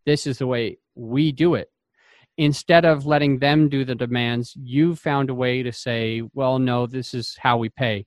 This 0.06 0.28
is 0.28 0.38
the 0.38 0.48
way 0.48 0.78
we 0.96 1.32
do 1.32 1.56
it. 1.56 1.70
Instead 2.38 2.86
of 2.86 3.06
letting 3.06 3.40
them 3.40 3.70
do 3.70 3.84
the 3.86 3.96
demands, 3.96 4.56
you 4.56 4.96
found 4.96 5.30
a 5.30 5.34
way 5.34 5.64
to 5.64 5.72
say, 5.72 6.22
well, 6.34 6.60
no, 6.60 6.88
this 6.88 7.14
is 7.14 7.38
how 7.40 7.58
we 7.58 7.70
pay. 7.70 8.06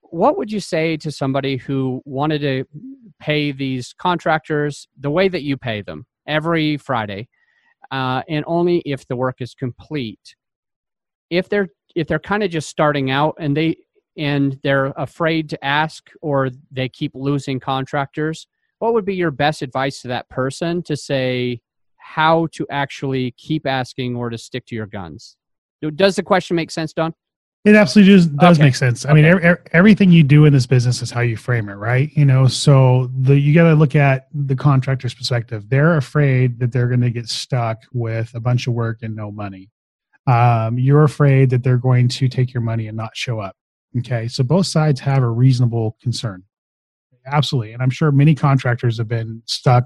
What 0.00 0.36
would 0.38 0.50
you 0.50 0.60
say 0.60 0.96
to 0.98 1.10
somebody 1.10 1.56
who 1.56 2.02
wanted 2.04 2.40
to 2.40 2.64
pay 3.20 3.52
these 3.52 3.92
contractors 3.92 4.88
the 4.98 5.10
way 5.10 5.28
that 5.28 5.42
you 5.42 5.56
pay 5.56 5.82
them 5.82 6.06
every 6.26 6.76
Friday, 6.78 7.28
uh, 7.90 8.22
and 8.28 8.44
only 8.46 8.78
if 8.80 9.06
the 9.06 9.16
work 9.16 9.36
is 9.40 9.54
complete? 9.54 10.34
If 11.30 11.48
they're 11.48 11.68
if 11.94 12.06
they're 12.06 12.18
kind 12.18 12.42
of 12.42 12.50
just 12.50 12.68
starting 12.68 13.10
out 13.10 13.34
and 13.38 13.56
they 13.56 13.76
and 14.18 14.58
they're 14.62 14.86
afraid 14.96 15.48
to 15.50 15.64
ask 15.64 16.10
or 16.20 16.50
they 16.70 16.88
keep 16.88 17.12
losing 17.14 17.60
contractors, 17.60 18.46
what 18.80 18.92
would 18.92 19.04
be 19.04 19.14
your 19.14 19.30
best 19.30 19.62
advice 19.62 20.02
to 20.02 20.08
that 20.08 20.28
person 20.28 20.82
to 20.82 20.96
say 20.96 21.60
how 21.96 22.48
to 22.52 22.66
actually 22.70 23.30
keep 23.32 23.66
asking 23.66 24.16
or 24.16 24.28
to 24.30 24.36
stick 24.38 24.66
to 24.66 24.74
your 24.74 24.86
guns? 24.86 25.36
Does 25.94 26.16
the 26.16 26.22
question 26.22 26.56
make 26.56 26.70
sense, 26.70 26.92
Don? 26.92 27.14
It 27.64 27.74
absolutely 27.74 28.14
does, 28.14 28.26
does 28.26 28.58
Okay. 28.58 28.66
make 28.68 28.76
sense. 28.76 29.04
I 29.04 29.12
mean, 29.12 29.24
Okay. 29.24 29.46
ev- 29.48 29.58
ev- 29.58 29.66
everything 29.72 30.10
you 30.10 30.22
do 30.22 30.44
in 30.44 30.52
this 30.52 30.64
business 30.64 31.02
is 31.02 31.10
how 31.10 31.20
you 31.20 31.36
frame 31.36 31.68
it, 31.68 31.74
right? 31.74 32.10
You 32.14 32.24
know, 32.24 32.46
so 32.46 33.10
the 33.18 33.38
you 33.38 33.52
got 33.52 33.68
to 33.68 33.74
look 33.74 33.94
at 33.94 34.28
the 34.32 34.56
contractor's 34.56 35.12
perspective. 35.12 35.68
They're 35.68 35.96
afraid 35.96 36.60
that 36.60 36.72
they're 36.72 36.88
going 36.88 37.00
to 37.02 37.10
get 37.10 37.28
stuck 37.28 37.82
with 37.92 38.34
a 38.34 38.40
bunch 38.40 38.68
of 38.68 38.74
work 38.74 38.98
and 39.02 39.14
no 39.14 39.30
money. 39.30 39.70
Um, 40.26 40.78
you're 40.78 41.02
afraid 41.04 41.50
that 41.50 41.62
they're 41.62 41.78
going 41.78 42.08
to 42.08 42.28
take 42.28 42.54
your 42.54 42.62
money 42.62 42.86
and 42.86 42.96
not 42.96 43.16
show 43.16 43.40
up. 43.40 43.56
Okay, 43.96 44.28
so 44.28 44.44
both 44.44 44.66
sides 44.66 45.00
have 45.00 45.22
a 45.22 45.30
reasonable 45.30 45.96
concern. 46.02 46.42
Absolutely, 47.26 47.72
and 47.72 47.82
I'm 47.82 47.90
sure 47.90 48.12
many 48.12 48.34
contractors 48.34 48.98
have 48.98 49.08
been 49.08 49.42
stuck 49.46 49.84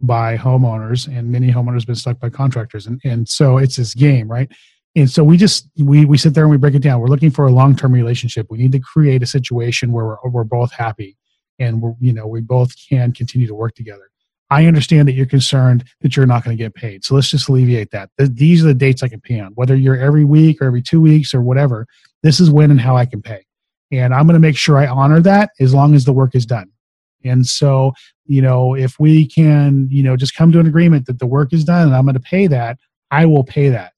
by 0.00 0.36
homeowners, 0.36 1.06
and 1.06 1.30
many 1.30 1.50
homeowners 1.50 1.80
have 1.80 1.86
been 1.86 1.94
stuck 1.94 2.20
by 2.20 2.30
contractors, 2.30 2.86
and 2.86 3.00
and 3.04 3.28
so 3.28 3.58
it's 3.58 3.76
this 3.76 3.94
game, 3.94 4.28
right? 4.28 4.50
and 4.96 5.10
so 5.10 5.22
we 5.22 5.36
just 5.36 5.68
we 5.78 6.04
we 6.04 6.18
sit 6.18 6.34
there 6.34 6.44
and 6.44 6.50
we 6.50 6.56
break 6.56 6.74
it 6.74 6.82
down. 6.82 7.00
We're 7.00 7.08
looking 7.08 7.30
for 7.30 7.46
a 7.46 7.52
long-term 7.52 7.92
relationship. 7.92 8.46
We 8.50 8.58
need 8.58 8.72
to 8.72 8.80
create 8.80 9.22
a 9.22 9.26
situation 9.26 9.92
where 9.92 10.04
we're, 10.04 10.30
we're 10.30 10.44
both 10.44 10.72
happy 10.72 11.16
and 11.58 11.80
we're 11.80 11.94
you 12.00 12.12
know 12.12 12.26
we 12.26 12.40
both 12.40 12.72
can 12.88 13.12
continue 13.12 13.46
to 13.46 13.54
work 13.54 13.74
together. 13.74 14.10
I 14.52 14.66
understand 14.66 15.06
that 15.06 15.12
you're 15.12 15.26
concerned 15.26 15.84
that 16.00 16.16
you're 16.16 16.26
not 16.26 16.42
going 16.42 16.56
to 16.56 16.62
get 16.62 16.74
paid 16.74 17.04
so 17.04 17.14
let's 17.14 17.30
just 17.30 17.48
alleviate 17.48 17.92
that. 17.92 18.10
These 18.18 18.64
are 18.64 18.68
the 18.68 18.74
dates 18.74 19.02
i 19.02 19.08
can 19.08 19.20
pay 19.20 19.38
on 19.38 19.52
whether 19.54 19.76
you're 19.76 19.96
every 19.96 20.24
week 20.24 20.60
or 20.60 20.64
every 20.64 20.82
two 20.82 21.00
weeks 21.00 21.32
or 21.32 21.40
whatever 21.40 21.86
this 22.22 22.40
is 22.40 22.50
when 22.50 22.70
and 22.70 22.80
how 22.80 22.96
i 22.96 23.06
can 23.06 23.22
pay. 23.22 23.44
And 23.92 24.14
i'm 24.14 24.26
going 24.26 24.34
to 24.34 24.40
make 24.40 24.56
sure 24.56 24.78
i 24.78 24.86
honor 24.86 25.20
that 25.20 25.50
as 25.60 25.74
long 25.74 25.94
as 25.94 26.04
the 26.04 26.12
work 26.12 26.34
is 26.34 26.46
done. 26.46 26.70
And 27.24 27.46
so 27.46 27.92
you 28.26 28.42
know 28.42 28.74
if 28.74 28.98
we 28.98 29.26
can 29.26 29.88
you 29.90 30.02
know 30.02 30.16
just 30.16 30.34
come 30.34 30.52
to 30.52 30.60
an 30.60 30.66
agreement 30.66 31.06
that 31.06 31.18
the 31.18 31.26
work 31.26 31.52
is 31.52 31.64
done 31.64 31.88
and 31.88 31.96
i'm 31.96 32.04
going 32.04 32.14
to 32.14 32.20
pay 32.20 32.46
that 32.46 32.78
i 33.10 33.26
will 33.26 33.44
pay 33.44 33.68
that. 33.68 33.92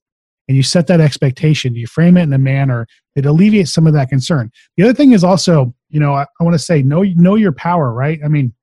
And 0.47 0.57
you 0.57 0.63
set 0.63 0.87
that 0.87 1.01
expectation 1.01 1.75
you 1.75 1.87
frame 1.87 2.17
it 2.17 2.23
in 2.23 2.33
a 2.33 2.37
manner 2.37 2.87
that 3.15 3.25
alleviates 3.25 3.71
some 3.71 3.85
of 3.85 3.93
that 3.93 4.09
concern. 4.09 4.51
The 4.75 4.83
other 4.83 4.93
thing 4.93 5.13
is 5.13 5.23
also 5.23 5.73
you 5.89 5.99
know 5.99 6.13
i, 6.13 6.25
I 6.39 6.43
want 6.43 6.55
to 6.55 6.59
say 6.59 6.81
know 6.81 7.03
know 7.03 7.35
your 7.35 7.53
power 7.53 7.93
right? 7.93 8.19
I 8.23 8.27
mean 8.27 8.53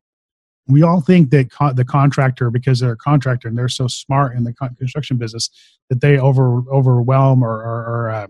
we 0.70 0.83
all 0.83 1.01
think 1.01 1.31
that 1.31 1.51
con- 1.51 1.75
the 1.75 1.85
contractor 1.85 2.51
because 2.51 2.81
they're 2.81 2.92
a 2.92 2.96
contractor 2.96 3.49
and 3.49 3.59
they're 3.59 3.68
so 3.68 3.87
smart 3.87 4.37
in 4.37 4.44
the 4.44 4.53
con- 4.53 4.75
construction 4.77 5.16
business 5.16 5.51
that 5.88 6.01
they 6.01 6.18
over 6.18 6.62
overwhelm 6.73 7.42
or, 7.42 7.57
or, 7.59 7.87
or 7.87 8.11
uh, 8.11 8.27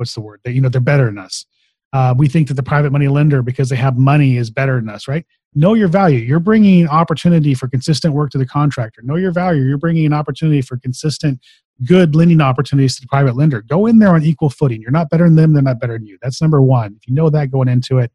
what's 0.00 0.14
the 0.14 0.20
word 0.20 0.40
that 0.44 0.52
you 0.52 0.60
know 0.60 0.68
they're 0.68 0.80
better 0.80 1.06
than 1.06 1.18
us 1.18 1.46
uh, 1.92 2.14
we 2.16 2.28
think 2.28 2.48
that 2.48 2.54
the 2.54 2.62
private 2.62 2.92
money 2.92 3.08
lender 3.08 3.42
because 3.42 3.68
they 3.68 3.76
have 3.76 3.96
money 3.96 4.36
is 4.36 4.50
better 4.50 4.76
than 4.80 4.88
us 4.88 5.06
right 5.06 5.26
know 5.54 5.74
your 5.74 5.88
value 5.88 6.18
you're 6.18 6.40
bringing 6.40 6.88
opportunity 6.88 7.54
for 7.54 7.68
consistent 7.68 8.14
work 8.14 8.30
to 8.30 8.38
the 8.38 8.46
contractor 8.46 9.02
know 9.02 9.16
your 9.16 9.32
value 9.32 9.62
you're 9.62 9.78
bringing 9.78 10.06
an 10.06 10.12
opportunity 10.12 10.62
for 10.62 10.76
consistent 10.78 11.40
good 11.84 12.14
lending 12.14 12.40
opportunities 12.40 12.96
to 12.96 13.02
the 13.02 13.06
private 13.06 13.36
lender. 13.36 13.62
Go 13.62 13.86
in 13.86 13.98
there 13.98 14.14
on 14.14 14.22
equal 14.22 14.50
footing. 14.50 14.82
You're 14.82 14.90
not 14.90 15.10
better 15.10 15.24
than 15.24 15.36
them, 15.36 15.52
they're 15.52 15.62
not 15.62 15.80
better 15.80 15.94
than 15.94 16.06
you. 16.06 16.18
That's 16.20 16.40
number 16.40 16.60
one. 16.60 16.96
If 16.96 17.08
you 17.08 17.14
know 17.14 17.30
that 17.30 17.50
going 17.50 17.68
into 17.68 17.98
it, 17.98 18.12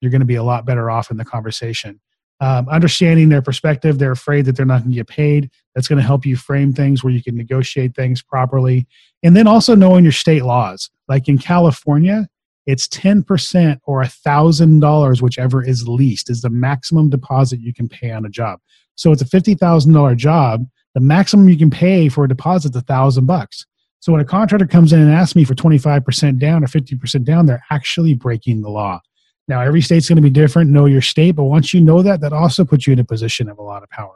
you're 0.00 0.10
going 0.10 0.20
to 0.20 0.26
be 0.26 0.36
a 0.36 0.42
lot 0.42 0.66
better 0.66 0.90
off 0.90 1.10
in 1.10 1.16
the 1.16 1.24
conversation. 1.24 2.00
Um, 2.44 2.68
understanding 2.68 3.30
their 3.30 3.40
perspective, 3.40 3.98
they're 3.98 4.12
afraid 4.12 4.44
that 4.44 4.56
they're 4.56 4.66
not 4.66 4.82
going 4.82 4.90
to 4.90 4.96
get 4.96 5.08
paid. 5.08 5.50
That's 5.74 5.88
going 5.88 5.98
to 5.98 6.04
help 6.04 6.26
you 6.26 6.36
frame 6.36 6.72
things 6.72 7.02
where 7.02 7.12
you 7.12 7.22
can 7.22 7.36
negotiate 7.36 7.94
things 7.94 8.22
properly. 8.22 8.86
And 9.22 9.34
then 9.34 9.46
also 9.46 9.74
knowing 9.74 10.04
your 10.04 10.12
state 10.12 10.44
laws. 10.44 10.90
Like 11.08 11.28
in 11.28 11.38
California, 11.38 12.28
it's 12.66 12.86
10% 12.88 13.80
or 13.84 14.02
$1,000, 14.02 15.22
whichever 15.22 15.64
is 15.64 15.88
least, 15.88 16.28
is 16.28 16.42
the 16.42 16.50
maximum 16.50 17.08
deposit 17.08 17.60
you 17.60 17.72
can 17.72 17.88
pay 17.88 18.10
on 18.10 18.26
a 18.26 18.30
job. 18.30 18.60
So 18.94 19.10
it's 19.12 19.22
a 19.22 19.26
$50,000 19.26 20.16
job 20.16 20.66
the 20.94 21.00
maximum 21.00 21.48
you 21.48 21.58
can 21.58 21.70
pay 21.70 22.08
for 22.08 22.24
a 22.24 22.28
deposit 22.28 22.70
is 22.70 22.76
a 22.76 22.80
thousand 22.80 23.26
bucks. 23.26 23.66
So 23.98 24.12
when 24.12 24.20
a 24.20 24.24
contractor 24.24 24.66
comes 24.66 24.92
in 24.92 25.00
and 25.00 25.10
asks 25.10 25.34
me 25.34 25.44
for 25.44 25.54
25% 25.54 26.38
down 26.38 26.62
or 26.62 26.66
50% 26.66 27.24
down, 27.24 27.46
they're 27.46 27.64
actually 27.70 28.14
breaking 28.14 28.62
the 28.62 28.68
law. 28.68 29.00
Now, 29.46 29.60
every 29.60 29.82
state's 29.82 30.08
going 30.08 30.16
to 30.16 30.22
be 30.22 30.30
different. 30.30 30.70
Know 30.70 30.86
your 30.86 31.02
state, 31.02 31.32
but 31.32 31.44
once 31.44 31.74
you 31.74 31.80
know 31.80 32.02
that, 32.02 32.20
that 32.20 32.32
also 32.32 32.64
puts 32.64 32.86
you 32.86 32.92
in 32.92 32.98
a 32.98 33.04
position 33.04 33.48
of 33.48 33.58
a 33.58 33.62
lot 33.62 33.82
of 33.82 33.90
power. 33.90 34.14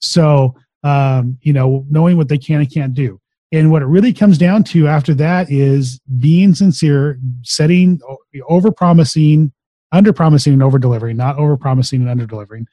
So, 0.00 0.54
um, 0.82 1.38
you 1.40 1.52
know, 1.52 1.86
knowing 1.88 2.16
what 2.16 2.28
they 2.28 2.38
can 2.38 2.60
and 2.60 2.72
can't 2.72 2.94
do. 2.94 3.20
And 3.52 3.70
what 3.70 3.82
it 3.82 3.86
really 3.86 4.12
comes 4.12 4.38
down 4.38 4.64
to 4.64 4.88
after 4.88 5.14
that 5.14 5.50
is 5.50 6.00
being 6.18 6.54
sincere, 6.54 7.18
setting, 7.42 8.00
over 8.48 8.70
promising, 8.70 9.52
under 9.92 10.12
promising, 10.12 10.52
and 10.52 10.62
over 10.62 10.78
delivering, 10.78 11.16
not 11.16 11.38
over 11.38 11.56
promising 11.56 12.02
and 12.02 12.10
under 12.10 12.26
delivering 12.26 12.66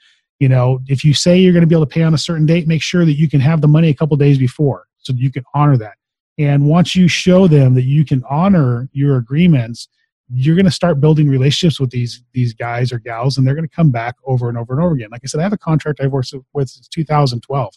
you 0.43 0.49
know 0.49 0.81
if 0.87 1.05
you 1.05 1.13
say 1.13 1.37
you're 1.37 1.53
going 1.53 1.61
to 1.61 1.67
be 1.67 1.75
able 1.75 1.85
to 1.85 1.93
pay 1.93 2.03
on 2.03 2.13
a 2.13 2.17
certain 2.17 2.45
date 2.45 2.67
make 2.67 2.81
sure 2.81 3.05
that 3.05 3.17
you 3.17 3.29
can 3.29 3.39
have 3.39 3.61
the 3.61 3.67
money 3.67 3.87
a 3.87 3.93
couple 3.93 4.17
days 4.17 4.37
before 4.37 4.85
so 4.97 5.13
you 5.15 5.31
can 5.31 5.43
honor 5.53 5.77
that 5.77 5.93
and 6.37 6.65
once 6.65 6.95
you 6.95 7.07
show 7.07 7.47
them 7.47 7.73
that 7.75 7.83
you 7.83 8.03
can 8.03 8.21
honor 8.29 8.89
your 8.91 9.15
agreements 9.15 9.87
you're 10.29 10.55
going 10.55 10.65
to 10.65 10.71
start 10.71 11.01
building 11.01 11.29
relationships 11.29 11.79
with 11.79 11.89
these 11.89 12.23
these 12.33 12.53
guys 12.53 12.91
or 12.91 12.99
gals 12.99 13.37
and 13.37 13.45
they're 13.45 13.55
going 13.55 13.67
to 13.67 13.75
come 13.75 13.91
back 13.91 14.15
over 14.25 14.49
and 14.49 14.57
over 14.57 14.73
and 14.73 14.83
over 14.83 14.93
again 14.93 15.09
like 15.11 15.21
i 15.23 15.27
said 15.27 15.39
i 15.39 15.43
have 15.43 15.53
a 15.53 15.57
contract 15.57 15.99
i've 16.01 16.11
worked 16.11 16.33
with 16.53 16.69
since 16.69 16.87
2012 16.87 17.73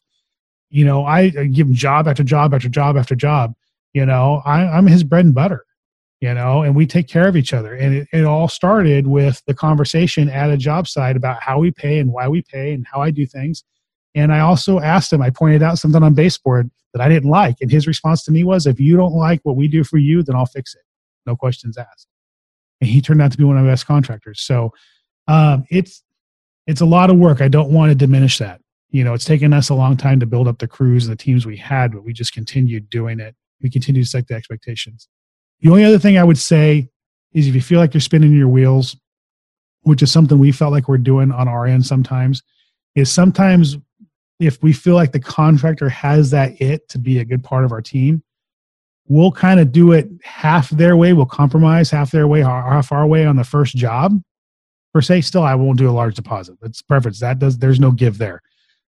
you 0.70 0.84
know 0.84 1.04
i, 1.04 1.32
I 1.38 1.46
give 1.46 1.66
him 1.66 1.74
job 1.74 2.06
after 2.08 2.22
job 2.22 2.54
after 2.54 2.68
job 2.68 2.96
after 2.96 3.14
job 3.14 3.54
you 3.92 4.06
know 4.06 4.42
I, 4.44 4.66
i'm 4.66 4.86
his 4.86 5.04
bread 5.04 5.24
and 5.24 5.34
butter 5.34 5.66
you 6.20 6.32
know, 6.32 6.62
and 6.62 6.74
we 6.74 6.86
take 6.86 7.08
care 7.08 7.28
of 7.28 7.36
each 7.36 7.52
other. 7.52 7.74
And 7.74 7.94
it, 7.94 8.08
it 8.12 8.24
all 8.24 8.48
started 8.48 9.06
with 9.06 9.42
the 9.46 9.54
conversation 9.54 10.30
at 10.30 10.50
a 10.50 10.56
job 10.56 10.88
site 10.88 11.16
about 11.16 11.42
how 11.42 11.58
we 11.58 11.70
pay 11.70 11.98
and 11.98 12.12
why 12.12 12.28
we 12.28 12.42
pay 12.42 12.72
and 12.72 12.86
how 12.90 13.02
I 13.02 13.10
do 13.10 13.26
things. 13.26 13.64
And 14.14 14.32
I 14.32 14.40
also 14.40 14.80
asked 14.80 15.12
him, 15.12 15.20
I 15.20 15.30
pointed 15.30 15.62
out 15.62 15.78
something 15.78 16.02
on 16.02 16.14
baseboard 16.14 16.70
that 16.94 17.02
I 17.02 17.08
didn't 17.08 17.28
like. 17.28 17.56
And 17.60 17.70
his 17.70 17.86
response 17.86 18.24
to 18.24 18.32
me 18.32 18.44
was, 18.44 18.66
if 18.66 18.80
you 18.80 18.96
don't 18.96 19.12
like 19.12 19.40
what 19.42 19.56
we 19.56 19.68
do 19.68 19.84
for 19.84 19.98
you, 19.98 20.22
then 20.22 20.34
I'll 20.34 20.46
fix 20.46 20.74
it. 20.74 20.82
No 21.26 21.36
questions 21.36 21.76
asked. 21.76 22.08
And 22.80 22.90
he 22.90 23.00
turned 23.00 23.22
out 23.22 23.32
to 23.32 23.38
be 23.38 23.44
one 23.44 23.56
of 23.56 23.64
my 23.64 23.70
best 23.70 23.86
contractors. 23.86 24.40
So 24.40 24.72
um, 25.28 25.64
it's, 25.70 26.02
it's 26.66 26.80
a 26.80 26.86
lot 26.86 27.10
of 27.10 27.16
work. 27.16 27.40
I 27.40 27.48
don't 27.48 27.70
want 27.70 27.90
to 27.90 27.94
diminish 27.94 28.38
that. 28.38 28.60
You 28.90 29.04
know, 29.04 29.14
it's 29.14 29.24
taken 29.24 29.52
us 29.52 29.68
a 29.68 29.74
long 29.74 29.96
time 29.96 30.20
to 30.20 30.26
build 30.26 30.48
up 30.48 30.58
the 30.58 30.68
crews 30.68 31.06
and 31.06 31.12
the 31.12 31.22
teams 31.22 31.46
we 31.46 31.56
had, 31.56 31.92
but 31.92 32.04
we 32.04 32.12
just 32.12 32.32
continued 32.32 32.88
doing 32.90 33.20
it. 33.20 33.34
We 33.62 33.70
continue 33.70 34.02
to 34.02 34.08
set 34.08 34.28
the 34.28 34.34
expectations. 34.34 35.08
The 35.60 35.70
only 35.70 35.84
other 35.84 35.98
thing 35.98 36.18
I 36.18 36.24
would 36.24 36.38
say 36.38 36.88
is 37.32 37.46
if 37.46 37.54
you 37.54 37.62
feel 37.62 37.80
like 37.80 37.94
you're 37.94 38.00
spinning 38.00 38.32
your 38.32 38.48
wheels, 38.48 38.96
which 39.82 40.02
is 40.02 40.10
something 40.10 40.38
we 40.38 40.52
felt 40.52 40.72
like 40.72 40.88
we're 40.88 40.98
doing 40.98 41.32
on 41.32 41.48
our 41.48 41.66
end 41.66 41.86
sometimes, 41.86 42.42
is 42.94 43.10
sometimes 43.10 43.76
if 44.38 44.62
we 44.62 44.72
feel 44.72 44.94
like 44.94 45.12
the 45.12 45.20
contractor 45.20 45.88
has 45.88 46.30
that 46.30 46.60
it 46.60 46.88
to 46.88 46.98
be 46.98 47.18
a 47.18 47.24
good 47.24 47.42
part 47.42 47.64
of 47.64 47.72
our 47.72 47.82
team, 47.82 48.22
we'll 49.08 49.32
kind 49.32 49.60
of 49.60 49.72
do 49.72 49.92
it 49.92 50.08
half 50.22 50.70
their 50.70 50.96
way. 50.96 51.12
We'll 51.12 51.26
compromise 51.26 51.90
half 51.90 52.10
their 52.10 52.26
way, 52.26 52.40
half 52.40 52.92
our 52.92 53.06
way 53.06 53.26
on 53.26 53.36
the 53.36 53.44
first 53.44 53.76
job. 53.76 54.20
Per 54.92 55.02
se, 55.02 55.22
still, 55.22 55.42
I 55.42 55.54
won't 55.54 55.78
do 55.78 55.88
a 55.88 55.92
large 55.92 56.14
deposit. 56.14 56.56
That's 56.60 56.82
preference. 56.82 57.20
That 57.20 57.38
does. 57.38 57.58
There's 57.58 57.80
no 57.80 57.90
give 57.90 58.18
there, 58.18 58.42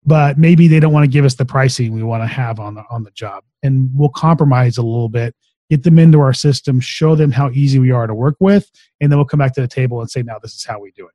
but 0.04 0.38
maybe 0.38 0.68
they 0.68 0.80
don't 0.80 0.92
want 0.92 1.04
to 1.04 1.10
give 1.10 1.24
us 1.24 1.34
the 1.34 1.44
pricing 1.44 1.92
we 1.92 2.02
want 2.02 2.22
to 2.22 2.28
have 2.28 2.60
on 2.60 2.74
the 2.74 2.84
on 2.90 3.02
the 3.02 3.10
job, 3.10 3.44
and 3.62 3.90
we'll 3.92 4.10
compromise 4.10 4.78
a 4.78 4.82
little 4.82 5.08
bit 5.08 5.34
get 5.70 5.82
them 5.82 5.98
into 5.98 6.20
our 6.20 6.32
system, 6.32 6.80
show 6.80 7.14
them 7.14 7.32
how 7.32 7.50
easy 7.50 7.78
we 7.78 7.90
are 7.90 8.06
to 8.06 8.14
work 8.14 8.36
with, 8.40 8.70
and 9.00 9.10
then 9.10 9.18
we'll 9.18 9.26
come 9.26 9.38
back 9.38 9.54
to 9.54 9.60
the 9.60 9.68
table 9.68 10.00
and 10.00 10.10
say, 10.10 10.22
now 10.22 10.38
this 10.38 10.54
is 10.54 10.64
how 10.64 10.78
we 10.80 10.92
do 10.92 11.06
it. 11.06 11.14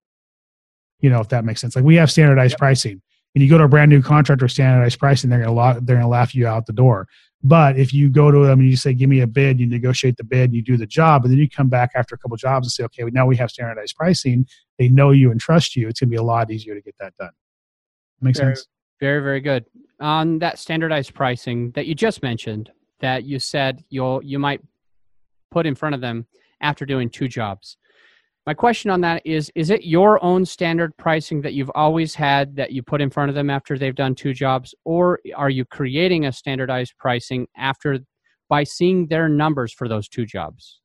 You 1.00 1.10
know, 1.10 1.22
if 1.22 1.30
that 1.30 1.46
makes 1.46 1.62
sense. 1.62 1.76
Like 1.76 1.86
we 1.86 1.96
have 1.96 2.12
standardized 2.12 2.54
yep. 2.54 2.60
pricing, 2.60 3.02
and 3.34 3.44
you 3.44 3.50
go 3.50 3.58
to 3.58 3.64
a 3.64 3.68
brand 3.68 3.90
new 3.90 4.02
contractor 4.02 4.48
standardized 4.48 5.00
pricing, 5.00 5.30
they're 5.30 5.44
gonna 5.44 5.80
they're 5.82 5.96
gonna 5.98 6.08
laugh 6.08 6.36
you 6.36 6.48
out 6.48 6.66
the 6.66 6.74
door. 6.74 7.08
But 7.44 7.78
if 7.78 7.94
you 7.94 8.10
go 8.10 8.30
to 8.30 8.46
them 8.46 8.60
and 8.60 8.70
you 8.70 8.76
say, 8.76 8.94
give 8.94 9.10
me 9.10 9.22
a 9.22 9.28
bid, 9.28 9.60
you 9.60 9.66
negotiate 9.66 10.18
the 10.18 10.24
bid, 10.24 10.54
you 10.54 10.62
do 10.62 10.78
the 10.78 10.86
job, 10.86 11.24
and 11.24 11.32
then 11.32 11.40
you 11.40 11.50
come 11.50 11.70
back 11.70 11.92
after 11.96 12.14
a 12.14 12.18
couple 12.18 12.38
jobs 12.38 12.68
and 12.68 12.72
say, 12.72 12.84
okay, 12.84 13.04
now 13.12 13.26
we 13.26 13.36
have 13.38 13.50
standardized 13.50 13.96
pricing. 13.96 14.46
They 14.78 14.90
know 14.90 15.10
you 15.12 15.32
and 15.32 15.40
trust 15.40 15.76
you. 15.76 15.88
It's 15.88 16.00
gonna 16.00 16.10
be 16.10 16.18
a 16.18 16.24
lot 16.24 16.52
easier 16.52 16.76
to 16.76 16.82
get 16.82 16.96
that 17.00 17.16
done. 17.18 17.32
Make 18.22 18.38
very, 18.38 18.56
sense? 18.56 18.68
Very, 19.00 19.22
very 19.22 19.42
good. 19.42 19.66
on 20.00 20.40
that 20.40 20.60
standardized 20.60 21.14
pricing 21.14 21.72
that 21.72 21.88
you 21.88 21.96
just 21.96 22.22
mentioned 22.22 22.72
that 23.00 23.24
you 23.24 23.40
said 23.40 23.84
you'll 23.90 24.22
you 24.24 24.38
might 24.38 24.62
put 25.50 25.66
in 25.66 25.74
front 25.74 25.96
of 25.96 26.02
them 26.02 26.28
after 26.62 26.86
doing 26.86 27.10
two 27.10 27.28
jobs. 27.28 27.78
My 28.46 28.56
question 28.56 28.90
on 28.90 29.02
that 29.02 29.22
is 29.24 29.52
is 29.54 29.70
it 29.70 29.84
your 29.84 30.24
own 30.24 30.46
standard 30.46 30.98
pricing 30.98 31.42
that 31.42 31.54
you've 31.54 31.72
always 31.76 32.16
had 32.16 32.56
that 32.56 32.72
you 32.72 32.82
put 32.82 33.02
in 33.02 33.12
front 33.12 33.30
of 33.30 33.36
them 33.36 33.52
after 33.52 33.78
they've 33.78 33.94
done 33.94 34.16
two 34.16 34.34
jobs 34.34 34.74
or 34.84 35.20
are 35.36 35.50
you 35.50 35.64
creating 35.64 36.26
a 36.26 36.32
standardized 36.32 36.94
pricing 36.98 37.48
after 37.56 38.00
by 38.50 38.64
seeing 38.64 39.08
their 39.08 39.30
numbers 39.30 39.72
for 39.72 39.88
those 39.88 40.10
two 40.10 40.26
jobs? 40.26 40.82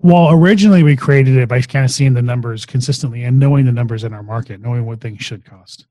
Well, 0.00 0.30
originally 0.30 0.82
we 0.82 0.96
created 0.96 1.36
it 1.36 1.48
by 1.48 1.60
kind 1.62 1.84
of 1.84 1.90
seeing 1.90 2.14
the 2.14 2.22
numbers 2.22 2.66
consistently 2.66 3.22
and 3.22 3.38
knowing 3.38 3.66
the 3.66 3.72
numbers 3.72 4.02
in 4.02 4.12
our 4.12 4.22
market, 4.22 4.60
knowing 4.60 4.84
what 4.84 5.00
things 5.00 5.22
should 5.22 5.44
cost. 5.44 5.86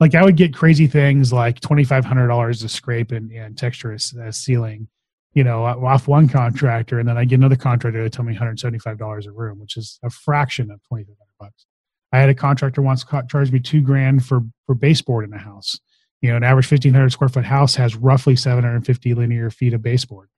Like 0.00 0.14
I 0.14 0.22
would 0.22 0.36
get 0.36 0.54
crazy 0.54 0.86
things 0.86 1.32
like 1.32 1.60
twenty 1.60 1.84
five 1.84 2.04
hundred 2.04 2.28
dollars 2.28 2.60
to 2.60 2.68
scrape 2.68 3.10
and, 3.10 3.32
and 3.32 3.56
texture 3.56 3.92
a, 3.92 4.20
a 4.20 4.32
ceiling, 4.32 4.88
you 5.34 5.42
know, 5.42 5.64
off 5.64 6.08
one 6.08 6.28
contractor, 6.28 6.98
and 7.00 7.08
then 7.08 7.18
I 7.18 7.24
get 7.24 7.36
another 7.36 7.56
contractor 7.56 8.02
to 8.02 8.10
tell 8.10 8.24
me 8.24 8.32
one 8.32 8.38
hundred 8.38 8.60
seventy 8.60 8.78
five 8.78 8.98
dollars 8.98 9.26
a 9.26 9.32
room, 9.32 9.58
which 9.58 9.76
is 9.76 9.98
a 10.02 10.10
fraction 10.10 10.70
of 10.70 10.80
twenty 10.88 11.04
five 11.04 11.16
hundred 11.18 11.50
bucks. 11.50 11.66
I 12.12 12.18
had 12.18 12.28
a 12.28 12.34
contractor 12.34 12.80
once 12.80 13.04
charge 13.28 13.50
me 13.50 13.58
two 13.58 13.80
grand 13.80 14.24
for 14.24 14.42
for 14.66 14.74
baseboard 14.74 15.24
in 15.24 15.30
the 15.30 15.38
house. 15.38 15.78
You 16.20 16.30
know, 16.30 16.36
an 16.36 16.44
average 16.44 16.66
fifteen 16.66 16.94
hundred 16.94 17.10
square 17.10 17.28
foot 17.28 17.44
house 17.44 17.74
has 17.74 17.96
roughly 17.96 18.36
seven 18.36 18.64
hundred 18.64 18.86
fifty 18.86 19.12
linear 19.12 19.50
feet 19.50 19.74
of 19.74 19.82
baseboard. 19.82 20.28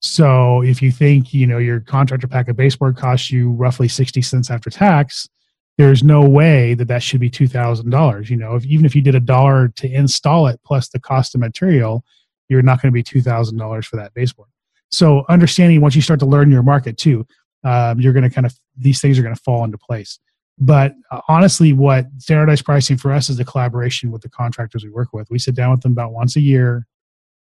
So 0.00 0.62
if 0.62 0.80
you 0.82 0.90
think 0.90 1.34
you 1.34 1.46
know 1.46 1.58
your 1.58 1.80
contractor 1.80 2.26
pack 2.26 2.48
of 2.48 2.56
baseboard 2.56 2.96
costs 2.96 3.30
you 3.30 3.50
roughly 3.50 3.88
sixty 3.88 4.22
cents 4.22 4.50
after 4.50 4.70
tax, 4.70 5.28
there's 5.76 6.02
no 6.02 6.26
way 6.26 6.72
that 6.74 6.88
that 6.88 7.02
should 7.02 7.20
be 7.20 7.30
two 7.30 7.48
thousand 7.48 7.90
dollars. 7.90 8.30
You 8.30 8.38
know, 8.38 8.54
if, 8.54 8.64
even 8.64 8.86
if 8.86 8.96
you 8.96 9.02
did 9.02 9.14
a 9.14 9.20
dollar 9.20 9.68
to 9.76 9.90
install 9.90 10.46
it 10.46 10.60
plus 10.64 10.88
the 10.88 10.98
cost 10.98 11.34
of 11.34 11.42
material, 11.42 12.04
you're 12.48 12.62
not 12.62 12.80
going 12.80 12.92
to 12.92 12.94
be 12.94 13.02
$2,000 13.02 13.84
for 13.84 13.96
that 13.96 14.14
baseboard. 14.14 14.48
So 14.90 15.24
understanding 15.28 15.80
once 15.80 15.96
you 15.96 16.02
start 16.02 16.20
to 16.20 16.26
learn 16.26 16.50
your 16.50 16.62
market 16.62 16.96
too, 16.96 17.26
um, 17.64 18.00
you're 18.00 18.12
going 18.12 18.28
to 18.28 18.30
kind 18.30 18.46
of, 18.46 18.54
these 18.76 19.00
things 19.00 19.18
are 19.18 19.22
going 19.22 19.34
to 19.34 19.40
fall 19.40 19.64
into 19.64 19.78
place. 19.78 20.18
But 20.58 20.94
uh, 21.10 21.20
honestly, 21.28 21.72
what 21.72 22.06
standardized 22.18 22.64
pricing 22.64 22.96
for 22.96 23.12
us 23.12 23.28
is 23.28 23.36
the 23.36 23.44
collaboration 23.44 24.10
with 24.10 24.22
the 24.22 24.30
contractors 24.30 24.84
we 24.84 24.90
work 24.90 25.12
with. 25.12 25.28
We 25.30 25.38
sit 25.38 25.54
down 25.54 25.72
with 25.72 25.82
them 25.82 25.92
about 25.92 26.12
once 26.12 26.36
a 26.36 26.40
year. 26.40 26.86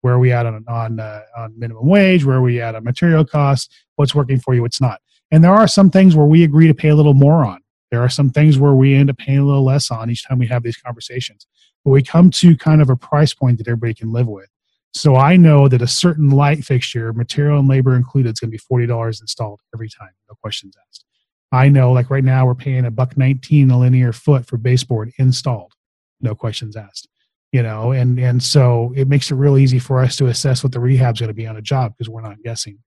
Where 0.00 0.14
are 0.14 0.18
we 0.18 0.32
at 0.32 0.46
on 0.46 0.64
on 0.68 1.00
uh, 1.00 1.22
on 1.36 1.58
minimum 1.58 1.86
wage? 1.86 2.24
Where 2.24 2.36
are 2.36 2.42
we 2.42 2.60
at 2.60 2.74
on 2.74 2.84
material 2.84 3.24
costs? 3.24 3.72
What's 3.96 4.14
working 4.14 4.38
for 4.38 4.54
you? 4.54 4.62
What's 4.62 4.80
not? 4.80 5.00
And 5.30 5.42
there 5.42 5.54
are 5.54 5.68
some 5.68 5.90
things 5.90 6.14
where 6.14 6.26
we 6.26 6.44
agree 6.44 6.66
to 6.66 6.74
pay 6.74 6.88
a 6.88 6.94
little 6.94 7.14
more 7.14 7.44
on. 7.44 7.60
There 7.90 8.02
are 8.02 8.08
some 8.08 8.30
things 8.30 8.58
where 8.58 8.74
we 8.74 8.94
end 8.94 9.08
up 9.08 9.16
paying 9.16 9.38
a 9.38 9.44
little 9.44 9.64
less 9.64 9.90
on 9.90 10.10
each 10.10 10.26
time 10.26 10.38
we 10.38 10.46
have 10.48 10.62
these 10.62 10.76
conversations. 10.76 11.46
But 11.84 11.92
we 11.92 12.02
come 12.02 12.30
to 12.32 12.56
kind 12.56 12.82
of 12.82 12.90
a 12.90 12.96
price 12.96 13.32
point 13.32 13.58
that 13.58 13.68
everybody 13.68 13.94
can 13.94 14.12
live 14.12 14.26
with. 14.26 14.48
So 14.94 15.16
I 15.16 15.36
know 15.36 15.66
that 15.68 15.82
a 15.82 15.88
certain 15.88 16.30
light 16.30 16.64
fixture, 16.64 17.12
material 17.12 17.58
and 17.58 17.68
labor 17.68 17.96
included, 17.96 18.32
is 18.32 18.40
going 18.40 18.50
to 18.50 18.54
be 18.54 18.58
forty 18.58 18.86
dollars 18.86 19.20
installed 19.20 19.60
every 19.74 19.88
time, 19.88 20.10
no 20.28 20.36
questions 20.40 20.76
asked. 20.88 21.04
I 21.50 21.68
know, 21.68 21.92
like 21.92 22.10
right 22.10 22.24
now, 22.24 22.46
we're 22.46 22.54
paying 22.54 22.84
a 22.84 22.90
buck 22.90 23.16
nineteen 23.16 23.70
a 23.70 23.78
linear 23.78 24.12
foot 24.12 24.46
for 24.46 24.56
baseboard 24.56 25.12
installed, 25.18 25.72
no 26.20 26.34
questions 26.34 26.76
asked. 26.76 27.08
You 27.50 27.62
know, 27.62 27.92
and 27.92 28.18
and 28.20 28.42
so 28.42 28.92
it 28.96 29.08
makes 29.08 29.30
it 29.30 29.34
real 29.34 29.58
easy 29.58 29.80
for 29.80 30.00
us 30.00 30.16
to 30.16 30.26
assess 30.26 30.62
what 30.62 30.72
the 30.72 30.80
rehab's 30.80 31.20
going 31.20 31.28
to 31.28 31.34
be 31.34 31.46
on 31.46 31.56
a 31.56 31.62
job 31.62 31.92
because 31.96 32.08
we're 32.08 32.22
not 32.22 32.42
guessing. 32.42 32.78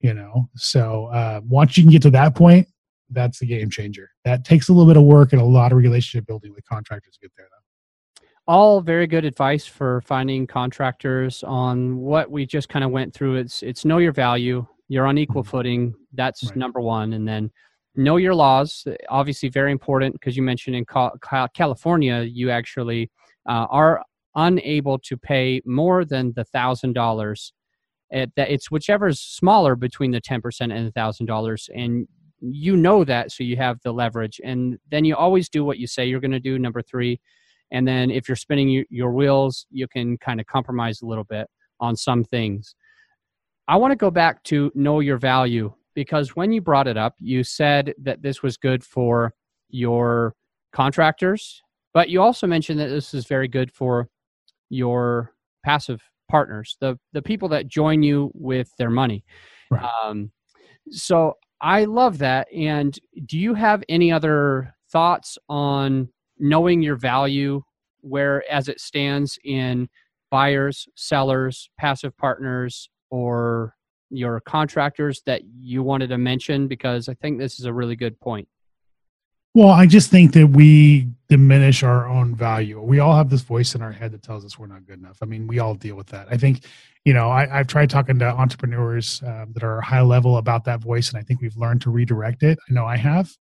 You 0.00 0.14
know, 0.14 0.48
so 0.56 1.06
uh, 1.06 1.40
once 1.46 1.76
you 1.76 1.82
can 1.82 1.90
get 1.90 2.02
to 2.02 2.10
that 2.10 2.34
point, 2.34 2.68
that's 3.10 3.40
the 3.40 3.46
game 3.46 3.70
changer. 3.70 4.08
That 4.24 4.44
takes 4.44 4.68
a 4.68 4.72
little 4.72 4.86
bit 4.86 4.96
of 4.96 5.02
work 5.02 5.32
and 5.32 5.42
a 5.42 5.44
lot 5.44 5.72
of 5.72 5.78
relationship 5.78 6.26
building 6.26 6.52
with 6.54 6.64
contractors 6.64 7.14
to 7.14 7.20
get 7.20 7.32
there. 7.36 7.46
Though 7.50 7.59
all 8.50 8.80
very 8.80 9.06
good 9.06 9.24
advice 9.24 9.64
for 9.64 10.00
finding 10.00 10.44
contractors 10.44 11.44
on 11.44 11.96
what 11.98 12.32
we 12.32 12.44
just 12.44 12.68
kind 12.68 12.84
of 12.84 12.90
went 12.90 13.14
through. 13.14 13.36
It's 13.36 13.62
it's 13.62 13.84
know 13.84 13.98
your 13.98 14.10
value. 14.10 14.66
You're 14.88 15.06
on 15.06 15.18
equal 15.18 15.44
mm-hmm. 15.44 15.50
footing. 15.50 15.94
That's 16.14 16.42
right. 16.42 16.56
number 16.56 16.80
one, 16.80 17.12
and 17.12 17.28
then 17.28 17.52
know 17.94 18.16
your 18.16 18.34
laws. 18.34 18.84
Obviously, 19.08 19.50
very 19.50 19.70
important 19.70 20.14
because 20.14 20.36
you 20.36 20.42
mentioned 20.42 20.74
in 20.74 20.84
California, 21.54 22.22
you 22.22 22.50
actually 22.50 23.08
uh, 23.48 23.66
are 23.70 24.02
unable 24.34 24.98
to 24.98 25.16
pay 25.16 25.62
more 25.64 26.04
than 26.04 26.32
the 26.34 26.44
thousand 26.44 26.94
dollars. 26.94 27.52
It's 28.10 28.68
whichever's 28.68 29.20
smaller 29.20 29.76
between 29.76 30.10
the 30.10 30.20
ten 30.20 30.40
percent 30.40 30.72
and 30.72 30.88
the 30.88 30.92
thousand 30.92 31.26
dollars, 31.26 31.70
and 31.72 32.08
you 32.40 32.76
know 32.76 33.04
that, 33.04 33.30
so 33.30 33.44
you 33.44 33.56
have 33.58 33.78
the 33.84 33.92
leverage. 33.92 34.40
And 34.42 34.76
then 34.90 35.04
you 35.04 35.14
always 35.14 35.48
do 35.48 35.64
what 35.64 35.78
you 35.78 35.86
say 35.86 36.06
you're 36.06 36.18
going 36.18 36.32
to 36.32 36.40
do. 36.40 36.58
Number 36.58 36.82
three 36.82 37.20
and 37.72 37.86
then 37.86 38.10
if 38.10 38.28
you're 38.28 38.36
spinning 38.36 38.84
your 38.90 39.12
wheels, 39.12 39.66
you 39.70 39.86
can 39.88 40.18
kind 40.18 40.40
of 40.40 40.46
compromise 40.46 41.02
a 41.02 41.06
little 41.06 41.24
bit 41.24 41.46
on 41.80 41.96
some 41.96 42.24
things. 42.24 42.74
I 43.68 43.76
want 43.76 43.92
to 43.92 43.96
go 43.96 44.10
back 44.10 44.42
to 44.44 44.72
know 44.74 45.00
your 45.00 45.16
value 45.16 45.72
because 45.94 46.34
when 46.34 46.52
you 46.52 46.60
brought 46.60 46.88
it 46.88 46.96
up, 46.96 47.14
you 47.20 47.44
said 47.44 47.94
that 48.02 48.22
this 48.22 48.42
was 48.42 48.56
good 48.56 48.82
for 48.82 49.32
your 49.68 50.34
contractors, 50.72 51.62
but 51.94 52.08
you 52.08 52.20
also 52.20 52.46
mentioned 52.46 52.80
that 52.80 52.88
this 52.88 53.14
is 53.14 53.26
very 53.26 53.48
good 53.48 53.72
for 53.72 54.08
your 54.68 55.32
passive 55.64 56.00
partners, 56.28 56.76
the 56.80 56.98
the 57.12 57.22
people 57.22 57.48
that 57.48 57.68
join 57.68 58.02
you 58.02 58.30
with 58.34 58.70
their 58.78 58.90
money. 58.90 59.24
Right. 59.70 59.84
Um, 60.04 60.30
so 60.90 61.34
I 61.60 61.84
love 61.84 62.18
that. 62.18 62.48
And 62.52 62.98
do 63.26 63.38
you 63.38 63.54
have 63.54 63.82
any 63.88 64.10
other 64.10 64.74
thoughts 64.90 65.38
on 65.48 66.08
knowing 66.40 66.82
your 66.82 66.96
value 66.96 67.62
where 68.00 68.42
as 68.50 68.68
it 68.68 68.80
stands 68.80 69.38
in 69.44 69.88
buyers, 70.30 70.88
sellers, 70.96 71.70
passive 71.78 72.16
partners, 72.16 72.88
or 73.10 73.74
your 74.10 74.40
contractors 74.40 75.22
that 75.26 75.42
you 75.60 75.82
wanted 75.82 76.08
to 76.08 76.18
mention? 76.18 76.66
Because 76.66 77.08
I 77.08 77.14
think 77.14 77.38
this 77.38 77.58
is 77.58 77.66
a 77.66 77.72
really 77.72 77.96
good 77.96 78.18
point. 78.20 78.48
Well, 79.52 79.70
I 79.70 79.86
just 79.86 80.10
think 80.10 80.32
that 80.34 80.46
we 80.46 81.08
diminish 81.28 81.82
our 81.82 82.06
own 82.06 82.36
value. 82.36 82.80
We 82.80 83.00
all 83.00 83.16
have 83.16 83.30
this 83.30 83.42
voice 83.42 83.74
in 83.74 83.82
our 83.82 83.90
head 83.90 84.12
that 84.12 84.22
tells 84.22 84.44
us 84.44 84.56
we're 84.56 84.68
not 84.68 84.86
good 84.86 85.00
enough. 85.00 85.18
I 85.22 85.26
mean, 85.26 85.48
we 85.48 85.58
all 85.58 85.74
deal 85.74 85.96
with 85.96 86.06
that. 86.08 86.28
I 86.30 86.36
think, 86.36 86.64
you 87.04 87.12
know, 87.12 87.30
I, 87.30 87.46
have 87.46 87.66
tried 87.66 87.90
talking 87.90 88.20
to 88.20 88.26
entrepreneurs 88.26 89.20
uh, 89.24 89.46
that 89.52 89.64
are 89.64 89.80
high 89.80 90.02
level 90.02 90.36
about 90.36 90.64
that 90.66 90.80
voice, 90.80 91.08
and 91.10 91.18
I 91.18 91.22
think 91.22 91.40
we've 91.40 91.56
learned 91.56 91.80
to 91.82 91.90
redirect 91.90 92.44
it. 92.44 92.58
I 92.68 92.72
know 92.72 92.86
I 92.86 92.96
have 92.96 93.36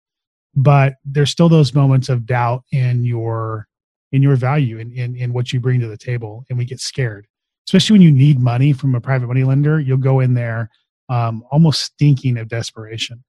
but 0.56 0.96
there's 1.06 1.30
still 1.30 1.50
those 1.50 1.74
moments 1.74 2.10
of 2.10 2.26
doubt 2.26 2.64
in 2.72 3.04
your 3.04 3.68
in 4.12 4.24
your 4.24 4.36
value 4.36 4.80
and 4.80 4.92
in, 4.94 5.16
in 5.16 5.34
what 5.34 5.54
you 5.54 5.60
bring 5.60 5.80
to 5.80 5.88
the 5.88 5.98
table 5.98 6.46
and 6.50 6.58
we 6.58 6.66
get 6.66 6.80
scared. 6.80 7.28
Especially 7.68 7.94
when 7.94 8.02
you 8.02 8.12
need 8.12 8.40
money 8.40 8.74
from 8.74 8.96
a 8.96 9.02
private 9.02 9.28
money 9.28 9.44
lender 9.44 9.80
you'll 9.80 9.98
go 9.98 10.20
in 10.20 10.34
there 10.34 10.70
um, 11.10 11.44
almost 11.52 11.82
stinking 11.82 12.38
of 12.38 12.48
desperation. 12.48 13.24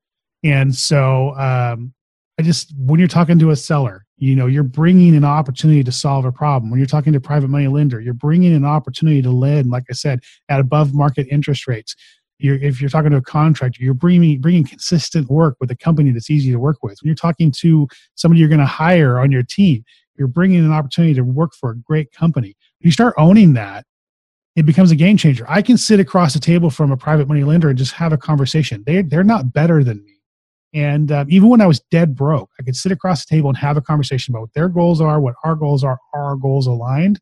And 0.44 0.74
so 0.74 1.34
um, 1.36 1.92
i 2.38 2.42
just 2.42 2.72
when 2.78 2.98
you're 2.98 3.08
talking 3.08 3.38
to 3.38 3.50
a 3.50 3.56
seller 3.56 4.06
you 4.16 4.34
know 4.34 4.46
you're 4.46 4.62
bringing 4.62 5.14
an 5.14 5.24
opportunity 5.24 5.84
to 5.84 5.92
solve 5.92 6.24
a 6.24 6.32
problem. 6.32 6.70
When 6.70 6.78
you're 6.78 6.86
talking 6.86 7.12
to 7.12 7.18
a 7.18 7.22
private 7.22 7.48
money 7.48 7.68
lender 7.68 8.00
you're 8.00 8.14
bringing 8.14 8.54
an 8.54 8.64
opportunity 8.64 9.20
to 9.22 9.30
lend 9.30 9.70
like 9.70 9.84
i 9.90 9.92
said 9.92 10.20
at 10.48 10.60
above 10.60 10.94
market 10.94 11.26
interest 11.30 11.66
rates 11.66 11.94
you're, 12.42 12.56
if 12.56 12.80
you're 12.80 12.90
talking 12.90 13.10
to 13.10 13.18
a 13.18 13.22
contractor, 13.22 13.82
you're 13.82 13.94
bringing 13.94 14.40
bringing 14.40 14.64
consistent 14.64 15.28
work 15.30 15.56
with 15.60 15.70
a 15.70 15.76
company 15.76 16.10
that's 16.10 16.30
easy 16.30 16.50
to 16.50 16.58
work 16.58 16.78
with. 16.82 16.98
When 17.02 17.08
you're 17.08 17.14
talking 17.14 17.50
to 17.52 17.88
somebody 18.14 18.40
you're 18.40 18.48
going 18.48 18.60
to 18.60 18.66
hire 18.66 19.18
on 19.18 19.30
your 19.30 19.42
team, 19.42 19.84
you're 20.16 20.28
bringing 20.28 20.64
an 20.64 20.72
opportunity 20.72 21.14
to 21.14 21.22
work 21.22 21.52
for 21.54 21.70
a 21.70 21.76
great 21.76 22.12
company. 22.12 22.56
When 22.78 22.88
you 22.88 22.92
start 22.92 23.14
owning 23.16 23.54
that, 23.54 23.84
it 24.56 24.66
becomes 24.66 24.90
a 24.90 24.96
game 24.96 25.16
changer. 25.16 25.44
I 25.48 25.62
can 25.62 25.76
sit 25.76 26.00
across 26.00 26.34
the 26.34 26.40
table 26.40 26.70
from 26.70 26.92
a 26.92 26.96
private 26.96 27.28
money 27.28 27.44
lender 27.44 27.68
and 27.68 27.78
just 27.78 27.92
have 27.92 28.12
a 28.12 28.18
conversation. 28.18 28.82
They 28.86 29.02
they're 29.02 29.24
not 29.24 29.52
better 29.52 29.84
than 29.84 30.02
me. 30.04 30.16
And 30.72 31.10
um, 31.10 31.26
even 31.30 31.48
when 31.48 31.60
I 31.60 31.66
was 31.66 31.80
dead 31.90 32.14
broke, 32.14 32.50
I 32.58 32.62
could 32.62 32.76
sit 32.76 32.92
across 32.92 33.24
the 33.24 33.34
table 33.34 33.48
and 33.48 33.58
have 33.58 33.76
a 33.76 33.80
conversation 33.80 34.32
about 34.32 34.42
what 34.42 34.54
their 34.54 34.68
goals 34.68 35.00
are, 35.00 35.20
what 35.20 35.34
our 35.44 35.56
goals 35.56 35.82
are, 35.82 35.98
are 36.14 36.24
our 36.24 36.36
goals 36.36 36.66
aligned? 36.66 37.18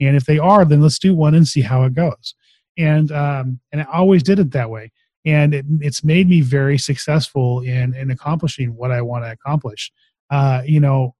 And 0.00 0.16
if 0.16 0.24
they 0.24 0.38
are, 0.38 0.64
then 0.64 0.80
let's 0.80 0.98
do 0.98 1.14
one 1.14 1.34
and 1.34 1.46
see 1.46 1.60
how 1.60 1.84
it 1.84 1.94
goes 1.94 2.34
and 2.76 3.10
um, 3.12 3.60
and 3.72 3.82
I 3.82 3.84
always 3.84 4.22
did 4.22 4.38
it 4.38 4.52
that 4.52 4.70
way. 4.70 4.92
And 5.24 5.54
it, 5.54 5.64
it's 5.80 6.04
made 6.04 6.28
me 6.28 6.40
very 6.40 6.78
successful 6.78 7.60
in 7.60 7.94
in 7.94 8.10
accomplishing 8.10 8.76
what 8.76 8.92
I 8.92 9.02
want 9.02 9.24
to 9.24 9.30
accomplish. 9.30 9.90
Uh, 10.30 10.62
you 10.64 10.80
know, 10.80 11.14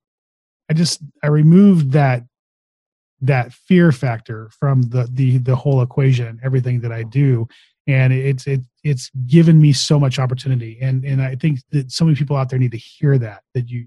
I 0.70 0.74
just 0.74 1.00
I 1.22 1.28
removed 1.28 1.92
that 1.92 2.24
that 3.20 3.52
fear 3.52 3.92
factor 3.92 4.50
from 4.58 4.82
the 4.82 5.08
the 5.10 5.38
the 5.38 5.56
whole 5.56 5.82
equation, 5.82 6.40
everything 6.42 6.80
that 6.80 6.92
I 6.92 7.02
do, 7.02 7.48
and 7.86 8.12
it's 8.12 8.46
it 8.46 8.60
it's 8.84 9.10
given 9.26 9.60
me 9.60 9.72
so 9.72 9.98
much 9.98 10.18
opportunity. 10.18 10.78
And 10.80 11.04
and 11.04 11.22
I 11.22 11.34
think 11.34 11.60
that 11.70 11.90
so 11.90 12.04
many 12.04 12.16
people 12.16 12.36
out 12.36 12.50
there 12.50 12.58
need 12.58 12.72
to 12.72 12.78
hear 12.78 13.18
that 13.18 13.42
that 13.54 13.68
you 13.68 13.86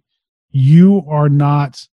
you 0.52 1.04
are 1.08 1.30
not 1.30 1.86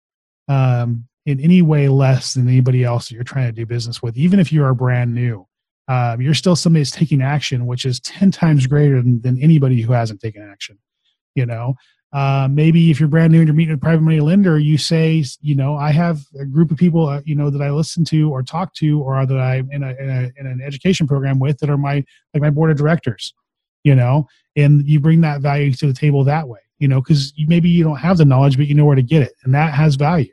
um, 0.49 1.07
in 1.27 1.41
any 1.41 1.61
way 1.63 1.89
less 1.89 2.35
than 2.35 2.49
anybody 2.49 2.85
else 2.85 3.09
that 3.09 3.15
you're 3.15 3.25
trying 3.25 3.47
to 3.47 3.53
do 3.53 3.67
business 3.67 4.03
with, 4.03 4.17
even 4.17 4.41
if 4.41 4.53
you 4.53 4.65
are 4.65 4.75
brand 4.75 5.15
new 5.15 5.46
um, 5.89 6.21
you're 6.21 6.35
still 6.35 6.57
somebody 6.57 6.83
that's 6.83 6.91
taking 6.91 7.23
action, 7.23 7.67
which 7.67 7.85
is 7.85 8.01
10 8.01 8.31
times 8.31 8.67
greater 8.67 9.03
than, 9.03 9.21
than 9.21 9.41
anybody 9.43 9.81
who 9.81 9.93
hasn't 9.93 10.21
taken 10.21 10.43
action. 10.43 10.79
You 11.35 11.47
know, 11.47 11.75
Uh, 12.13 12.49
maybe 12.51 12.91
if 12.91 12.99
you're 12.99 13.09
brand 13.11 13.33
new 13.33 13.41
and 13.41 13.49
you're 13.49 13.55
meeting 13.55 13.75
a 13.75 13.79
private 13.79 14.01
money 14.01 14.21
lender, 14.21 14.59
you 14.59 14.79
say, 14.79 15.23
you 15.43 15.55
know, 15.55 15.77
I 15.77 15.91
have 15.91 16.21
a 16.41 16.47
group 16.47 16.71
of 16.71 16.79
people, 16.79 17.09
uh, 17.09 17.21
you 17.27 17.35
know, 17.35 17.51
that 17.51 17.61
I 17.61 17.71
listen 17.71 18.05
to 18.07 18.31
or 18.31 18.43
talk 18.43 18.73
to, 18.75 19.03
or 19.03 19.27
that 19.27 19.39
I'm 19.39 19.71
in, 19.71 19.83
a, 19.83 19.91
in, 19.91 20.09
a, 20.09 20.33
in 20.39 20.47
an 20.47 20.61
education 20.63 21.07
program 21.07 21.39
with 21.39 21.59
that 21.59 21.69
are 21.69 21.77
my 21.77 22.05
like 22.33 22.43
my 22.43 22.49
board 22.51 22.71
of 22.71 22.79
directors, 22.79 23.35
you 23.85 23.95
know, 23.95 24.27
and 24.55 24.87
you 24.89 24.99
bring 25.01 25.21
that 25.23 25.43
value 25.43 25.73
to 25.75 25.87
the 25.87 25.93
table 25.93 26.25
that 26.25 26.49
way, 26.49 26.61
you 26.79 26.89
know, 26.89 27.03
because 27.03 27.35
maybe 27.49 27.69
you 27.69 27.85
don't 27.85 27.99
have 27.99 28.17
the 28.17 28.25
knowledge, 28.25 28.57
but 28.57 28.67
you 28.67 28.75
know 28.75 28.87
where 28.87 28.97
to 28.97 29.03
get 29.03 29.23
it, 29.23 29.35
and 29.45 29.53
that 29.55 29.75
has 29.75 29.97
value. 29.97 30.33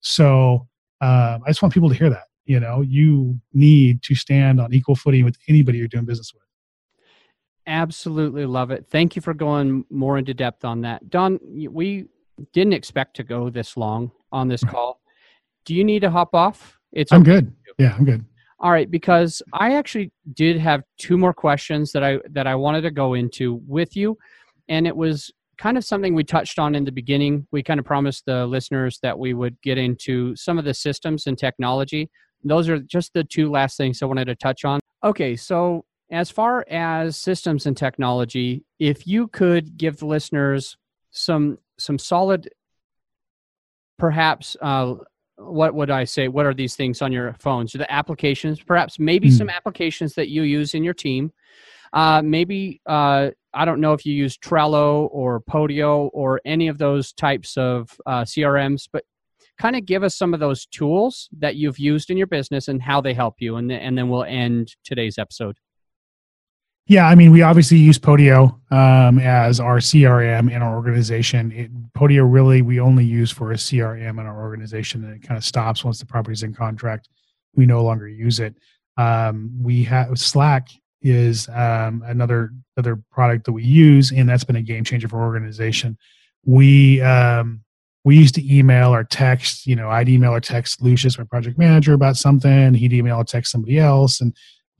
So 0.00 0.66
uh, 1.02 1.40
I 1.44 1.48
just 1.48 1.60
want 1.62 1.74
people 1.74 1.90
to 1.90 1.96
hear 1.96 2.10
that. 2.10 2.27
You 2.48 2.58
know, 2.60 2.80
you 2.80 3.38
need 3.52 4.02
to 4.04 4.14
stand 4.14 4.58
on 4.58 4.72
equal 4.72 4.96
footing 4.96 5.24
with 5.24 5.36
anybody 5.48 5.78
you're 5.78 5.86
doing 5.86 6.06
business 6.06 6.32
with. 6.32 6.42
Absolutely 7.66 8.46
love 8.46 8.70
it. 8.70 8.86
Thank 8.90 9.14
you 9.14 9.20
for 9.20 9.34
going 9.34 9.84
more 9.90 10.16
into 10.16 10.32
depth 10.32 10.64
on 10.64 10.80
that. 10.80 11.10
Don, 11.10 11.38
we 11.70 12.06
didn't 12.54 12.72
expect 12.72 13.16
to 13.16 13.22
go 13.22 13.50
this 13.50 13.76
long 13.76 14.10
on 14.32 14.48
this 14.48 14.64
call. 14.64 15.02
Do 15.66 15.74
you 15.74 15.84
need 15.84 16.00
to 16.00 16.10
hop 16.10 16.34
off? 16.34 16.78
It's 16.92 17.12
I'm 17.12 17.20
okay. 17.20 17.32
good. 17.32 17.52
Yeah, 17.76 17.94
I'm 17.98 18.06
good. 18.06 18.24
All 18.60 18.70
right, 18.70 18.90
because 18.90 19.42
I 19.52 19.74
actually 19.74 20.10
did 20.32 20.58
have 20.58 20.82
two 20.96 21.18
more 21.18 21.34
questions 21.34 21.92
that 21.92 22.02
I 22.02 22.18
that 22.30 22.46
I 22.46 22.54
wanted 22.54 22.80
to 22.80 22.90
go 22.90 23.12
into 23.12 23.60
with 23.66 23.94
you, 23.94 24.16
and 24.68 24.86
it 24.86 24.96
was 24.96 25.30
kind 25.58 25.76
of 25.76 25.84
something 25.84 26.14
we 26.14 26.24
touched 26.24 26.58
on 26.58 26.74
in 26.74 26.84
the 26.84 26.92
beginning. 26.92 27.46
We 27.52 27.62
kind 27.62 27.78
of 27.78 27.84
promised 27.84 28.24
the 28.24 28.46
listeners 28.46 28.98
that 29.02 29.18
we 29.18 29.34
would 29.34 29.60
get 29.60 29.76
into 29.76 30.34
some 30.34 30.58
of 30.58 30.64
the 30.64 30.72
systems 30.72 31.26
and 31.26 31.36
technology. 31.36 32.10
Those 32.44 32.68
are 32.68 32.78
just 32.78 33.12
the 33.14 33.24
two 33.24 33.50
last 33.50 33.76
things 33.76 34.02
I 34.02 34.06
wanted 34.06 34.26
to 34.26 34.36
touch 34.36 34.64
on. 34.64 34.80
Okay, 35.04 35.36
so 35.36 35.84
as 36.10 36.30
far 36.30 36.64
as 36.68 37.16
systems 37.16 37.66
and 37.66 37.76
technology, 37.76 38.64
if 38.78 39.06
you 39.06 39.28
could 39.28 39.76
give 39.76 39.98
the 39.98 40.06
listeners 40.06 40.76
some 41.10 41.58
some 41.78 41.98
solid, 41.98 42.48
perhaps 43.98 44.56
uh, 44.60 44.94
what 45.36 45.74
would 45.74 45.90
I 45.90 46.04
say? 46.04 46.28
What 46.28 46.46
are 46.46 46.54
these 46.54 46.74
things 46.74 47.02
on 47.02 47.12
your 47.12 47.34
phones? 47.38 47.72
The 47.72 47.90
applications, 47.90 48.60
perhaps 48.60 48.98
maybe 48.98 49.28
mm. 49.28 49.36
some 49.36 49.50
applications 49.50 50.14
that 50.14 50.28
you 50.28 50.42
use 50.42 50.74
in 50.74 50.82
your 50.82 50.94
team. 50.94 51.32
Uh, 51.92 52.20
maybe 52.22 52.80
uh, 52.86 53.30
I 53.54 53.64
don't 53.64 53.80
know 53.80 53.92
if 53.92 54.04
you 54.04 54.14
use 54.14 54.36
Trello 54.36 55.08
or 55.10 55.40
Podio 55.40 56.10
or 56.12 56.40
any 56.44 56.68
of 56.68 56.78
those 56.78 57.12
types 57.12 57.56
of 57.56 57.98
uh, 58.04 58.22
CRMs, 58.22 58.88
but 58.92 59.04
kind 59.58 59.76
of 59.76 59.84
give 59.84 60.02
us 60.02 60.16
some 60.16 60.34
of 60.34 60.40
those 60.40 60.66
tools 60.66 61.28
that 61.38 61.56
you've 61.56 61.78
used 61.78 62.10
in 62.10 62.16
your 62.16 62.26
business 62.26 62.68
and 62.68 62.82
how 62.82 63.00
they 63.00 63.14
help 63.14 63.36
you, 63.38 63.56
and, 63.56 63.70
and 63.70 63.98
then 63.98 64.08
we'll 64.08 64.24
end 64.24 64.74
today's 64.84 65.18
episode. 65.18 65.58
Yeah, 66.86 67.06
I 67.06 67.14
mean, 67.16 67.32
we 67.32 67.42
obviously 67.42 67.76
use 67.76 67.98
Podio 67.98 68.58
um, 68.72 69.18
as 69.18 69.60
our 69.60 69.76
CRM 69.76 70.50
in 70.50 70.62
our 70.62 70.74
organization. 70.74 71.52
It, 71.52 71.92
Podio 71.92 72.26
really 72.30 72.62
we 72.62 72.80
only 72.80 73.04
use 73.04 73.30
for 73.30 73.52
a 73.52 73.56
CRM 73.56 74.18
in 74.18 74.20
our 74.20 74.40
organization, 74.40 75.04
and 75.04 75.14
it 75.14 75.22
kind 75.22 75.36
of 75.36 75.44
stops 75.44 75.84
once 75.84 76.00
the 76.00 76.06
property's 76.06 76.42
in 76.42 76.54
contract. 76.54 77.10
We 77.54 77.66
no 77.66 77.84
longer 77.84 78.08
use 78.08 78.40
it. 78.40 78.54
Um, 78.96 79.50
we 79.60 79.84
have 79.84 80.18
Slack 80.18 80.68
is 81.02 81.46
um, 81.50 82.02
another 82.06 82.52
other 82.78 82.96
product 83.10 83.44
that 83.44 83.52
we 83.52 83.64
use, 83.64 84.10
and 84.10 84.26
that's 84.26 84.44
been 84.44 84.56
a 84.56 84.62
game 84.62 84.82
changer 84.82 85.08
for 85.08 85.18
our 85.18 85.26
organization. 85.26 85.98
We 86.46 87.02
um, 87.02 87.60
we 88.08 88.16
used 88.16 88.34
to 88.36 88.56
email 88.56 88.94
or 88.94 89.04
text. 89.04 89.66
You 89.66 89.76
know, 89.76 89.90
I'd 89.90 90.08
email 90.08 90.32
or 90.32 90.40
text 90.40 90.80
Lucius, 90.80 91.18
my 91.18 91.24
project 91.24 91.58
manager, 91.58 91.92
about 91.92 92.16
something. 92.16 92.72
He'd 92.72 92.94
email 92.94 93.18
or 93.18 93.24
text 93.24 93.52
somebody 93.52 93.78
else, 93.78 94.22
and 94.22 94.34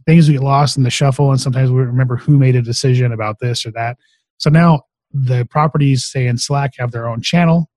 things 0.08 0.30
get 0.30 0.42
lost 0.42 0.78
in 0.78 0.84
the 0.84 0.90
shuffle 0.90 1.30
and 1.30 1.38
sometimes 1.38 1.70
we 1.70 1.82
remember 1.82 2.16
who 2.16 2.38
made 2.38 2.56
a 2.56 2.62
decision 2.62 3.12
about 3.12 3.40
this 3.40 3.66
or 3.66 3.70
that. 3.72 3.98
So 4.38 4.48
now 4.48 4.80
the 5.12 5.44
properties 5.50 6.06
say 6.06 6.26
in 6.26 6.38
slack 6.38 6.72
have 6.78 6.92
their 6.92 7.06
own 7.06 7.20
channel. 7.20 7.68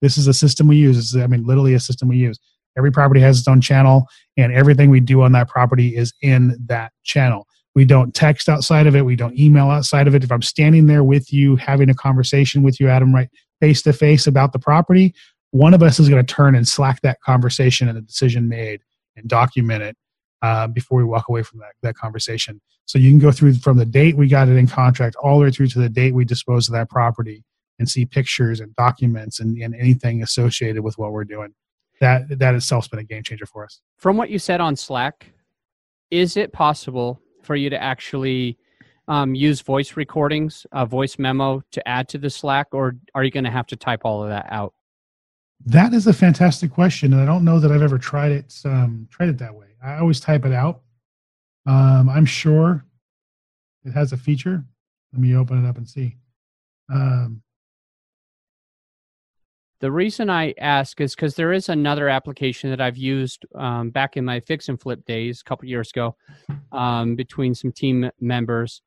This 0.00 0.16
is 0.16 0.28
a 0.28 0.32
system 0.32 0.68
we 0.68 0.76
use. 0.76 1.16
I 1.16 1.26
mean 1.26 1.44
literally 1.44 1.74
a 1.74 1.80
system 1.80 2.08
we 2.08 2.16
use. 2.16 2.38
Every 2.78 2.92
property 2.92 3.20
has 3.22 3.40
its 3.40 3.48
own 3.48 3.60
channel 3.60 4.06
and 4.36 4.52
everything 4.52 4.90
we 4.90 5.00
do 5.00 5.22
on 5.22 5.32
that 5.32 5.48
property 5.48 5.96
is 5.96 6.14
in 6.22 6.56
that 6.66 6.92
channel. 7.02 7.48
We 7.74 7.84
don't 7.84 8.14
text 8.14 8.48
outside 8.48 8.86
of 8.86 8.94
it. 8.94 9.04
We 9.04 9.16
don't 9.16 9.36
email 9.36 9.68
outside 9.68 10.06
of 10.06 10.14
it. 10.14 10.22
If 10.22 10.30
i'm 10.30 10.42
standing 10.42 10.86
there 10.86 11.02
with 11.02 11.32
you 11.32 11.56
having 11.56 11.90
a 11.90 11.94
conversation 11.94 12.62
with 12.62 12.78
you 12.78 12.88
adam 12.88 13.12
right 13.12 13.28
face 13.60 13.82
to 13.82 13.92
face 13.92 14.26
about 14.26 14.52
the 14.52 14.58
property 14.58 15.14
one 15.50 15.74
of 15.74 15.82
us 15.82 15.98
is 15.98 16.08
going 16.08 16.24
to 16.24 16.34
turn 16.34 16.54
and 16.54 16.66
slack 16.66 17.00
that 17.02 17.20
conversation 17.20 17.88
and 17.88 17.96
the 17.96 18.02
decision 18.02 18.48
made 18.48 18.82
and 19.16 19.28
document 19.28 19.82
it 19.82 19.96
uh, 20.42 20.66
before 20.68 20.98
we 20.98 21.04
walk 21.04 21.28
away 21.28 21.42
from 21.42 21.58
that, 21.58 21.72
that 21.82 21.96
conversation. 21.96 22.60
So 22.86 22.98
you 22.98 23.10
can 23.10 23.18
go 23.18 23.30
through 23.30 23.54
from 23.54 23.76
the 23.76 23.84
date 23.84 24.16
we 24.16 24.28
got 24.28 24.48
it 24.48 24.56
in 24.56 24.66
contract 24.66 25.16
all 25.16 25.38
the 25.38 25.44
way 25.44 25.50
through 25.50 25.68
to 25.68 25.78
the 25.78 25.88
date 25.88 26.14
we 26.14 26.24
dispose 26.24 26.68
of 26.68 26.72
that 26.74 26.88
property 26.88 27.44
and 27.78 27.88
see 27.88 28.04
pictures 28.04 28.60
and 28.60 28.74
documents 28.76 29.40
and, 29.40 29.56
and 29.58 29.74
anything 29.74 30.22
associated 30.22 30.82
with 30.82 30.98
what 30.98 31.12
we're 31.12 31.24
doing. 31.24 31.54
That 32.00 32.38
that 32.38 32.54
itself's 32.54 32.88
been 32.88 32.98
a 32.98 33.04
game 33.04 33.22
changer 33.22 33.46
for 33.46 33.64
us. 33.64 33.80
From 33.98 34.16
what 34.16 34.30
you 34.30 34.38
said 34.38 34.60
on 34.60 34.74
Slack, 34.74 35.32
is 36.10 36.36
it 36.36 36.52
possible 36.52 37.20
for 37.42 37.54
you 37.54 37.68
to 37.70 37.80
actually 37.80 38.58
um, 39.10 39.34
use 39.34 39.60
voice 39.60 39.96
recordings, 39.96 40.64
a 40.70 40.86
voice 40.86 41.18
memo 41.18 41.62
to 41.72 41.88
add 41.88 42.08
to 42.10 42.18
the 42.18 42.30
Slack, 42.30 42.68
or 42.70 42.94
are 43.12 43.24
you 43.24 43.32
going 43.32 43.44
to 43.44 43.50
have 43.50 43.66
to 43.66 43.76
type 43.76 44.02
all 44.04 44.22
of 44.22 44.28
that 44.28 44.46
out? 44.50 44.72
That 45.66 45.92
is 45.92 46.06
a 46.06 46.12
fantastic 46.12 46.70
question, 46.70 47.12
and 47.12 47.20
I 47.20 47.26
don't 47.26 47.44
know 47.44 47.58
that 47.58 47.72
I've 47.72 47.82
ever 47.82 47.98
tried 47.98 48.30
it 48.30 48.54
um, 48.64 49.08
tried 49.10 49.30
it 49.30 49.38
that 49.38 49.54
way. 49.54 49.66
I 49.84 49.96
always 49.98 50.20
type 50.20 50.46
it 50.46 50.52
out. 50.52 50.82
Um, 51.66 52.08
I'm 52.08 52.24
sure 52.24 52.86
it 53.84 53.90
has 53.92 54.12
a 54.12 54.16
feature. 54.16 54.64
Let 55.12 55.20
me 55.20 55.34
open 55.34 55.64
it 55.64 55.68
up 55.68 55.76
and 55.76 55.88
see. 55.88 56.16
Um, 56.88 57.42
the 59.80 59.90
reason 59.90 60.30
I 60.30 60.54
ask 60.58 61.00
is 61.00 61.16
because 61.16 61.34
there 61.34 61.52
is 61.52 61.68
another 61.68 62.08
application 62.08 62.70
that 62.70 62.80
I've 62.80 62.98
used 62.98 63.44
um, 63.56 63.90
back 63.90 64.16
in 64.16 64.24
my 64.24 64.38
fix 64.38 64.68
and 64.68 64.80
flip 64.80 65.04
days 65.04 65.40
a 65.40 65.44
couple 65.44 65.68
years 65.68 65.90
ago 65.90 66.16
um, 66.70 67.16
between 67.16 67.54
some 67.54 67.72
team 67.72 68.08
members, 68.20 68.82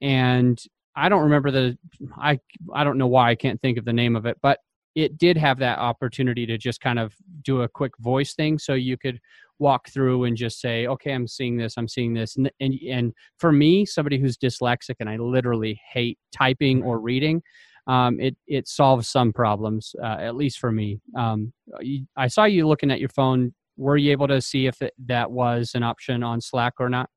and 0.00 0.62
I 0.94 1.08
don't 1.08 1.22
remember 1.24 1.50
the 1.50 1.78
I 2.16 2.40
I 2.72 2.84
don't 2.84 2.98
know 2.98 3.06
why 3.06 3.30
I 3.30 3.34
can't 3.34 3.60
think 3.60 3.78
of 3.78 3.84
the 3.84 3.92
name 3.92 4.16
of 4.16 4.26
it, 4.26 4.38
but 4.42 4.60
it 4.94 5.18
did 5.18 5.36
have 5.36 5.58
that 5.58 5.78
opportunity 5.78 6.46
to 6.46 6.56
just 6.56 6.80
kind 6.80 6.98
of 6.98 7.14
do 7.42 7.62
a 7.62 7.68
quick 7.68 7.92
voice 7.98 8.34
thing, 8.34 8.58
so 8.58 8.72
you 8.72 8.96
could 8.96 9.20
walk 9.58 9.88
through 9.88 10.24
and 10.24 10.36
just 10.36 10.60
say, 10.60 10.86
okay, 10.86 11.12
I'm 11.12 11.28
seeing 11.28 11.56
this, 11.56 11.74
I'm 11.76 11.88
seeing 11.88 12.14
this. 12.14 12.36
And, 12.36 12.50
and, 12.60 12.74
and 12.88 13.12
for 13.38 13.52
me, 13.52 13.86
somebody 13.86 14.18
who's 14.18 14.36
dyslexic 14.36 14.96
and 15.00 15.08
I 15.08 15.16
literally 15.16 15.80
hate 15.92 16.18
typing 16.32 16.82
or 16.82 16.98
reading, 16.98 17.42
um, 17.86 18.20
it, 18.20 18.36
it 18.46 18.68
solves 18.68 19.08
some 19.08 19.32
problems, 19.32 19.94
uh, 20.02 20.16
at 20.18 20.36
least 20.36 20.58
for 20.58 20.72
me. 20.72 21.00
Um, 21.16 21.52
I 22.16 22.28
saw 22.28 22.44
you 22.44 22.66
looking 22.66 22.90
at 22.90 23.00
your 23.00 23.08
phone. 23.10 23.54
Were 23.76 23.96
you 23.96 24.12
able 24.12 24.28
to 24.28 24.40
see 24.40 24.66
if 24.66 24.82
it, 24.82 24.94
that 25.06 25.30
was 25.30 25.72
an 25.74 25.82
option 25.82 26.22
on 26.22 26.40
Slack 26.40 26.74
or 26.78 26.88
not? 26.88 27.08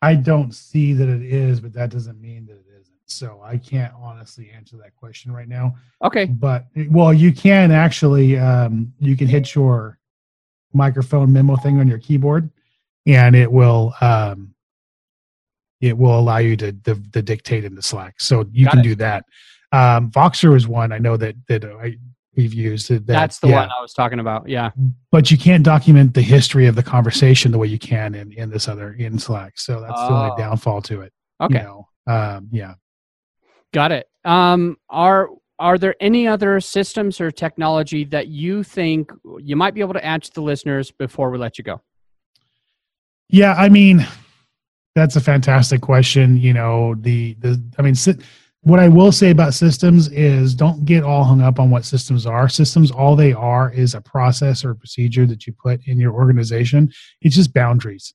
I 0.00 0.14
don't 0.14 0.54
see 0.54 0.92
that 0.92 1.08
it 1.08 1.22
is, 1.22 1.60
but 1.60 1.72
that 1.72 1.90
doesn't 1.90 2.20
mean 2.20 2.46
that 2.46 2.54
it 2.54 2.66
isn't. 2.80 2.94
So 3.06 3.40
I 3.42 3.56
can't 3.56 3.92
honestly 3.98 4.50
answer 4.54 4.76
that 4.76 4.94
question 4.94 5.32
right 5.32 5.48
now. 5.48 5.74
Okay. 6.04 6.26
But 6.26 6.66
well, 6.90 7.12
you 7.12 7.32
can 7.32 7.72
actually 7.72 8.38
um, 8.38 8.92
you 9.00 9.16
can 9.16 9.26
hit 9.26 9.54
your 9.54 9.98
microphone 10.72 11.32
memo 11.32 11.56
thing 11.56 11.80
on 11.80 11.88
your 11.88 11.98
keyboard, 11.98 12.50
and 13.06 13.34
it 13.34 13.50
will 13.50 13.94
um, 14.00 14.54
it 15.80 15.96
will 15.96 16.18
allow 16.18 16.38
you 16.38 16.56
to, 16.56 16.72
the, 16.72 17.02
to 17.12 17.22
dictate 17.22 17.74
the 17.74 17.82
Slack. 17.82 18.20
So 18.20 18.44
you 18.52 18.64
Got 18.64 18.70
can 18.72 18.80
it. 18.80 18.82
do 18.82 18.94
that. 18.96 19.24
Um, 19.72 20.10
Voxer 20.10 20.56
is 20.56 20.66
one 20.66 20.92
I 20.92 20.98
know 20.98 21.16
that 21.16 21.34
that 21.48 21.64
I, 21.64 21.96
we've 22.38 22.54
used. 22.54 22.88
That, 22.88 23.06
That's 23.06 23.40
the 23.40 23.48
yeah. 23.48 23.56
one 23.56 23.68
I 23.76 23.82
was 23.82 23.92
talking 23.92 24.20
about. 24.20 24.48
Yeah, 24.48 24.70
but 25.10 25.30
you 25.30 25.36
can't 25.36 25.64
document 25.64 26.14
the 26.14 26.22
history 26.22 26.66
of 26.66 26.76
the 26.76 26.82
conversation 26.82 27.50
the 27.50 27.58
way 27.58 27.66
you 27.66 27.78
can 27.78 28.14
in 28.14 28.32
in 28.32 28.48
this 28.48 28.68
other 28.68 28.92
in 28.94 29.18
Slack. 29.18 29.58
So 29.58 29.80
that's 29.80 29.92
oh. 29.96 30.08
the 30.08 30.14
only 30.14 30.30
oh. 30.30 30.36
downfall 30.38 30.82
to 30.82 31.02
it. 31.02 31.12
Okay. 31.42 31.58
You 31.58 31.64
know, 31.64 31.88
um, 32.06 32.48
yeah. 32.52 32.74
Got 33.74 33.92
it. 33.92 34.06
Um, 34.24 34.78
are 34.88 35.28
are 35.58 35.76
there 35.76 35.96
any 36.00 36.28
other 36.28 36.60
systems 36.60 37.20
or 37.20 37.30
technology 37.32 38.04
that 38.04 38.28
you 38.28 38.62
think 38.62 39.12
you 39.40 39.56
might 39.56 39.74
be 39.74 39.80
able 39.80 39.94
to 39.94 40.04
add 40.04 40.22
to 40.22 40.32
the 40.32 40.40
listeners 40.40 40.92
before 40.92 41.30
we 41.30 41.38
let 41.38 41.58
you 41.58 41.64
go? 41.64 41.82
Yeah, 43.28 43.54
I 43.54 43.68
mean, 43.68 44.06
that's 44.94 45.16
a 45.16 45.20
fantastic 45.20 45.80
question. 45.80 46.36
You 46.36 46.52
know, 46.52 46.94
the 46.94 47.34
the 47.40 47.60
I 47.78 47.82
mean, 47.82 47.96
what 48.62 48.80
I 48.80 48.88
will 48.88 49.12
say 49.12 49.30
about 49.30 49.54
systems 49.54 50.08
is 50.08 50.54
don't 50.54 50.84
get 50.84 51.04
all 51.04 51.24
hung 51.24 51.40
up 51.40 51.60
on 51.60 51.70
what 51.70 51.84
systems 51.84 52.26
are. 52.26 52.48
Systems, 52.48 52.90
all 52.90 53.14
they 53.14 53.32
are 53.32 53.72
is 53.72 53.94
a 53.94 54.00
process 54.00 54.64
or 54.64 54.70
a 54.70 54.76
procedure 54.76 55.26
that 55.26 55.46
you 55.46 55.52
put 55.52 55.80
in 55.86 55.98
your 55.98 56.12
organization. 56.12 56.92
It's 57.20 57.36
just 57.36 57.54
boundaries. 57.54 58.14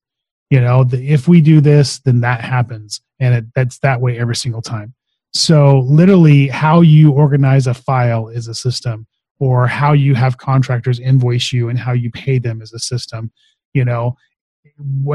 You 0.49 0.61
know, 0.61 0.83
the, 0.83 1.09
if 1.09 1.27
we 1.27 1.41
do 1.41 1.61
this, 1.61 1.99
then 1.99 2.21
that 2.21 2.41
happens, 2.41 3.01
and 3.19 3.33
it, 3.33 3.45
that's 3.55 3.79
that 3.79 4.01
way 4.01 4.19
every 4.19 4.35
single 4.35 4.61
time. 4.61 4.93
So, 5.33 5.79
literally, 5.79 6.47
how 6.47 6.81
you 6.81 7.11
organize 7.11 7.65
a 7.65 7.73
file 7.73 8.27
is 8.27 8.47
a 8.47 8.53
system, 8.53 9.07
or 9.39 9.65
how 9.65 9.93
you 9.93 10.13
have 10.13 10.37
contractors 10.37 10.99
invoice 10.99 11.51
you 11.51 11.69
and 11.69 11.79
how 11.79 11.93
you 11.93 12.11
pay 12.11 12.37
them 12.37 12.61
is 12.61 12.71
a 12.71 12.77
system. 12.77 13.31
You 13.73 13.85
know, 13.85 14.15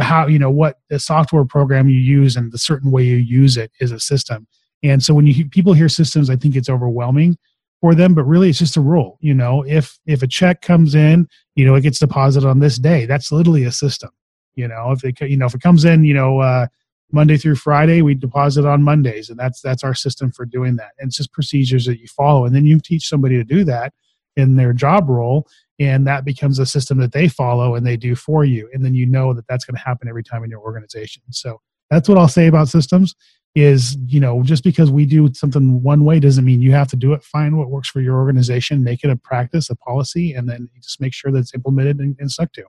how 0.00 0.26
you 0.26 0.38
know 0.38 0.50
what 0.50 0.78
the 0.88 0.98
software 0.98 1.44
program 1.44 1.88
you 1.88 2.00
use 2.00 2.36
and 2.36 2.50
the 2.50 2.58
certain 2.58 2.90
way 2.90 3.04
you 3.04 3.16
use 3.16 3.56
it 3.56 3.70
is 3.80 3.92
a 3.92 4.00
system. 4.00 4.48
And 4.82 5.02
so, 5.02 5.14
when 5.14 5.26
you 5.26 5.48
people 5.48 5.72
hear 5.72 5.88
systems, 5.88 6.30
I 6.30 6.36
think 6.36 6.56
it's 6.56 6.68
overwhelming. 6.70 7.36
for 7.80 7.94
them, 7.94 8.14
but 8.14 8.24
really 8.24 8.48
it's 8.50 8.58
just 8.58 8.76
a 8.76 8.80
rule. 8.80 9.18
You 9.20 9.34
know, 9.34 9.64
if 9.66 9.98
if 10.06 10.22
a 10.22 10.26
check 10.26 10.62
comes 10.62 10.94
in, 10.94 11.28
you 11.54 11.64
know, 11.64 11.74
it 11.74 11.82
gets 11.82 11.98
deposited 11.98 12.46
on 12.46 12.58
this 12.60 12.78
day. 12.78 13.06
That's 13.06 13.30
literally 13.32 13.64
a 13.64 13.72
system. 13.72 14.10
You 14.54 14.68
know, 14.68 14.92
if 14.92 15.04
it 15.04 15.20
you 15.28 15.36
know 15.36 15.46
if 15.46 15.54
it 15.54 15.62
comes 15.62 15.84
in, 15.84 16.04
you 16.04 16.14
know, 16.14 16.40
uh, 16.40 16.66
Monday 17.12 17.36
through 17.36 17.56
Friday, 17.56 18.02
we 18.02 18.14
deposit 18.14 18.66
on 18.66 18.82
Mondays, 18.82 19.30
and 19.30 19.38
that's 19.38 19.60
that's 19.60 19.84
our 19.84 19.94
system 19.94 20.32
for 20.32 20.44
doing 20.44 20.76
that. 20.76 20.90
And 20.98 21.08
it's 21.08 21.16
just 21.16 21.32
procedures 21.32 21.86
that 21.86 22.00
you 22.00 22.08
follow, 22.08 22.44
and 22.44 22.54
then 22.54 22.64
you 22.64 22.80
teach 22.80 23.08
somebody 23.08 23.36
to 23.36 23.44
do 23.44 23.64
that 23.64 23.92
in 24.36 24.56
their 24.56 24.72
job 24.72 25.08
role, 25.08 25.46
and 25.78 26.06
that 26.06 26.24
becomes 26.24 26.58
a 26.58 26.66
system 26.66 26.98
that 26.98 27.12
they 27.12 27.28
follow 27.28 27.74
and 27.74 27.86
they 27.86 27.96
do 27.96 28.14
for 28.14 28.44
you, 28.44 28.68
and 28.72 28.84
then 28.84 28.94
you 28.94 29.06
know 29.06 29.32
that 29.32 29.46
that's 29.48 29.64
going 29.64 29.76
to 29.76 29.82
happen 29.82 30.08
every 30.08 30.24
time 30.24 30.44
in 30.44 30.50
your 30.50 30.60
organization. 30.60 31.22
So 31.30 31.60
that's 31.90 32.08
what 32.08 32.18
I'll 32.18 32.28
say 32.28 32.46
about 32.48 32.68
systems 32.68 33.14
is 33.55 33.96
you 34.07 34.20
know 34.20 34.42
just 34.42 34.62
because 34.62 34.90
we 34.90 35.05
do 35.05 35.32
something 35.34 35.82
one 35.82 36.05
way 36.05 36.20
doesn't 36.20 36.44
mean 36.44 36.61
you 36.61 36.72
have 36.72 36.88
to 36.88 36.96
do 36.96 37.12
it. 37.12 37.22
Find 37.22 37.57
what 37.57 37.70
works 37.70 37.88
for 37.88 38.01
your 38.01 38.16
organization 38.16 38.84
make 38.84 39.05
it 39.05 39.11
a 39.11 39.16
practice 39.16 39.70
a 39.70 39.76
policy 39.76 40.32
and 40.32 40.49
then 40.49 40.68
just 40.82 41.01
make 41.01 41.14
sure 41.14 41.32
that 41.32 41.38
it's 41.38 41.55
implemented 41.55 41.99
and, 41.99 42.16
and 42.18 42.30
stuck 42.30 42.53
to. 42.53 42.64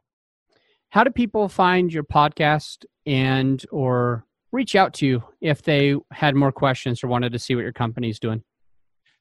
How 0.89 1.03
do 1.03 1.11
people 1.11 1.49
find 1.49 1.93
your 1.93 2.03
podcast 2.03 2.85
and 3.05 3.63
or 3.71 4.25
reach 4.51 4.75
out 4.75 4.93
to 4.95 5.05
you 5.05 5.23
if 5.41 5.61
they 5.61 5.95
had 6.11 6.35
more 6.35 6.51
questions 6.51 7.03
or 7.03 7.07
wanted 7.07 7.31
to 7.33 7.39
see 7.39 7.53
what 7.53 7.61
your 7.61 7.73
company 7.73 8.09
is 8.09 8.19
doing? 8.19 8.43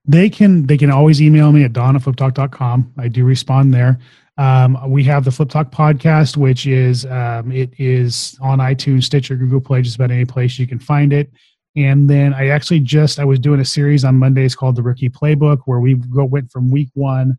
They 0.07 0.31
can 0.31 0.67
they 0.67 0.79
can 0.79 0.91
always 0.91 1.21
email 1.21 1.53
me 1.53 1.65
at 1.65 1.73
donafliptalk.com 1.73 2.95
i 2.97 3.09
do 3.09 3.25
respond 3.25 3.75
there 3.75 3.99
um, 4.39 4.78
we 4.89 5.03
have 5.05 5.24
the 5.24 5.32
Flip 5.32 5.49
Talk 5.49 5.72
podcast, 5.72 6.36
which 6.36 6.66
is 6.66 7.05
um, 7.07 7.51
it 7.51 7.70
is 7.78 8.39
on 8.41 8.61
iTunes, 8.61 9.05
Stitcher, 9.05 9.34
Google 9.34 9.61
Play, 9.61 9.82
just 9.82 9.97
about 9.97 10.12
any 10.12 10.24
place 10.24 10.59
you 10.59 10.66
can 10.66 10.78
find 10.78 11.12
it. 11.12 11.30
And 11.76 12.09
then 12.09 12.32
I 12.32 12.49
actually 12.49 12.80
just 12.80 13.18
I 13.18 13.24
was 13.24 13.41
doing 13.41 13.61
a 13.61 13.64
series 13.64 14.05
on 14.05 14.16
Mondays 14.16 14.55
called 14.55 14.76
the 14.76 14.82
Rookie 14.82 15.11
Playbook, 15.11 15.59
where 15.66 15.80
we 15.80 15.95
go 15.95 16.24
went 16.24 16.53
from 16.53 16.70
week 16.70 16.89
one 16.95 17.36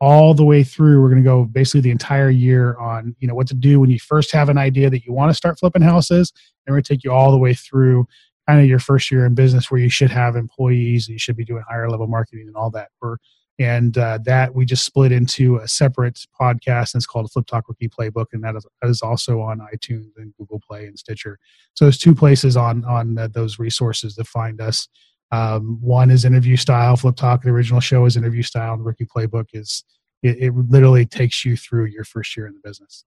all 0.00 0.34
the 0.34 0.44
way 0.44 0.62
through. 0.62 1.02
We're 1.02 1.10
going 1.10 1.22
to 1.22 1.28
go 1.28 1.44
basically 1.44 1.80
the 1.80 1.90
entire 1.90 2.30
year 2.30 2.76
on 2.78 3.16
you 3.18 3.26
know 3.26 3.34
what 3.34 3.48
to 3.48 3.54
do 3.54 3.80
when 3.80 3.90
you 3.90 3.98
first 3.98 4.30
have 4.32 4.48
an 4.48 4.58
idea 4.58 4.88
that 4.88 5.04
you 5.04 5.12
want 5.12 5.30
to 5.30 5.34
start 5.34 5.58
flipping 5.58 5.82
houses, 5.82 6.32
and 6.66 6.72
we're 6.72 6.76
going 6.76 6.84
to 6.84 6.94
take 6.94 7.04
you 7.04 7.12
all 7.12 7.32
the 7.32 7.38
way 7.38 7.54
through 7.54 8.06
kind 8.46 8.60
of 8.60 8.66
your 8.66 8.78
first 8.78 9.10
year 9.10 9.26
in 9.26 9.34
business 9.34 9.68
where 9.68 9.80
you 9.80 9.90
should 9.90 10.10
have 10.12 10.36
employees, 10.36 11.08
you 11.08 11.18
should 11.18 11.36
be 11.36 11.44
doing 11.44 11.64
higher 11.68 11.90
level 11.90 12.06
marketing 12.06 12.46
and 12.46 12.54
all 12.54 12.70
that. 12.70 12.90
We're 13.02 13.16
and 13.58 13.96
uh, 13.96 14.18
that 14.24 14.54
we 14.54 14.66
just 14.66 14.84
split 14.84 15.12
into 15.12 15.56
a 15.56 15.68
separate 15.68 16.20
podcast 16.38 16.92
and 16.92 17.00
it's 17.00 17.06
called 17.06 17.30
flip 17.32 17.46
talk 17.46 17.68
rookie 17.68 17.88
playbook. 17.88 18.26
And 18.32 18.44
that 18.44 18.54
is, 18.54 18.66
that 18.82 18.88
is 18.88 19.02
also 19.02 19.40
on 19.40 19.60
itunes 19.74 20.10
and 20.16 20.34
google 20.36 20.60
play 20.66 20.86
and 20.86 20.98
stitcher. 20.98 21.38
So 21.74 21.86
there's 21.86 21.98
two 21.98 22.14
places 22.14 22.56
on 22.56 22.84
on 22.84 23.16
uh, 23.16 23.28
those 23.28 23.58
resources 23.58 24.14
to 24.16 24.24
find 24.24 24.60
us. 24.60 24.88
Um, 25.32 25.78
one 25.80 26.10
is 26.10 26.24
interview 26.24 26.56
style. 26.56 26.96
Flip 26.96 27.16
talk 27.16 27.42
the 27.42 27.50
original 27.50 27.80
show 27.80 28.04
is 28.04 28.16
interview 28.16 28.42
style. 28.42 28.74
And 28.74 28.84
rookie 28.84 29.06
playbook 29.06 29.46
is 29.54 29.84
it, 30.22 30.36
it 30.38 30.54
literally 30.54 31.06
takes 31.06 31.44
you 31.44 31.56
through 31.56 31.86
your 31.86 32.04
first 32.04 32.36
year 32.36 32.46
in 32.46 32.54
the 32.54 32.60
business. 32.62 33.04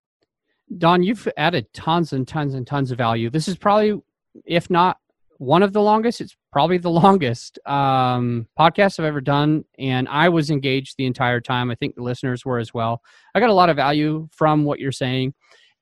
Don 0.77 1.03
you've 1.03 1.27
added 1.37 1.71
tons 1.73 2.11
and 2.13 2.27
tons 2.27 2.53
and 2.53 2.65
tons 2.65 2.91
of 2.91 2.97
value. 2.97 3.29
This 3.29 3.47
is 3.47 3.55
probably 3.55 4.01
if 4.45 4.69
not 4.69 4.97
one 5.39 5.63
of 5.63 5.73
the 5.73 5.81
longest. 5.81 6.21
It's 6.21 6.35
probably 6.51 6.77
the 6.77 6.91
longest 6.91 7.57
um, 7.65 8.47
podcast 8.59 8.99
I've 8.99 9.05
ever 9.05 9.21
done, 9.21 9.65
and 9.79 10.07
I 10.07 10.29
was 10.29 10.51
engaged 10.51 10.95
the 10.97 11.07
entire 11.07 11.41
time. 11.41 11.71
I 11.71 11.75
think 11.75 11.95
the 11.95 12.03
listeners 12.03 12.45
were 12.45 12.59
as 12.59 12.73
well. 12.73 13.01
I 13.33 13.39
got 13.39 13.49
a 13.49 13.53
lot 13.53 13.69
of 13.69 13.75
value 13.75 14.29
from 14.31 14.63
what 14.63 14.79
you're 14.79 14.91
saying, 14.91 15.33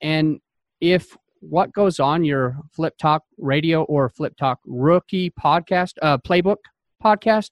and 0.02 0.40
if 0.80 1.18
what 1.40 1.74
goes 1.74 2.00
on 2.00 2.24
your 2.24 2.58
Flip 2.72 2.98
Talk 2.98 3.24
Radio 3.38 3.84
or 3.84 4.10
Flip 4.10 4.36
Talk 4.38 4.60
Rookie 4.66 5.32
podcast, 5.32 5.94
uh, 6.02 6.18
Playbook 6.18 6.58
podcast, 7.04 7.50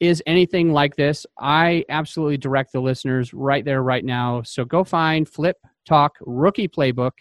is 0.00 0.22
anything 0.26 0.72
like 0.72 0.96
this, 0.96 1.24
I 1.38 1.84
absolutely 1.88 2.36
direct 2.36 2.72
the 2.72 2.80
listeners 2.80 3.32
right 3.32 3.64
there, 3.64 3.82
right 3.82 4.04
now. 4.04 4.42
So 4.42 4.64
go 4.64 4.84
find 4.84 5.28
Flip 5.28 5.56
Talk 5.86 6.16
Rookie 6.20 6.68
Playbook 6.68 7.12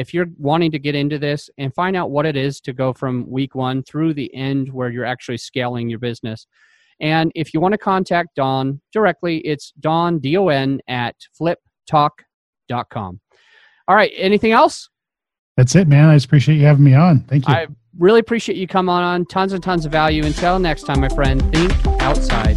if 0.00 0.14
you're 0.14 0.26
wanting 0.38 0.70
to 0.70 0.78
get 0.78 0.94
into 0.94 1.18
this 1.18 1.50
and 1.58 1.74
find 1.74 1.94
out 1.94 2.10
what 2.10 2.24
it 2.24 2.34
is 2.34 2.58
to 2.62 2.72
go 2.72 2.92
from 2.94 3.28
week 3.28 3.54
one 3.54 3.82
through 3.82 4.14
the 4.14 4.34
end 4.34 4.72
where 4.72 4.88
you're 4.88 5.04
actually 5.04 5.36
scaling 5.36 5.90
your 5.90 5.98
business. 5.98 6.46
And 7.00 7.30
if 7.34 7.52
you 7.52 7.60
want 7.60 7.72
to 7.72 7.78
contact 7.78 8.30
Don 8.34 8.80
directly, 8.92 9.38
it's 9.38 9.72
Don, 9.78 10.18
D 10.18 10.38
O 10.38 10.48
N, 10.48 10.80
at 10.88 11.16
fliptalk.com. 11.38 13.20
All 13.88 13.94
right. 13.94 14.12
Anything 14.16 14.52
else? 14.52 14.88
That's 15.56 15.74
it, 15.74 15.86
man. 15.86 16.08
I 16.08 16.16
just 16.16 16.26
appreciate 16.26 16.56
you 16.56 16.64
having 16.64 16.84
me 16.84 16.94
on. 16.94 17.20
Thank 17.20 17.46
you. 17.46 17.52
I 17.52 17.66
really 17.98 18.20
appreciate 18.20 18.56
you 18.56 18.66
coming 18.66 18.94
on. 18.94 19.26
Tons 19.26 19.52
and 19.52 19.62
tons 19.62 19.84
of 19.84 19.92
value. 19.92 20.24
Until 20.24 20.58
next 20.58 20.84
time, 20.84 21.00
my 21.00 21.08
friend, 21.10 21.42
think 21.52 21.72
outside 22.00 22.56